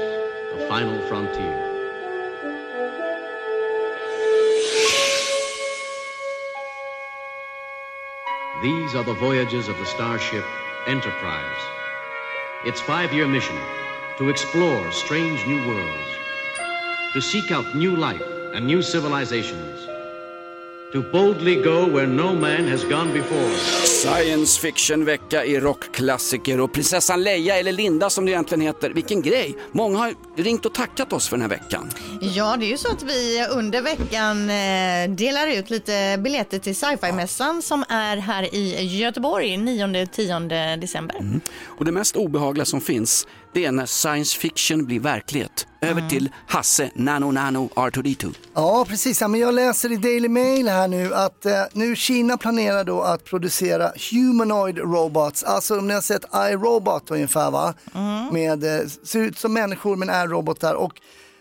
the 0.53 0.67
final 0.67 1.01
frontier. 1.09 1.67
These 8.63 8.99
are 8.99 9.05
the 9.05 9.21
voyages 9.21 9.69
of 9.69 9.77
the 9.79 9.87
starship 9.87 10.45
Enterprise. 10.89 11.63
Its 12.65 12.81
five 12.81 13.13
year 13.13 13.29
mission 13.29 13.57
to 14.19 14.29
explore 14.29 14.93
strange 14.93 15.47
new 15.47 15.69
worlds, 15.69 16.11
to 17.15 17.21
seek 17.21 17.53
out 17.53 17.77
new 17.77 17.97
life 17.97 18.23
and 18.55 18.67
new 18.67 18.83
civilizations, 18.83 19.89
to 20.93 21.03
boldly 21.13 21.55
go 21.55 21.87
where 21.87 22.07
no 22.07 22.35
man 22.35 22.69
has 22.69 22.85
gone 22.85 23.13
before. 23.13 23.55
Science 23.85 24.61
fiction-vecka 24.61 25.45
i 25.45 25.61
rockklassiker 25.61 26.61
och 26.61 26.73
prinsessan 26.73 27.23
Leia, 27.23 27.57
eller 27.57 27.73
Linda 27.73 28.11
som 28.11 28.25
det 28.25 28.31
egentligen 28.31 28.61
heter, 28.61 28.91
vilken 28.91 29.23
grej. 29.23 29.57
Många 29.73 29.99
har 29.99 30.15
ringt 30.37 30.67
och 30.67 30.75
tackat 30.75 31.13
oss 31.13 31.29
för 31.29 31.37
den 31.37 31.43
här 31.43 31.49
veckan. 31.59 31.91
Ja, 32.21 32.57
det 32.57 32.67
är 32.67 32.71
ju 32.71 32.77
så 32.77 32.89
att 32.93 33.03
vi 33.03 33.47
under 33.51 33.83
veckan 33.83 34.51
eh, 34.51 35.17
delar 35.17 35.49
ut 35.49 35.71
lite 35.71 36.19
biljetter 36.19 36.59
till 36.59 36.77
sci-fi-mässan 36.77 37.63
som 37.63 37.85
är 37.89 38.17
här 38.17 38.55
i 38.55 38.99
Göteborg 38.99 39.57
9-10 39.57 40.77
december. 40.77 41.41
Och 41.67 41.85
det 41.85 41.93
mest 41.93 42.17
obehagliga 42.17 42.65
som 42.65 42.81
finns, 42.81 43.27
det 43.57 43.65
är 43.65 43.73
när 43.73 43.87
science 43.87 44.39
fiction 44.39 44.85
blir 44.85 45.01
verklighet. 45.01 45.67
över 45.81 46.09
till 46.09 46.31
Hasse 46.47 46.91
Nano 46.95 47.31
Nano 47.31 47.69
R2D2. 47.75 48.35
Ja, 48.55 48.85
precis. 48.89 49.21
Ja, 49.21 49.29
men 49.29 49.41
jag 49.41 49.55
läser 49.55 49.93
i 49.93 49.97
Daily 49.97 50.29
Mail 50.29 50.69
här 50.69 50.89
nu 50.89 51.15
att 51.15 51.47
eh, 51.47 51.63
nu 51.73 51.97
Kina 51.97 52.37
planerar 52.37 52.85
då 52.85 53.03
att 53.03 53.25
producera 53.25 53.93
humanoid 54.11 54.79
robots. 54.79 55.43
Alltså 55.45 55.79
om 55.79 55.89
ni 55.89 55.95
har 55.95 56.01
sett 56.01 56.25
iRobot 56.35 57.11
ungefär 57.11 57.51
va? 57.51 57.75
Med, 58.33 58.65
eh, 58.65 58.87
ser 59.05 59.21
ut 59.21 59.39
som 59.39 59.53
människor 59.53 59.97
men 59.97 60.11
är 60.11 60.27
robotar. 60.27 60.75
Och 60.75 60.93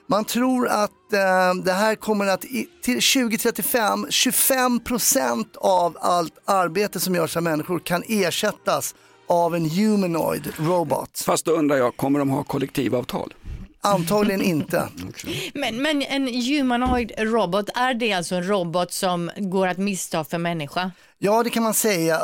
man 0.07 0.25
tror 0.25 0.67
att 0.67 1.13
eh, 1.13 1.53
det 1.63 1.73
här 1.73 1.95
kommer 1.95 2.27
att 2.27 2.45
i, 2.45 2.67
till 2.83 3.01
2035, 3.01 4.07
25 4.09 4.79
procent 4.79 5.55
av 5.55 5.97
allt 5.99 6.33
arbete 6.45 6.99
som 6.99 7.15
görs 7.15 7.37
av 7.37 7.43
människor 7.43 7.79
kan 7.79 8.03
ersättas 8.07 8.95
av 9.27 9.55
en 9.55 9.69
humanoid 9.69 10.53
robot. 10.57 11.23
Fast 11.25 11.45
då 11.45 11.51
undrar 11.51 11.77
jag, 11.77 11.97
kommer 11.97 12.19
de 12.19 12.29
ha 12.29 12.43
kollektivavtal? 12.43 13.33
Antagligen 13.81 14.41
inte. 14.41 14.89
Men, 15.53 15.81
men 15.81 16.01
en 16.01 16.27
humanoid 16.27 17.11
robot, 17.17 17.69
är 17.75 17.93
det 17.93 18.13
alltså 18.13 18.35
en 18.35 18.47
robot 18.47 18.93
som 18.93 19.31
går 19.37 19.67
att 19.67 19.77
missta 19.77 20.23
för 20.23 20.37
människa? 20.37 20.91
Ja, 21.17 21.43
det 21.43 21.49
kan 21.49 21.63
man 21.63 21.73
säga. 21.73 22.19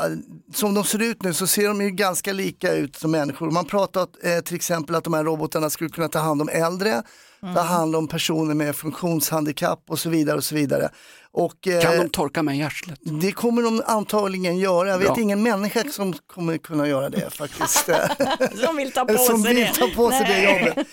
Som 0.54 0.74
de 0.74 0.84
ser 0.84 1.02
ut 1.02 1.24
nu 1.24 1.34
så 1.34 1.48
ser 1.48 1.68
de 1.68 1.82
ju 1.82 1.90
ganska 1.92 2.34
lika 2.34 2.74
ut 2.74 2.96
som 2.96 3.12
människor. 3.12 3.52
Man 3.52 3.66
pratar 3.66 4.02
eh, 4.24 4.40
till 4.42 4.56
exempel 4.56 4.96
att 4.96 5.04
de 5.04 5.14
här 5.14 5.24
robotarna 5.24 5.70
skulle 5.70 5.90
kunna 5.90 6.08
ta 6.08 6.20
hand 6.20 6.42
om 6.42 6.50
äldre, 6.50 7.04
ta 7.56 7.62
hand 7.62 7.96
om 7.96 8.08
personer 8.08 8.54
med 8.54 8.76
funktionshandikapp 8.76 9.84
och 9.88 10.00
så 10.00 10.10
vidare. 10.10 10.38
och 10.38 10.44
så 10.44 10.56
vidare. 10.56 10.90
Och, 11.34 11.68
eh, 11.68 11.82
Kan 11.82 11.98
de 11.98 12.10
torka 12.10 12.44
mig 12.44 12.60
i 12.60 12.64
arslet? 12.64 13.00
Det 13.02 13.32
kommer 13.32 13.62
de 13.62 13.82
antagligen 13.86 14.58
göra. 14.58 14.90
Jag 14.90 14.98
vet 14.98 15.08
Bra. 15.08 15.20
ingen 15.20 15.44
människa 15.44 15.84
som 15.92 16.14
kommer 16.14 16.58
kunna 16.58 16.88
göra 16.88 17.10
det 17.10 17.30
faktiskt. 17.34 17.90
Som 18.66 18.76
vill 18.76 18.92
ta 18.92 19.06
på 19.06 19.18
som 19.18 19.44
sig 19.44 19.54
vill 19.56 19.64
det. 19.64 19.74
ta 19.74 19.88
på 19.88 20.10
sig 20.12 20.20
Nej. 20.22 20.46
det 20.46 20.66
jobbet. 20.66 20.88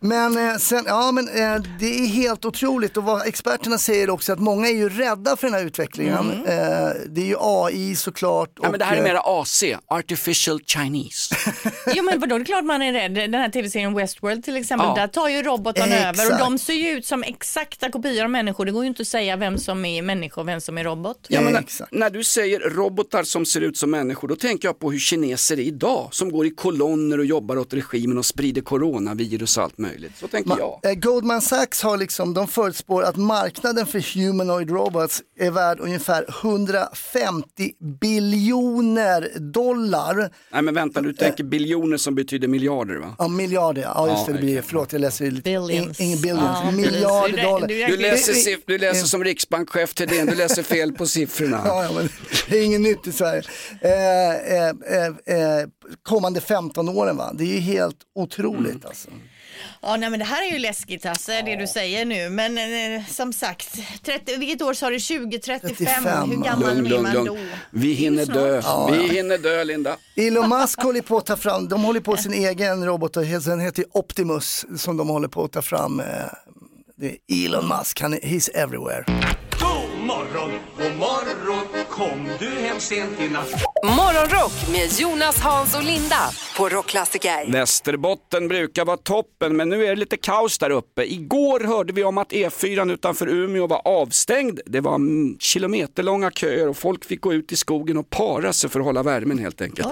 Men, 0.00 0.50
eh, 0.50 0.56
sen, 0.56 0.84
ja, 0.86 1.12
men 1.12 1.28
eh, 1.28 1.62
det 1.80 1.86
är 2.00 2.06
helt 2.06 2.44
otroligt 2.44 2.96
och 2.96 3.04
vad 3.04 3.26
experterna 3.26 3.78
säger 3.78 4.10
också 4.10 4.32
att 4.32 4.38
många 4.38 4.68
är 4.68 4.72
ju 4.74 4.88
rädda 4.88 5.36
för 5.36 5.46
den 5.46 5.54
här 5.54 5.64
utvecklingen. 5.64 6.30
Mm. 6.30 6.40
Eh, 6.46 6.90
det 7.08 7.20
är 7.20 7.26
ju 7.26 7.36
AI 7.40 7.96
såklart. 7.96 8.50
Ja, 8.62 8.70
men 8.70 8.78
det 8.78 8.84
här 8.84 8.92
är 8.96 9.00
och, 9.00 9.06
eh, 9.08 9.12
mera 9.12 9.20
AC, 9.42 9.64
Artificial 9.86 10.60
Chinese. 10.66 11.34
Jo 11.94 12.04
men 12.04 12.20
vadå, 12.20 12.38
det 12.38 12.42
är 12.42 12.44
klart 12.44 12.64
man 12.64 12.82
är 12.82 12.92
rädd. 12.92 13.14
Den 13.14 13.34
här 13.34 13.48
tv-serien 13.48 13.94
Westworld 13.94 14.44
till 14.44 14.56
exempel, 14.56 14.86
Ja. 14.88 14.94
där 14.94 15.06
tar 15.08 15.28
ju 15.28 15.42
robotarna 15.42 15.96
över 16.08 16.32
och 16.32 16.38
de 16.38 16.58
ser 16.58 16.72
ju 16.74 16.88
ut 16.88 17.06
som 17.06 17.22
exakta 17.22 17.90
kopior 17.90 18.24
av 18.24 18.30
människor. 18.30 18.64
Det 18.64 18.72
går 18.72 18.82
ju 18.84 18.88
inte 18.88 19.02
att 19.02 19.08
säga 19.08 19.36
vem 19.36 19.58
som 19.62 19.84
är 19.84 20.02
människa 20.02 20.40
och 20.40 20.48
vem 20.48 20.60
som 20.60 20.78
är 20.78 20.84
robot. 20.84 21.26
Ja, 21.28 21.40
men 21.40 21.52
när, 21.52 21.64
när 21.90 22.10
du 22.10 22.24
säger 22.24 22.60
robotar 22.60 23.22
som 23.22 23.46
ser 23.46 23.60
ut 23.60 23.76
som 23.76 23.90
människor, 23.90 24.28
då 24.28 24.36
tänker 24.36 24.68
jag 24.68 24.78
på 24.78 24.90
hur 24.90 24.98
kineser 24.98 25.56
är 25.58 25.62
idag, 25.62 26.08
som 26.12 26.32
går 26.32 26.46
i 26.46 26.50
kolonner 26.50 27.18
och 27.18 27.24
jobbar 27.24 27.56
åt 27.58 27.74
regimen 27.74 28.18
och 28.18 28.26
sprider 28.26 28.62
coronavirus 28.62 29.56
och 29.56 29.62
allt 29.64 29.78
möjligt. 29.78 30.12
Så 30.20 30.28
tänker 30.28 30.50
jag. 30.58 30.80
Ma- 30.82 30.88
eh, 30.88 30.94
Goldman 30.94 31.42
Sachs 31.42 31.82
har 31.82 31.96
liksom, 31.96 32.34
de 32.34 32.48
förutspår 32.48 33.02
att 33.02 33.16
marknaden 33.16 33.86
för 33.86 34.14
humanoid 34.14 34.70
robots 34.70 35.22
är 35.38 35.50
värd 35.50 35.78
ungefär 35.80 36.26
150 36.42 37.72
biljoner 38.00 39.28
dollar. 39.38 40.30
Nej 40.52 40.62
men 40.62 40.74
vänta, 40.74 41.00
du 41.00 41.12
tänker 41.12 41.44
biljoner 41.44 41.96
som 41.96 42.14
betyder 42.14 42.48
miljarder 42.48 42.96
va? 42.96 43.14
Ja, 43.18 43.28
miljarder, 43.28 43.82
ja 43.82 44.08
just 44.10 44.26
det, 44.26 44.32
Ja, 44.32 44.36
det 44.36 44.42
blir, 44.42 44.62
förlåt 44.62 44.92
jag 44.92 45.00
läser 45.00 45.30
lite, 45.30 45.42
Billions. 45.42 46.00
in- 46.00 46.06
ingen 46.06 46.20
billions, 46.20 46.58
Ja, 46.64 46.70
miljarder 46.70 47.42
dollar. 47.42 47.68
Du- 47.68 47.86
Du 47.86 47.96
läser, 47.96 48.56
du 48.66 48.78
läser 48.78 49.06
som 49.06 49.24
riksbankchef 49.24 49.51
till 49.94 50.08
det, 50.08 50.22
du 50.24 50.34
läser 50.34 50.62
fel 50.62 50.92
på 50.92 51.06
siffrorna. 51.06 51.62
Ja, 51.66 51.84
ja, 51.84 51.92
men 51.92 52.08
det 52.48 52.58
är 52.58 52.62
inget 52.64 52.80
nytt 52.80 53.06
i 53.06 53.12
Sverige. 53.12 53.42
Eh, 53.80 53.90
eh, 54.56 54.68
eh, 54.68 55.36
eh, 55.60 55.66
kommande 56.02 56.40
15 56.40 56.88
åren 56.88 57.16
va, 57.16 57.32
det 57.34 57.44
är 57.44 57.48
ju 57.54 57.58
helt 57.60 57.96
otroligt 58.14 58.72
Mm. 58.74 58.82
alltså. 58.86 59.08
Ja, 59.82 59.96
nej, 59.96 60.10
men 60.10 60.18
det 60.18 60.24
här 60.24 60.48
är 60.48 60.52
ju 60.52 60.58
läskigt 60.58 61.04
Hasse, 61.04 61.42
det 61.42 61.56
du 61.56 61.66
säger 61.66 62.04
nu. 62.04 62.28
Men 62.30 62.58
eh, 62.58 63.06
som 63.06 63.32
sagt, 63.32 63.78
30, 64.04 64.36
vilket 64.36 64.62
år 64.62 64.74
sa 64.74 64.90
du? 64.90 65.00
2035? 65.00 65.76
35, 65.76 66.30
Hur 66.30 66.36
ja. 66.36 66.42
gammal 66.42 66.68
Lugn, 66.68 66.80
blir 66.84 66.90
lugn, 66.90 67.02
man 67.02 67.14
då? 67.14 67.24
lugn. 67.24 67.48
Vi 67.70 67.92
hinner 67.92 68.26
dö, 68.26 68.60
Ja, 68.64 68.88
vi 68.92 68.96
ja. 69.06 69.12
hinner 69.12 69.38
dö 69.38 69.64
Linda. 69.64 69.96
Elon 70.16 70.48
Musk 70.48 70.82
håller 70.82 71.00
på 71.02 71.16
att 71.16 71.26
ta 71.26 71.36
fram, 71.36 71.68
de 71.68 71.82
håller 71.84 72.00
på 72.00 72.16
sin 72.24 72.32
egen 72.32 72.84
robot, 72.86 73.16
och 73.16 73.24
den 73.24 73.60
heter 73.60 73.84
Optimus 73.92 74.64
som 74.76 74.96
de 74.96 75.08
håller 75.08 75.28
på 75.28 75.44
att 75.44 75.52
ta 75.52 75.62
fram. 75.62 76.02
Det 77.02 77.08
är 77.08 77.46
Elon 77.46 77.68
Musk, 77.68 78.00
han 78.00 78.14
är, 78.14 78.18
he's 78.18 78.50
everywhere. 78.54 79.04
God 79.60 80.06
morgon, 80.06 80.50
god 80.78 80.98
morgon, 80.98 81.84
kom 81.90 82.28
du 82.38 82.48
hem 82.48 82.80
sent 82.80 83.20
i 83.20 83.28
natt? 83.28 83.50
Morgonrock 83.84 84.52
med 84.72 85.00
Jonas, 85.00 85.40
Hans 85.40 85.76
och 85.76 85.82
Linda 85.82 86.30
på 86.56 86.68
Rockklassiker. 86.68 87.52
Västerbotten 87.52 88.48
brukar 88.48 88.84
vara 88.84 88.96
toppen, 88.96 89.56
men 89.56 89.68
nu 89.68 89.84
är 89.84 89.88
det 89.88 89.96
lite 89.96 90.16
kaos 90.16 90.58
där 90.58 90.70
uppe. 90.70 91.12
Igår 91.12 91.60
hörde 91.60 91.92
vi 91.92 92.04
om 92.04 92.18
att 92.18 92.32
E4 92.32 92.92
utanför 92.92 93.28
Umeå 93.28 93.66
var 93.66 93.82
avstängd. 93.84 94.60
Det 94.66 94.80
var 94.80 94.94
mm, 94.94 95.38
kilometerlånga 95.38 96.30
köer 96.30 96.68
och 96.68 96.76
folk 96.76 97.04
fick 97.04 97.20
gå 97.20 97.32
ut 97.32 97.52
i 97.52 97.56
skogen 97.56 97.96
och 97.96 98.10
para 98.10 98.52
sig 98.52 98.70
för 98.70 98.80
att 98.80 98.86
hålla 98.86 99.02
värmen 99.02 99.38
helt 99.38 99.60
enkelt. 99.60 99.88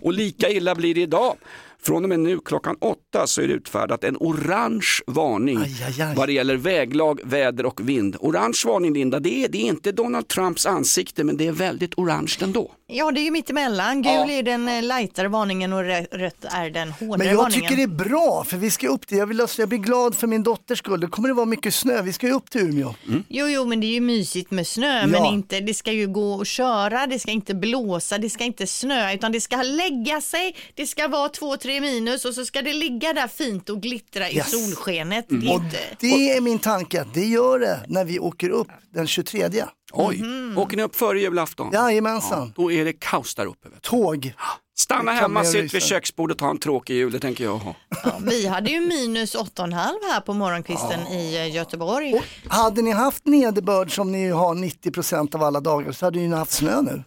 Och 0.00 0.12
lika 0.12 0.48
illa 0.48 0.74
blir 0.74 0.94
det 0.94 1.00
idag. 1.00 1.36
Från 1.82 2.04
och 2.04 2.08
med 2.08 2.20
nu 2.20 2.38
klockan 2.44 2.76
åtta 2.80 3.26
så 3.26 3.40
är 3.40 3.48
det 3.48 3.54
utfärdat 3.54 4.04
en 4.04 4.16
orange 4.16 4.88
varning 5.06 5.58
aj, 5.58 6.02
aj. 6.02 6.14
vad 6.16 6.28
det 6.28 6.32
gäller 6.32 6.56
väglag, 6.56 7.20
väder 7.24 7.66
och 7.66 7.88
vind. 7.88 8.16
Orange 8.20 8.62
varning 8.66 8.94
Linda, 8.94 9.20
det 9.20 9.44
är, 9.44 9.48
det 9.48 9.58
är 9.58 9.68
inte 9.68 9.92
Donald 9.92 10.28
Trumps 10.28 10.66
ansikte 10.66 11.24
men 11.24 11.36
det 11.36 11.46
är 11.46 11.52
väldigt 11.52 11.98
orange 11.98 12.36
ändå. 12.42 12.72
Ja, 12.90 13.10
det 13.10 13.20
är 13.20 13.22
ju 13.22 13.30
mittemellan. 13.30 14.02
Gul 14.02 14.30
är 14.30 14.42
den 14.42 14.68
eh, 14.68 14.82
lightare 14.82 15.28
varningen 15.28 15.72
och 15.72 15.82
rö- 15.82 16.06
rött 16.12 16.44
är 16.44 16.70
den 16.70 16.92
hårdare 16.92 17.18
Men 17.18 17.26
jag 17.26 17.36
varningen. 17.36 17.62
tycker 17.62 17.76
det 17.76 17.82
är 17.82 18.08
bra, 18.08 18.44
för 18.44 18.56
vi 18.56 18.70
ska 18.70 18.88
upp 18.88 19.08
dit. 19.08 19.18
Jag, 19.18 19.26
vill, 19.26 19.40
jag 19.58 19.68
blir 19.68 19.78
glad 19.78 20.14
för 20.14 20.26
min 20.26 20.42
dotters 20.42 20.78
skull. 20.78 21.00
Det 21.00 21.06
kommer 21.06 21.28
det 21.28 21.34
vara 21.34 21.46
mycket 21.46 21.74
snö, 21.74 22.02
vi 22.02 22.12
ska 22.12 22.26
ju 22.26 22.32
upp 22.32 22.50
till 22.50 22.60
Umeå. 22.60 22.94
Jo, 23.28 23.46
jo, 23.48 23.64
men 23.64 23.80
det 23.80 23.86
är 23.86 23.92
ju 23.92 24.00
mysigt 24.00 24.50
med 24.50 24.66
snö, 24.66 25.06
men 25.06 25.10
Ja. 25.24 25.32
inte, 25.32 25.60
det 25.60 25.74
ska 25.74 25.92
ju 25.92 26.06
gå 26.06 26.40
att 26.40 26.46
köra, 26.46 27.06
det 27.06 27.18
ska 27.18 27.30
inte 27.30 27.54
blåsa, 27.54 28.18
det 28.18 28.30
ska 28.30 28.44
inte 28.44 28.66
snöa, 28.66 29.12
utan 29.12 29.32
det 29.32 29.40
ska 29.40 29.62
lägga 29.62 30.20
sig, 30.20 30.56
det 30.74 30.86
ska 30.86 31.08
vara 31.08 31.28
två, 31.28 31.56
tre 31.56 31.80
minus 31.80 32.24
och 32.24 32.34
så 32.34 32.44
ska 32.44 32.62
det 32.62 32.72
ligga 32.72 33.12
där 33.12 33.28
fint 33.28 33.68
och 33.70 33.82
glittra 33.82 34.30
Yes. 34.30 34.48
i 34.48 34.50
solskenet. 34.50 35.30
Mm. 35.30 35.42
Det 35.44 35.50
är 35.50 35.54
Och 35.56 35.64
inte... 35.64 35.78
det 36.00 36.30
är 36.36 36.40
min 36.40 36.58
tanke, 36.58 37.00
att 37.00 37.14
det 37.14 37.24
gör 37.24 37.58
det 37.58 37.80
när 37.88 38.04
vi 38.04 38.18
åker 38.18 38.50
upp 38.50 38.68
den 38.94 39.06
23. 39.06 39.48
Oj, 39.92 40.16
Mhm. 40.22 40.58
åker 40.58 40.76
ni 40.76 40.82
upp 40.82 40.96
före 40.96 41.20
julafton? 41.20 41.70
Jajamensan. 41.72 42.52
Då 42.56 42.72
är 42.72 42.84
det 42.84 42.92
kaos 42.92 43.34
där 43.34 43.46
uppe. 43.46 43.68
Vet 43.68 43.82
du. 43.82 43.88
Tåg. 43.88 44.32
Stanna 44.78 45.12
hemma, 45.12 45.44
sitt 45.44 45.74
vid 45.74 45.82
köksbordet 45.82 46.34
och 46.34 46.38
ta 46.38 46.50
en 46.50 46.58
tråkig 46.58 46.94
jul, 46.94 47.12
det 47.12 47.20
tänker 47.20 47.44
jag 47.44 47.56
ha. 47.56 47.74
Ja, 48.04 48.12
vi 48.22 48.46
hade 48.46 48.70
ju 48.70 48.80
minus 48.80 49.34
8,5 49.34 49.72
här 50.12 50.20
på 50.20 50.34
morgonkvisten 50.34 51.00
i 51.06 51.36
eh, 51.36 51.54
Göteborg. 51.54 52.22
Hade 52.48 52.82
ni 52.82 52.90
haft 52.90 53.26
nederbörd 53.26 53.94
som 53.94 54.12
ni 54.12 54.28
har 54.28 54.54
90% 54.54 55.34
av 55.34 55.42
alla 55.42 55.60
dagar 55.60 55.92
så 55.92 56.06
hade 56.06 56.18
ni 56.18 56.28
haft 56.36 56.52
snö 56.52 56.82
nu. 56.82 57.02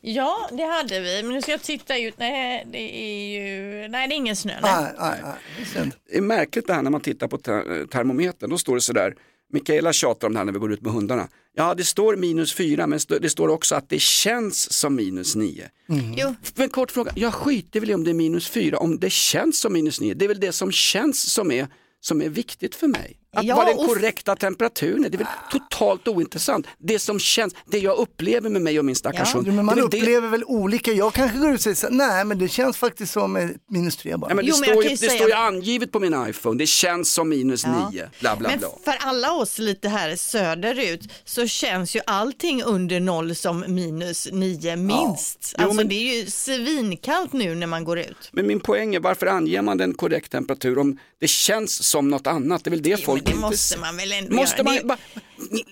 Ja, 0.00 0.48
det 0.52 0.62
hade 0.64 1.00
vi, 1.00 1.22
men 1.22 1.32
nu 1.32 1.42
ska 1.42 1.50
jag 1.50 1.62
titta 1.62 1.98
ut. 1.98 2.14
Nej, 2.18 2.66
det 2.72 2.96
är 2.98 3.28
ju... 3.38 3.88
Nej, 3.88 4.08
det 4.08 4.14
är 4.14 4.16
ingen 4.16 4.36
snö. 4.36 4.52
Nej. 4.62 4.72
Nej, 4.82 4.92
nej, 4.98 5.20
nej. 5.22 5.32
det 5.56 5.62
är 5.62 5.66
synd. 5.82 5.92
Det 6.10 6.16
är 6.16 6.22
märkligt 6.22 6.66
det 6.66 6.74
här 6.74 6.82
när 6.82 6.90
man 6.90 7.00
tittar 7.00 7.28
på 7.28 7.36
ter- 7.38 7.86
termometern, 7.86 8.50
då 8.50 8.58
står 8.58 8.74
det 8.74 8.80
sådär, 8.80 9.14
Mikaela 9.54 9.92
tjatar 9.92 10.26
om 10.26 10.32
det 10.32 10.38
här 10.38 10.44
när 10.44 10.52
vi 10.52 10.58
går 10.58 10.72
ut 10.72 10.82
med 10.82 10.92
hundarna. 10.92 11.28
Ja, 11.56 11.74
det 11.74 11.84
står 11.84 12.16
minus 12.16 12.54
fyra, 12.54 12.86
men 12.86 12.98
det 13.20 13.30
står 13.30 13.48
också 13.48 13.74
att 13.74 13.88
det 13.88 14.00
känns 14.00 14.72
som 14.72 14.94
minus 14.94 15.36
nio. 15.36 15.70
Jo, 16.16 16.34
Men 16.54 16.68
kort 16.68 16.90
fråga, 16.90 17.12
jag 17.16 17.34
skiter 17.34 17.80
väl 17.80 17.90
i 17.90 17.94
om 17.94 18.04
det 18.04 18.10
är 18.10 18.14
minus 18.14 18.48
fyra, 18.48 18.78
om 18.78 18.98
det 18.98 19.12
känns 19.12 19.60
som 19.60 19.72
minus 19.72 20.00
nio. 20.00 20.14
Det 20.14 20.24
är 20.24 20.28
väl 20.28 20.40
det 20.40 20.52
som 20.52 20.72
känns 20.72 21.32
som 21.32 21.50
är, 21.50 21.68
som 22.00 22.22
är 22.22 22.28
viktigt 22.28 22.74
för 22.74 22.86
mig. 22.86 23.16
Att 23.36 23.44
Ja, 23.44 23.56
vad 23.56 23.66
den 23.66 23.78
och- 23.78 23.86
korrekta 23.86 24.36
temperaturen 24.36 25.04
är, 25.04 25.08
det 25.08 25.16
är 25.16 25.18
väl 25.18 25.26
totalt 25.50 26.08
ointressant. 26.08 26.66
Det 26.78 26.98
som 26.98 27.18
känns, 27.18 27.54
det 27.66 27.78
jag 27.78 27.96
upplever 27.98 28.50
med 28.50 28.62
mig 28.62 28.78
och 28.78 28.84
min 28.84 28.94
stackars 28.96 29.28
Ja. 29.28 29.34
hund. 29.36 29.46
Jo, 29.48 29.52
men 29.54 29.64
man 29.66 29.74
det 29.76 29.80
väl 29.82 29.90
det- 29.90 29.96
upplever 29.98 30.28
väl 30.28 30.44
olika. 30.44 30.92
Jag 30.92 31.12
kanske 31.14 31.38
går 31.38 31.50
ut 31.50 31.54
och 31.54 31.60
säger 31.62 31.74
så 31.76 31.88
nej 31.90 32.24
men 32.24 32.38
det 32.38 32.48
känns 32.48 32.76
faktiskt 32.76 33.12
som 33.12 33.36
eh, 33.36 33.48
minus 33.70 33.96
tre 33.96 34.16
bara. 34.16 34.26
Nej, 34.28 34.36
men 34.36 34.44
det 34.44 34.50
Jo, 34.50 34.56
men 34.60 34.68
jag 34.68 34.74
står, 34.76 34.84
ju, 34.84 34.90
det 34.90 34.96
säga- 34.96 35.10
står 35.10 35.28
ju 35.28 35.34
angivet 35.34 35.92
på 35.92 36.00
min 36.00 36.26
iPhone, 36.28 36.58
det 36.58 36.66
känns 36.66 37.12
som 37.12 37.28
minus 37.28 37.64
Ja. 37.64 37.90
nio. 37.90 38.10
Bla, 38.20 38.36
bla, 38.36 38.48
Men 38.48 38.58
bla. 38.58 38.68
för 38.84 38.94
alla 39.00 39.32
oss 39.32 39.58
lite 39.58 39.88
här 39.88 40.16
söderut 40.16 41.00
så 41.24 41.46
känns 41.46 41.96
ju 41.96 42.00
allting 42.06 42.62
under 42.62 43.00
noll 43.00 43.34
som 43.34 43.64
minus 43.68 44.28
nio 44.32 44.76
minst. 44.76 45.54
Jo, 45.58 45.62
Alltså 45.64 45.76
men- 45.76 45.88
det 45.88 45.94
är 45.94 46.16
ju 46.24 46.30
svinkallt 46.30 47.32
nu 47.32 47.54
när 47.54 47.66
man 47.66 47.84
går 47.84 47.98
ut. 47.98 48.28
Men 48.32 48.46
min 48.46 48.60
poäng 48.60 48.94
är 48.94 49.00
varför 49.00 49.26
anger 49.26 49.62
man 49.62 49.78
den 49.78 49.94
korrekt 49.94 50.32
temperatur 50.32 50.78
om 50.78 50.98
det 51.20 51.26
känns 51.28 51.84
som 51.88 52.08
något 52.08 52.26
annat? 52.26 52.64
Det 52.64 52.68
är 52.68 52.70
väl 52.70 52.82
det 52.82 53.04
folk 53.04 53.23
det 53.24 53.34
måste 53.34 53.78
man 53.78 53.96
väl 53.96 54.12
ändå 54.12 54.34
Måste 54.36 54.56
göra. 54.56 54.64
man, 54.64 54.74
Det- 54.76 54.84
bara, 54.84 54.98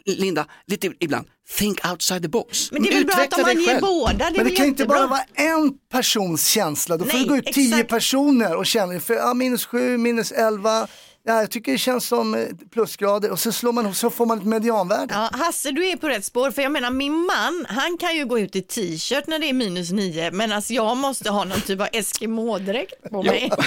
Linda, 0.04 0.46
lite 0.66 0.90
ibland, 1.00 1.26
think 1.58 1.86
outside 1.86 2.22
the 2.22 2.28
box. 2.28 2.72
Men 2.72 2.82
det 2.82 2.88
är 2.88 2.94
väl 2.94 3.04
bra 3.06 3.14
att 3.14 3.34
om 3.34 3.40
man 3.42 3.60
ger 3.62 3.80
båda, 3.80 4.30
det 4.30 4.36
Men 4.36 4.44
det 4.44 4.50
kan 4.56 4.66
inte 4.66 4.84
bara 4.86 5.06
vara 5.06 5.24
en 5.34 5.72
persons 5.92 6.46
känsla. 6.48 6.96
Då 6.96 7.04
får 7.04 7.12
Nej, 7.12 7.22
det 7.22 7.28
gå 7.28 7.36
ut 7.36 7.46
tio 7.52 7.74
exakt. 7.74 7.90
personer 7.90 8.56
och 8.56 8.66
känna, 8.66 9.00
för 9.00 9.14
ja, 9.14 9.34
minus 9.34 9.66
sju, 9.66 9.96
minus 9.98 10.32
elva. 10.32 10.86
Ja, 11.24 11.40
jag 11.40 11.50
tycker 11.50 11.72
det 11.72 11.78
känns 11.78 12.06
som 12.06 12.34
eh, 12.34 12.46
plusgrader 12.72 13.30
och 13.30 13.38
så, 13.38 13.52
slår 13.52 13.72
man, 13.72 13.94
så 13.94 14.10
får 14.10 14.26
man 14.26 14.38
ett 14.38 14.44
medianvärde. 14.44 15.14
Ja, 15.14 15.30
Hasse, 15.32 15.70
du 15.70 15.88
är 15.88 15.96
på 15.96 16.08
rätt 16.08 16.24
spår. 16.24 16.50
För 16.50 16.62
jag 16.62 16.72
menar, 16.72 16.90
min 16.90 17.12
man, 17.12 17.66
han 17.68 17.98
kan 17.98 18.16
ju 18.16 18.26
gå 18.26 18.38
ut 18.38 18.56
i 18.56 18.62
t-shirt 18.62 19.26
när 19.26 19.38
det 19.38 19.46
är 19.48 19.52
minus 19.52 19.90
nio, 19.90 20.30
men 20.30 20.52
alltså 20.52 20.72
jag 20.72 20.96
måste 20.96 21.30
ha 21.30 21.44
någon 21.44 21.60
typ 21.60 21.80
av 21.80 21.88
Eskimo-dräkt 21.92 23.10
på 23.10 23.22
mig. 23.22 23.50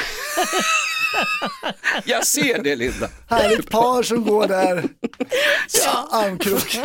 Jag 2.06 2.28
ser 2.28 2.64
det 2.64 2.76
Linda. 2.76 3.10
Härligt 3.30 3.70
par 3.70 4.04
som 4.04 4.24
går 4.24 4.48
där. 4.48 4.84
Ja, 5.86 6.08
armkrok. 6.12 6.80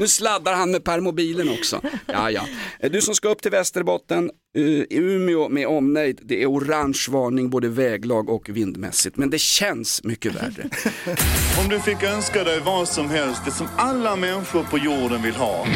Nu 0.00 0.08
sladdar 0.08 0.54
han 0.54 0.70
med 0.70 0.84
permobilen 0.84 1.50
också. 1.50 1.80
Ja, 2.06 2.30
ja. 2.30 2.42
Du 2.80 3.00
som 3.00 3.14
ska 3.14 3.28
upp 3.28 3.42
till 3.42 3.50
Västerbotten, 3.50 4.30
uh, 4.58 4.82
Umeå 4.90 5.48
med 5.48 5.66
omnejd, 5.66 6.20
det 6.22 6.42
är 6.42 6.46
orange 6.46 7.06
varning 7.10 7.50
både 7.50 7.68
väglag 7.68 8.28
och 8.28 8.48
vindmässigt. 8.48 9.16
Men 9.16 9.30
det 9.30 9.40
känns 9.40 10.04
mycket 10.04 10.34
värre. 10.34 10.70
Om 11.62 11.68
du 11.68 11.80
fick 11.80 12.02
önska 12.02 12.44
dig 12.44 12.60
vad 12.60 12.88
som 12.88 13.10
helst, 13.10 13.42
det 13.44 13.50
som 13.50 13.68
alla 13.76 14.16
människor 14.16 14.62
på 14.62 14.78
jorden 14.78 15.22
vill 15.22 15.34
ha. 15.34 15.66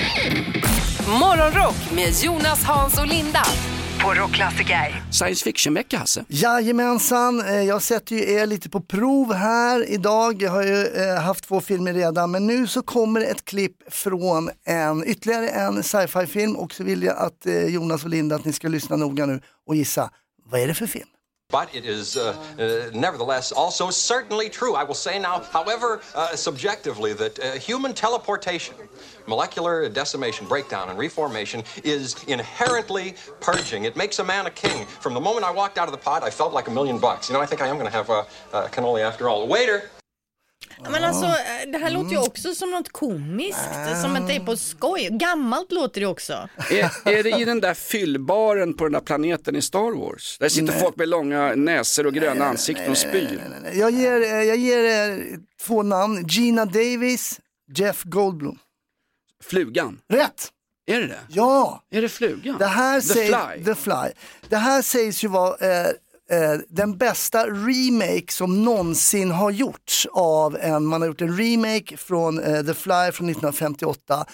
Morgonrock 1.20 1.92
med 1.94 2.12
Jonas, 2.22 2.64
Hans 2.64 2.98
och 2.98 3.06
Linda 3.06 3.42
på 4.04 4.14
Rockklassiker. 4.14 5.02
Science 5.10 5.44
fiction-vecka 5.44 5.98
Hasse. 5.98 6.24
Jajamensan, 6.28 7.40
eh, 7.40 7.62
jag 7.62 7.82
sätter 7.82 8.16
ju 8.16 8.32
er 8.32 8.46
lite 8.46 8.70
på 8.70 8.80
prov 8.80 9.32
här 9.32 9.90
idag. 9.90 10.42
Jag 10.42 10.50
har 10.50 10.62
ju 10.62 10.86
eh, 10.86 11.20
haft 11.22 11.44
två 11.44 11.60
filmer 11.60 11.92
redan 11.92 12.30
men 12.30 12.46
nu 12.46 12.66
så 12.66 12.82
kommer 12.82 13.20
ett 13.20 13.44
klipp 13.44 13.76
från 13.92 14.50
en, 14.64 15.04
ytterligare 15.06 15.48
en 15.48 15.82
sci-fi 15.82 16.26
film 16.26 16.56
och 16.56 16.72
så 16.72 16.84
vill 16.84 17.02
jag 17.02 17.16
att 17.16 17.46
eh, 17.46 17.64
Jonas 17.64 18.04
och 18.04 18.10
Linda 18.10 18.36
att 18.36 18.44
ni 18.44 18.52
ska 18.52 18.68
lyssna 18.68 18.96
noga 18.96 19.26
nu 19.26 19.40
och 19.66 19.76
gissa, 19.76 20.10
vad 20.50 20.60
är 20.60 20.66
det 20.66 20.74
för 20.74 20.86
film? 20.86 21.08
But 21.54 21.72
it 21.72 21.84
is 21.84 22.16
uh, 22.16 22.36
uh, 22.58 22.90
nevertheless 22.98 23.52
also 23.52 23.88
certainly 23.88 24.48
true, 24.48 24.74
I 24.74 24.82
will 24.82 24.92
say 24.96 25.20
now, 25.20 25.38
however 25.38 26.00
uh, 26.12 26.34
subjectively, 26.34 27.12
that 27.12 27.38
uh, 27.38 27.52
human 27.52 27.94
teleportation, 27.94 28.74
molecular 29.28 29.88
decimation, 29.88 30.48
breakdown, 30.48 30.88
and 30.88 30.98
reformation 30.98 31.62
is 31.84 32.20
inherently 32.24 33.14
purging. 33.38 33.84
It 33.84 33.94
makes 33.94 34.18
a 34.18 34.24
man 34.24 34.46
a 34.46 34.50
king. 34.50 34.84
From 34.84 35.14
the 35.14 35.20
moment 35.20 35.46
I 35.46 35.52
walked 35.52 35.78
out 35.78 35.86
of 35.86 35.92
the 35.92 35.98
pod, 35.98 36.24
I 36.24 36.30
felt 36.30 36.52
like 36.52 36.66
a 36.66 36.72
million 36.72 36.98
bucks. 36.98 37.28
You 37.28 37.34
know, 37.34 37.40
I 37.40 37.46
think 37.46 37.62
I 37.62 37.68
am 37.68 37.76
going 37.76 37.88
to 37.88 37.96
have 37.96 38.10
a, 38.10 38.26
a 38.52 38.68
cannoli 38.68 39.02
after 39.02 39.28
all. 39.28 39.46
Waiter! 39.46 39.92
Men 40.90 41.04
alltså, 41.04 41.26
eh, 41.26 41.70
det 41.72 41.78
här 41.78 41.90
låter 41.90 42.10
ju 42.10 42.18
också 42.18 42.54
som 42.54 42.70
något 42.70 42.92
komiskt, 42.92 43.68
som 44.02 44.16
att 44.16 44.28
det 44.28 44.34
är 44.34 44.40
på 44.40 44.56
skoj. 44.56 45.08
Gammalt 45.12 45.72
låter 45.72 46.00
det 46.00 46.06
också. 46.06 46.48
Är, 46.70 47.08
är 47.08 47.22
det 47.22 47.30
i 47.40 47.44
den 47.44 47.60
där 47.60 47.74
fyllbaren 47.74 48.74
på 48.74 48.84
den 48.84 48.92
där 48.92 49.00
planeten 49.00 49.56
i 49.56 49.62
Star 49.62 49.98
Wars? 49.98 50.38
Där 50.38 50.48
sitter 50.48 50.72
Nej. 50.72 50.80
folk 50.80 50.96
med 50.96 51.08
långa 51.08 51.54
näsor 51.54 52.06
och 52.06 52.14
gröna 52.14 52.44
ansikten 52.44 52.90
och 52.90 52.98
spyr. 52.98 53.40
Jag 53.72 53.90
ger, 53.90 54.20
eh, 54.22 54.28
jag 54.28 54.56
ger 54.56 54.78
er 54.84 55.38
två 55.62 55.82
namn, 55.82 56.26
Gina 56.28 56.64
Davis, 56.64 57.40
Jeff 57.76 58.02
Goldblum. 58.02 58.58
Flugan? 59.44 60.00
Rätt! 60.08 60.50
Är 60.86 61.00
det 61.00 61.06
det? 61.06 61.20
Ja! 61.28 61.82
Är 61.90 62.02
det 62.02 62.08
flugan? 62.08 62.58
Det 62.58 62.66
här 62.66 63.00
The 63.00 63.06
sägs, 63.06 63.26
Fly? 63.26 63.64
The 63.64 63.74
Fly. 63.74 64.12
Det 64.48 64.56
här 64.56 64.82
sägs 64.82 65.24
ju 65.24 65.28
vara 65.28 65.56
eh, 65.56 65.90
eh, 66.34 66.60
den 66.68 66.98
bästa 66.98 67.46
remake 67.46 68.32
som 68.32 68.64
någonsin 68.64 69.30
har 69.30 69.50
gjorts 69.50 70.06
av 70.12 70.56
en, 70.56 70.86
man 70.86 71.00
har 71.00 71.08
gjort 71.08 71.20
en 71.20 71.36
remake 71.36 71.96
från 71.96 72.38
eh, 72.38 72.62
The 72.62 72.74
Fly 72.74 73.12
från 73.12 73.28
1958. 73.28 74.26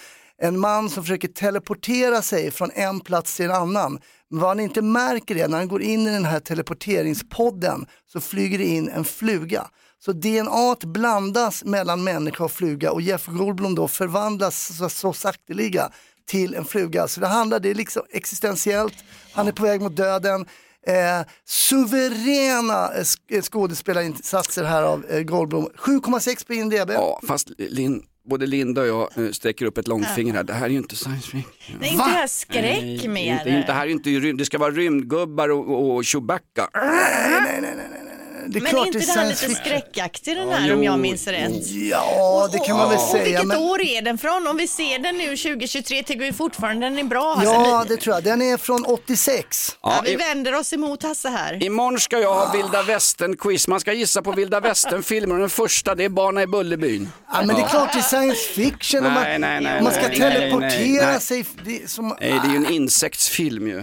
En 0.43 0.59
man 0.59 0.91
som 0.91 1.03
försöker 1.03 1.29
teleportera 1.29 2.23
sig 2.23 2.51
från 2.51 2.71
en 2.75 3.01
plats 3.01 3.37
till 3.37 3.45
en 3.45 3.51
annan. 3.51 4.01
Men 4.31 4.41
vad 4.41 4.51
han 4.51 4.61
inte 4.61 4.83
märker 4.83 5.37
är 5.37 5.49
när 5.49 5.59
han 5.59 5.69
går 5.69 5.83
in 5.83 6.07
i 6.07 6.11
den 6.11 6.25
här 6.25 6.41
teleporteringspodden 6.41 7.87
så 8.13 8.21
flyger 8.21 8.59
det 8.59 8.65
in 8.65 8.89
en 8.89 9.05
fluga. 9.05 9.67
Så 9.99 10.13
DNA 10.13 10.77
blandas 10.83 11.65
mellan 11.65 12.05
människa 12.05 12.45
och 12.45 12.53
fluga 12.53 12.93
och 12.93 13.03
Jeff 13.03 13.27
Goldblum 13.27 13.75
då 13.75 13.89
förvandlas 13.89 14.77
så, 14.77 14.89
så 14.89 15.13
sakteliga 15.13 15.91
till 16.29 16.55
en 16.55 16.65
fluga. 16.65 17.09
Så 17.09 17.21
det 17.21 17.27
handlar, 17.27 17.61
det 17.61 17.71
är 17.71 17.75
liksom 17.75 18.03
existentiellt, 18.11 18.95
han 19.33 19.49
är 19.49 19.53
på 19.53 19.63
väg 19.63 19.81
mot 19.81 19.97
döden. 19.97 20.47
Eh, 20.87 21.27
suveräna 21.47 22.91
sk- 22.95 23.43
skådespelarinsatser 23.43 24.65
här 24.65 24.83
av 24.83 25.05
eh, 25.11 25.21
Goldblum. 25.23 25.67
7,6 25.79 26.47
på 26.47 26.55
IMDB. 26.55 26.91
Ja, 26.91 27.21
fast 27.29 27.51
Lin, 27.59 28.03
både 28.31 28.47
Linda 28.47 28.81
och 28.81 28.87
jag 28.87 29.19
eh, 29.27 29.31
sträcker 29.31 29.67
upp 29.67 29.79
ett 29.79 29.89
långfinger 29.89 30.35
här. 30.35 30.43
Det 30.45 30.53
här 30.53 30.67
är 30.67 30.71
ju 30.71 30.77
inte 30.77 30.97
science 30.97 31.31
fiction. 31.31 31.77
Nej, 31.81 31.91
inte 31.93 32.05
det 32.05 32.11
här 32.11 32.27
skräck 32.27 32.83
Nej, 32.83 33.09
mer. 33.09 33.39
Inte, 33.39 33.51
inte, 33.51 33.73
här 33.73 33.87
är 33.87 33.91
inte 33.91 34.11
rymd, 34.11 34.39
det 34.39 34.45
ska 34.45 34.59
vara 34.59 34.71
rymdgubbar 34.71 35.49
och, 35.49 35.91
och 35.97 36.05
Chewbacca. 36.07 36.69
Det 38.49 38.61
Men 38.61 38.77
är 38.77 38.87
inte 38.87 38.99
det 38.99 39.13
här 39.13 39.27
lite 39.29 39.55
skräckaktig 39.55 40.37
den 40.37 40.49
Ja, 40.49 40.57
här 40.57 40.73
om 40.75 40.85
jag 40.85 40.99
minns 40.99 41.27
rätt? 41.27 41.71
Ja, 41.71 42.49
det 42.53 42.59
kan 42.59 42.77
man 42.77 42.89
väl 42.89 42.99
Och 42.99 43.05
säga. 43.05 43.25
vilket 43.25 43.47
Men... 43.47 43.59
år 43.59 43.83
är 43.83 44.03
den 44.03 44.19
från? 44.19 44.47
Om 44.47 44.57
vi 44.57 44.69
ser 44.69 44.99
den 44.99 45.17
nu 45.19 45.37
2023 45.37 46.03
tycker 46.03 46.21
vi 46.25 46.33
fortfarande 46.33 46.87
den 46.87 46.99
är 46.99 47.05
bra. 47.05 47.35
Hasse. 47.35 47.47
Ja, 47.47 47.85
det 47.89 47.97
tror 47.97 48.15
jag. 48.15 48.25
Den 48.25 48.43
är 48.43 48.57
från 48.57 48.85
86. 48.85 49.77
Ja, 49.83 50.03
vi 50.05 50.17
vänder 50.17 50.55
oss 50.55 50.73
emot 50.73 51.03
Hasse 51.03 51.29
här. 51.29 51.63
Imorgon 51.65 52.01
ska 52.01 52.19
jag 52.19 52.35
ha 52.35 52.53
vilda 52.53 52.83
västern-quiz. 52.83 53.69
Man 53.69 53.81
ska 53.81 53.93
gissa 53.93 54.23
på 54.23 54.33
vilda 54.33 54.61
västern-filmer 54.61 55.35
och 55.35 55.41
den 55.41 55.51
första 55.51 55.95
det 55.95 56.05
är 56.05 56.09
Barnen 56.09 56.43
i 56.43 56.47
Bullerbyn. 56.47 57.09
Ja, 57.33 57.43
men 57.45 57.57
det 57.57 57.63
är 57.63 57.69
klart 57.69 57.93
det 57.93 57.99
är 57.99 58.03
science 58.03 58.41
fiction. 58.55 59.07
och 59.07 59.13
man, 59.13 59.23
Nej, 59.23 59.39
nej, 59.39 59.61
nej, 59.61 59.77
och 59.79 59.85
man 59.85 59.93
ska 59.93 60.03
teleportera 60.09 60.69
nej, 60.69 60.99
nej. 61.03 61.21
sig. 61.21 61.45
Det 61.65 61.83
är 61.83 61.87
som... 61.87 62.17
Nej, 62.21 62.31
det 62.43 62.49
är 62.49 62.51
ju 62.51 62.57
en 62.57 62.71
insektsfilm 62.71 63.69
ju. 63.69 63.83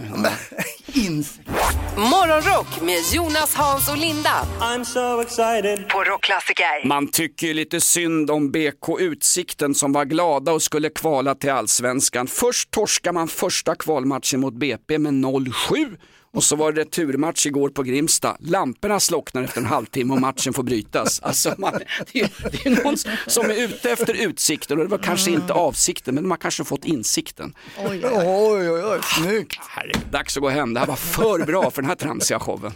Morgonrock 1.96 2.80
med 2.80 2.98
Jonas, 3.12 3.54
Hans 3.54 3.88
och 3.88 3.96
Linda. 3.98 4.30
I'm 4.60 4.84
so 4.84 5.20
excited. 5.22 5.88
På 5.88 6.04
Rockklassiker. 6.04 6.86
Man 6.86 7.08
tycker 7.08 7.46
ju 7.46 7.54
lite 7.54 7.80
synd 7.80 8.30
om 8.30 8.50
BK 8.50 9.00
Utsikten 9.00 9.74
som 9.74 9.92
var 9.92 10.04
glada 10.04 10.52
och 10.52 10.62
skulle 10.62 10.90
kvala 10.90 11.34
till 11.34 11.50
allsvenskan. 11.50 12.26
Först 12.26 12.70
torskar 12.70 13.12
man 13.12 13.28
första 13.28 13.74
kvalmatchen 13.74 14.40
mot 14.40 14.54
BP 14.54 14.98
med 14.98 15.12
0-7 15.12 15.96
och 16.32 16.44
så 16.44 16.56
var 16.56 16.72
det 16.72 16.80
returmatch 16.80 17.46
igår 17.46 17.68
på 17.68 17.82
Grimsta. 17.82 18.36
Lamporna 18.40 19.00
slocknar 19.00 19.42
efter 19.42 19.60
en 19.60 19.66
halvtimme 19.66 20.14
och 20.14 20.20
matchen 20.20 20.52
får 20.52 20.62
brytas. 20.62 21.20
Alltså 21.20 21.54
man, 21.58 21.72
det, 22.12 22.20
är, 22.20 22.30
det 22.50 22.66
är 22.66 22.84
någon 22.84 22.96
som 23.26 23.50
är 23.50 23.64
ute 23.64 23.90
efter 23.90 24.14
utsikten 24.14 24.78
och 24.78 24.84
det 24.84 24.90
var 24.90 24.98
kanske 24.98 25.30
inte 25.30 25.52
avsikten 25.52 26.14
men 26.14 26.24
de 26.24 26.30
har 26.30 26.38
kanske 26.38 26.64
fått 26.64 26.84
insikten. 26.84 27.54
Oj, 27.78 28.00
oj, 28.04 28.70
oj, 28.70 28.84
oj, 28.84 29.00
snyggt. 29.02 29.60
Herregud, 29.68 30.02
dags 30.10 30.36
att 30.36 30.42
gå 30.42 30.48
hem. 30.48 30.74
Det 30.74 30.80
här 30.80 30.86
var 30.86 30.96
för 30.96 31.46
bra 31.46 31.70
för 31.70 31.82
den 31.82 31.88
här 31.88 31.96
tramsiga 31.96 32.40
showen. 32.40 32.72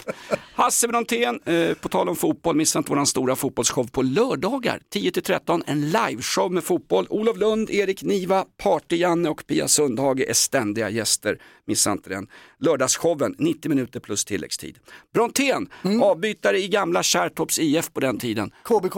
Hasse 0.54 0.88
Brontén, 0.88 1.40
eh, 1.44 1.74
på 1.74 1.88
tal 1.88 2.08
om 2.08 2.16
fotboll, 2.16 2.56
missa 2.56 2.78
inte 2.78 2.90
våran 2.90 3.06
stora 3.06 3.36
fotbollsshow 3.36 3.86
på 3.86 4.02
lördagar 4.02 4.80
10-13. 4.94 5.62
En 5.66 5.90
liveshow 5.90 6.52
med 6.52 6.64
fotboll. 6.64 7.06
Olof 7.10 7.36
Lund, 7.36 7.70
Erik 7.70 8.02
Niva, 8.02 8.44
Party-Janne 8.62 9.28
och 9.28 9.46
Pia 9.46 9.68
Sundhage 9.68 10.20
är 10.20 10.34
ständiga 10.34 10.90
gäster. 10.90 11.38
Missa 11.66 11.92
inte 11.92 12.10
den. 12.10 12.26
Lördagsshowen, 12.58 13.34
90 13.38 13.68
minuter 13.68 14.00
plus 14.00 14.24
tilläggstid. 14.24 14.78
Brontén, 15.14 15.68
avbytare 16.02 16.58
i 16.58 16.68
gamla 16.68 17.02
Kärrtorps 17.02 17.58
IF 17.58 17.92
på 17.92 18.00
den 18.00 18.18
tiden. 18.18 18.52
KBK. 18.64 18.94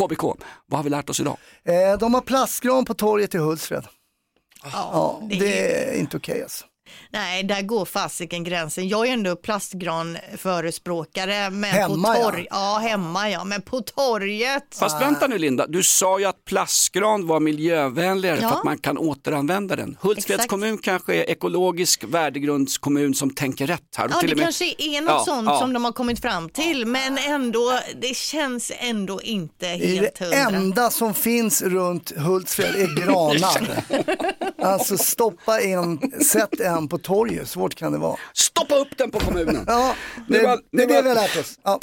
KBK, 0.00 0.22
vad 0.66 0.78
har 0.78 0.82
vi 0.84 0.90
lärt 0.90 1.10
oss 1.10 1.20
idag? 1.20 1.36
Eh, 1.64 1.98
de 1.98 2.14
har 2.14 2.20
plastgran 2.20 2.84
på 2.84 2.94
torget 2.94 3.34
i 3.34 3.38
Hultsfred. 3.38 3.84
Ja, 4.72 5.22
det 5.30 5.38
det 5.38 5.94
är 5.94 5.98
inte 5.98 6.16
okej 6.16 6.42
alltså. 6.42 6.64
Nej, 7.10 7.42
där 7.42 7.62
går 7.62 7.84
fasiken 7.84 8.44
gränsen. 8.44 8.88
Jag 8.88 9.08
är 9.08 9.12
ändå 9.12 9.36
plastgranförespråkare. 9.36 11.50
Men 11.50 11.70
Hemma, 11.70 12.14
på 12.14 12.20
ja. 12.20 12.24
torg... 12.30 12.46
ja. 12.50 12.78
hemma 12.82 13.30
ja, 13.30 13.44
men 13.44 13.62
på 13.62 13.80
torget. 13.80 14.62
Fast 14.78 15.00
vänta 15.00 15.26
nu 15.26 15.38
Linda, 15.38 15.66
du 15.66 15.82
sa 15.82 16.18
ju 16.18 16.24
att 16.24 16.44
plastgran 16.44 17.26
var 17.26 17.40
miljövänligare 17.40 18.38
Ja. 18.42 18.48
för 18.48 18.56
att 18.56 18.64
man 18.64 18.78
kan 18.78 18.98
återanvända 18.98 19.76
den. 19.76 19.96
Hultsfreds 20.00 20.46
kommun 20.46 20.78
kanske 20.78 21.14
är 21.14 21.30
ekologisk 21.30 22.04
värdegrundskommun 22.04 23.14
som 23.14 23.30
tänker 23.30 23.66
rätt 23.66 23.80
här. 23.96 24.04
Och 24.04 24.10
Ja, 24.14 24.20
till 24.20 24.28
det 24.28 24.34
och 24.34 24.38
med- 24.38 24.44
kanske 24.46 24.74
är 24.78 25.00
något 25.00 25.10
Ja, 25.10 25.24
sånt 25.24 25.46
ja. 25.48 25.58
som 25.60 25.72
de 25.72 25.84
har 25.84 25.92
kommit 25.92 26.20
fram 26.20 26.48
till, 26.48 26.86
men 26.86 27.18
ändå, 27.18 27.80
det 28.00 28.16
känns 28.16 28.72
ändå 28.78 29.22
inte 29.22 29.66
Det 29.66 29.86
helt 29.86 30.14
det 30.18 30.24
hundra. 30.24 30.38
enda 30.58 30.90
som 30.90 31.14
finns 31.14 31.62
runt 31.62 32.12
Hultsfred 32.16 32.74
är 32.74 32.96
granar. 33.06 33.84
alltså 34.64 34.98
stoppa 34.98 35.60
en, 35.60 35.98
sätt 36.24 36.60
en 36.60 36.73
på 36.88 36.98
torget, 36.98 37.48
svårt 37.48 37.74
kan 37.74 37.92
det 37.92 37.98
vara. 37.98 38.16
Stoppa 38.34 38.74
upp 38.74 38.98
den 38.98 39.10
på 39.10 39.18
kommunen. 39.20 39.64
Ja, 39.68 39.94
det, 40.28 40.38
Nu 40.38 40.42
var- 40.46 40.58
det 40.72 40.82
är 40.82 40.86
det 40.86 40.94
var- 40.94 41.02
vi 41.02 41.08
har 41.08 41.14
lärt 41.16 41.36
oss. 41.36 41.58
Ja. 41.64 41.78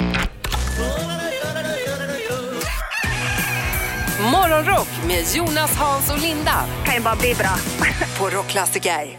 Morgonrock 4.32 4.88
med 5.06 5.24
Jonas, 5.34 5.76
Hans 5.76 6.10
och 6.10 6.18
Linda. 6.18 6.64
Kan 6.84 6.94
ju 6.94 7.00
bara 7.00 7.16
bli 7.16 7.34
bra. 7.34 7.56
På 8.18 8.28
Rockklassiker. 8.36 9.18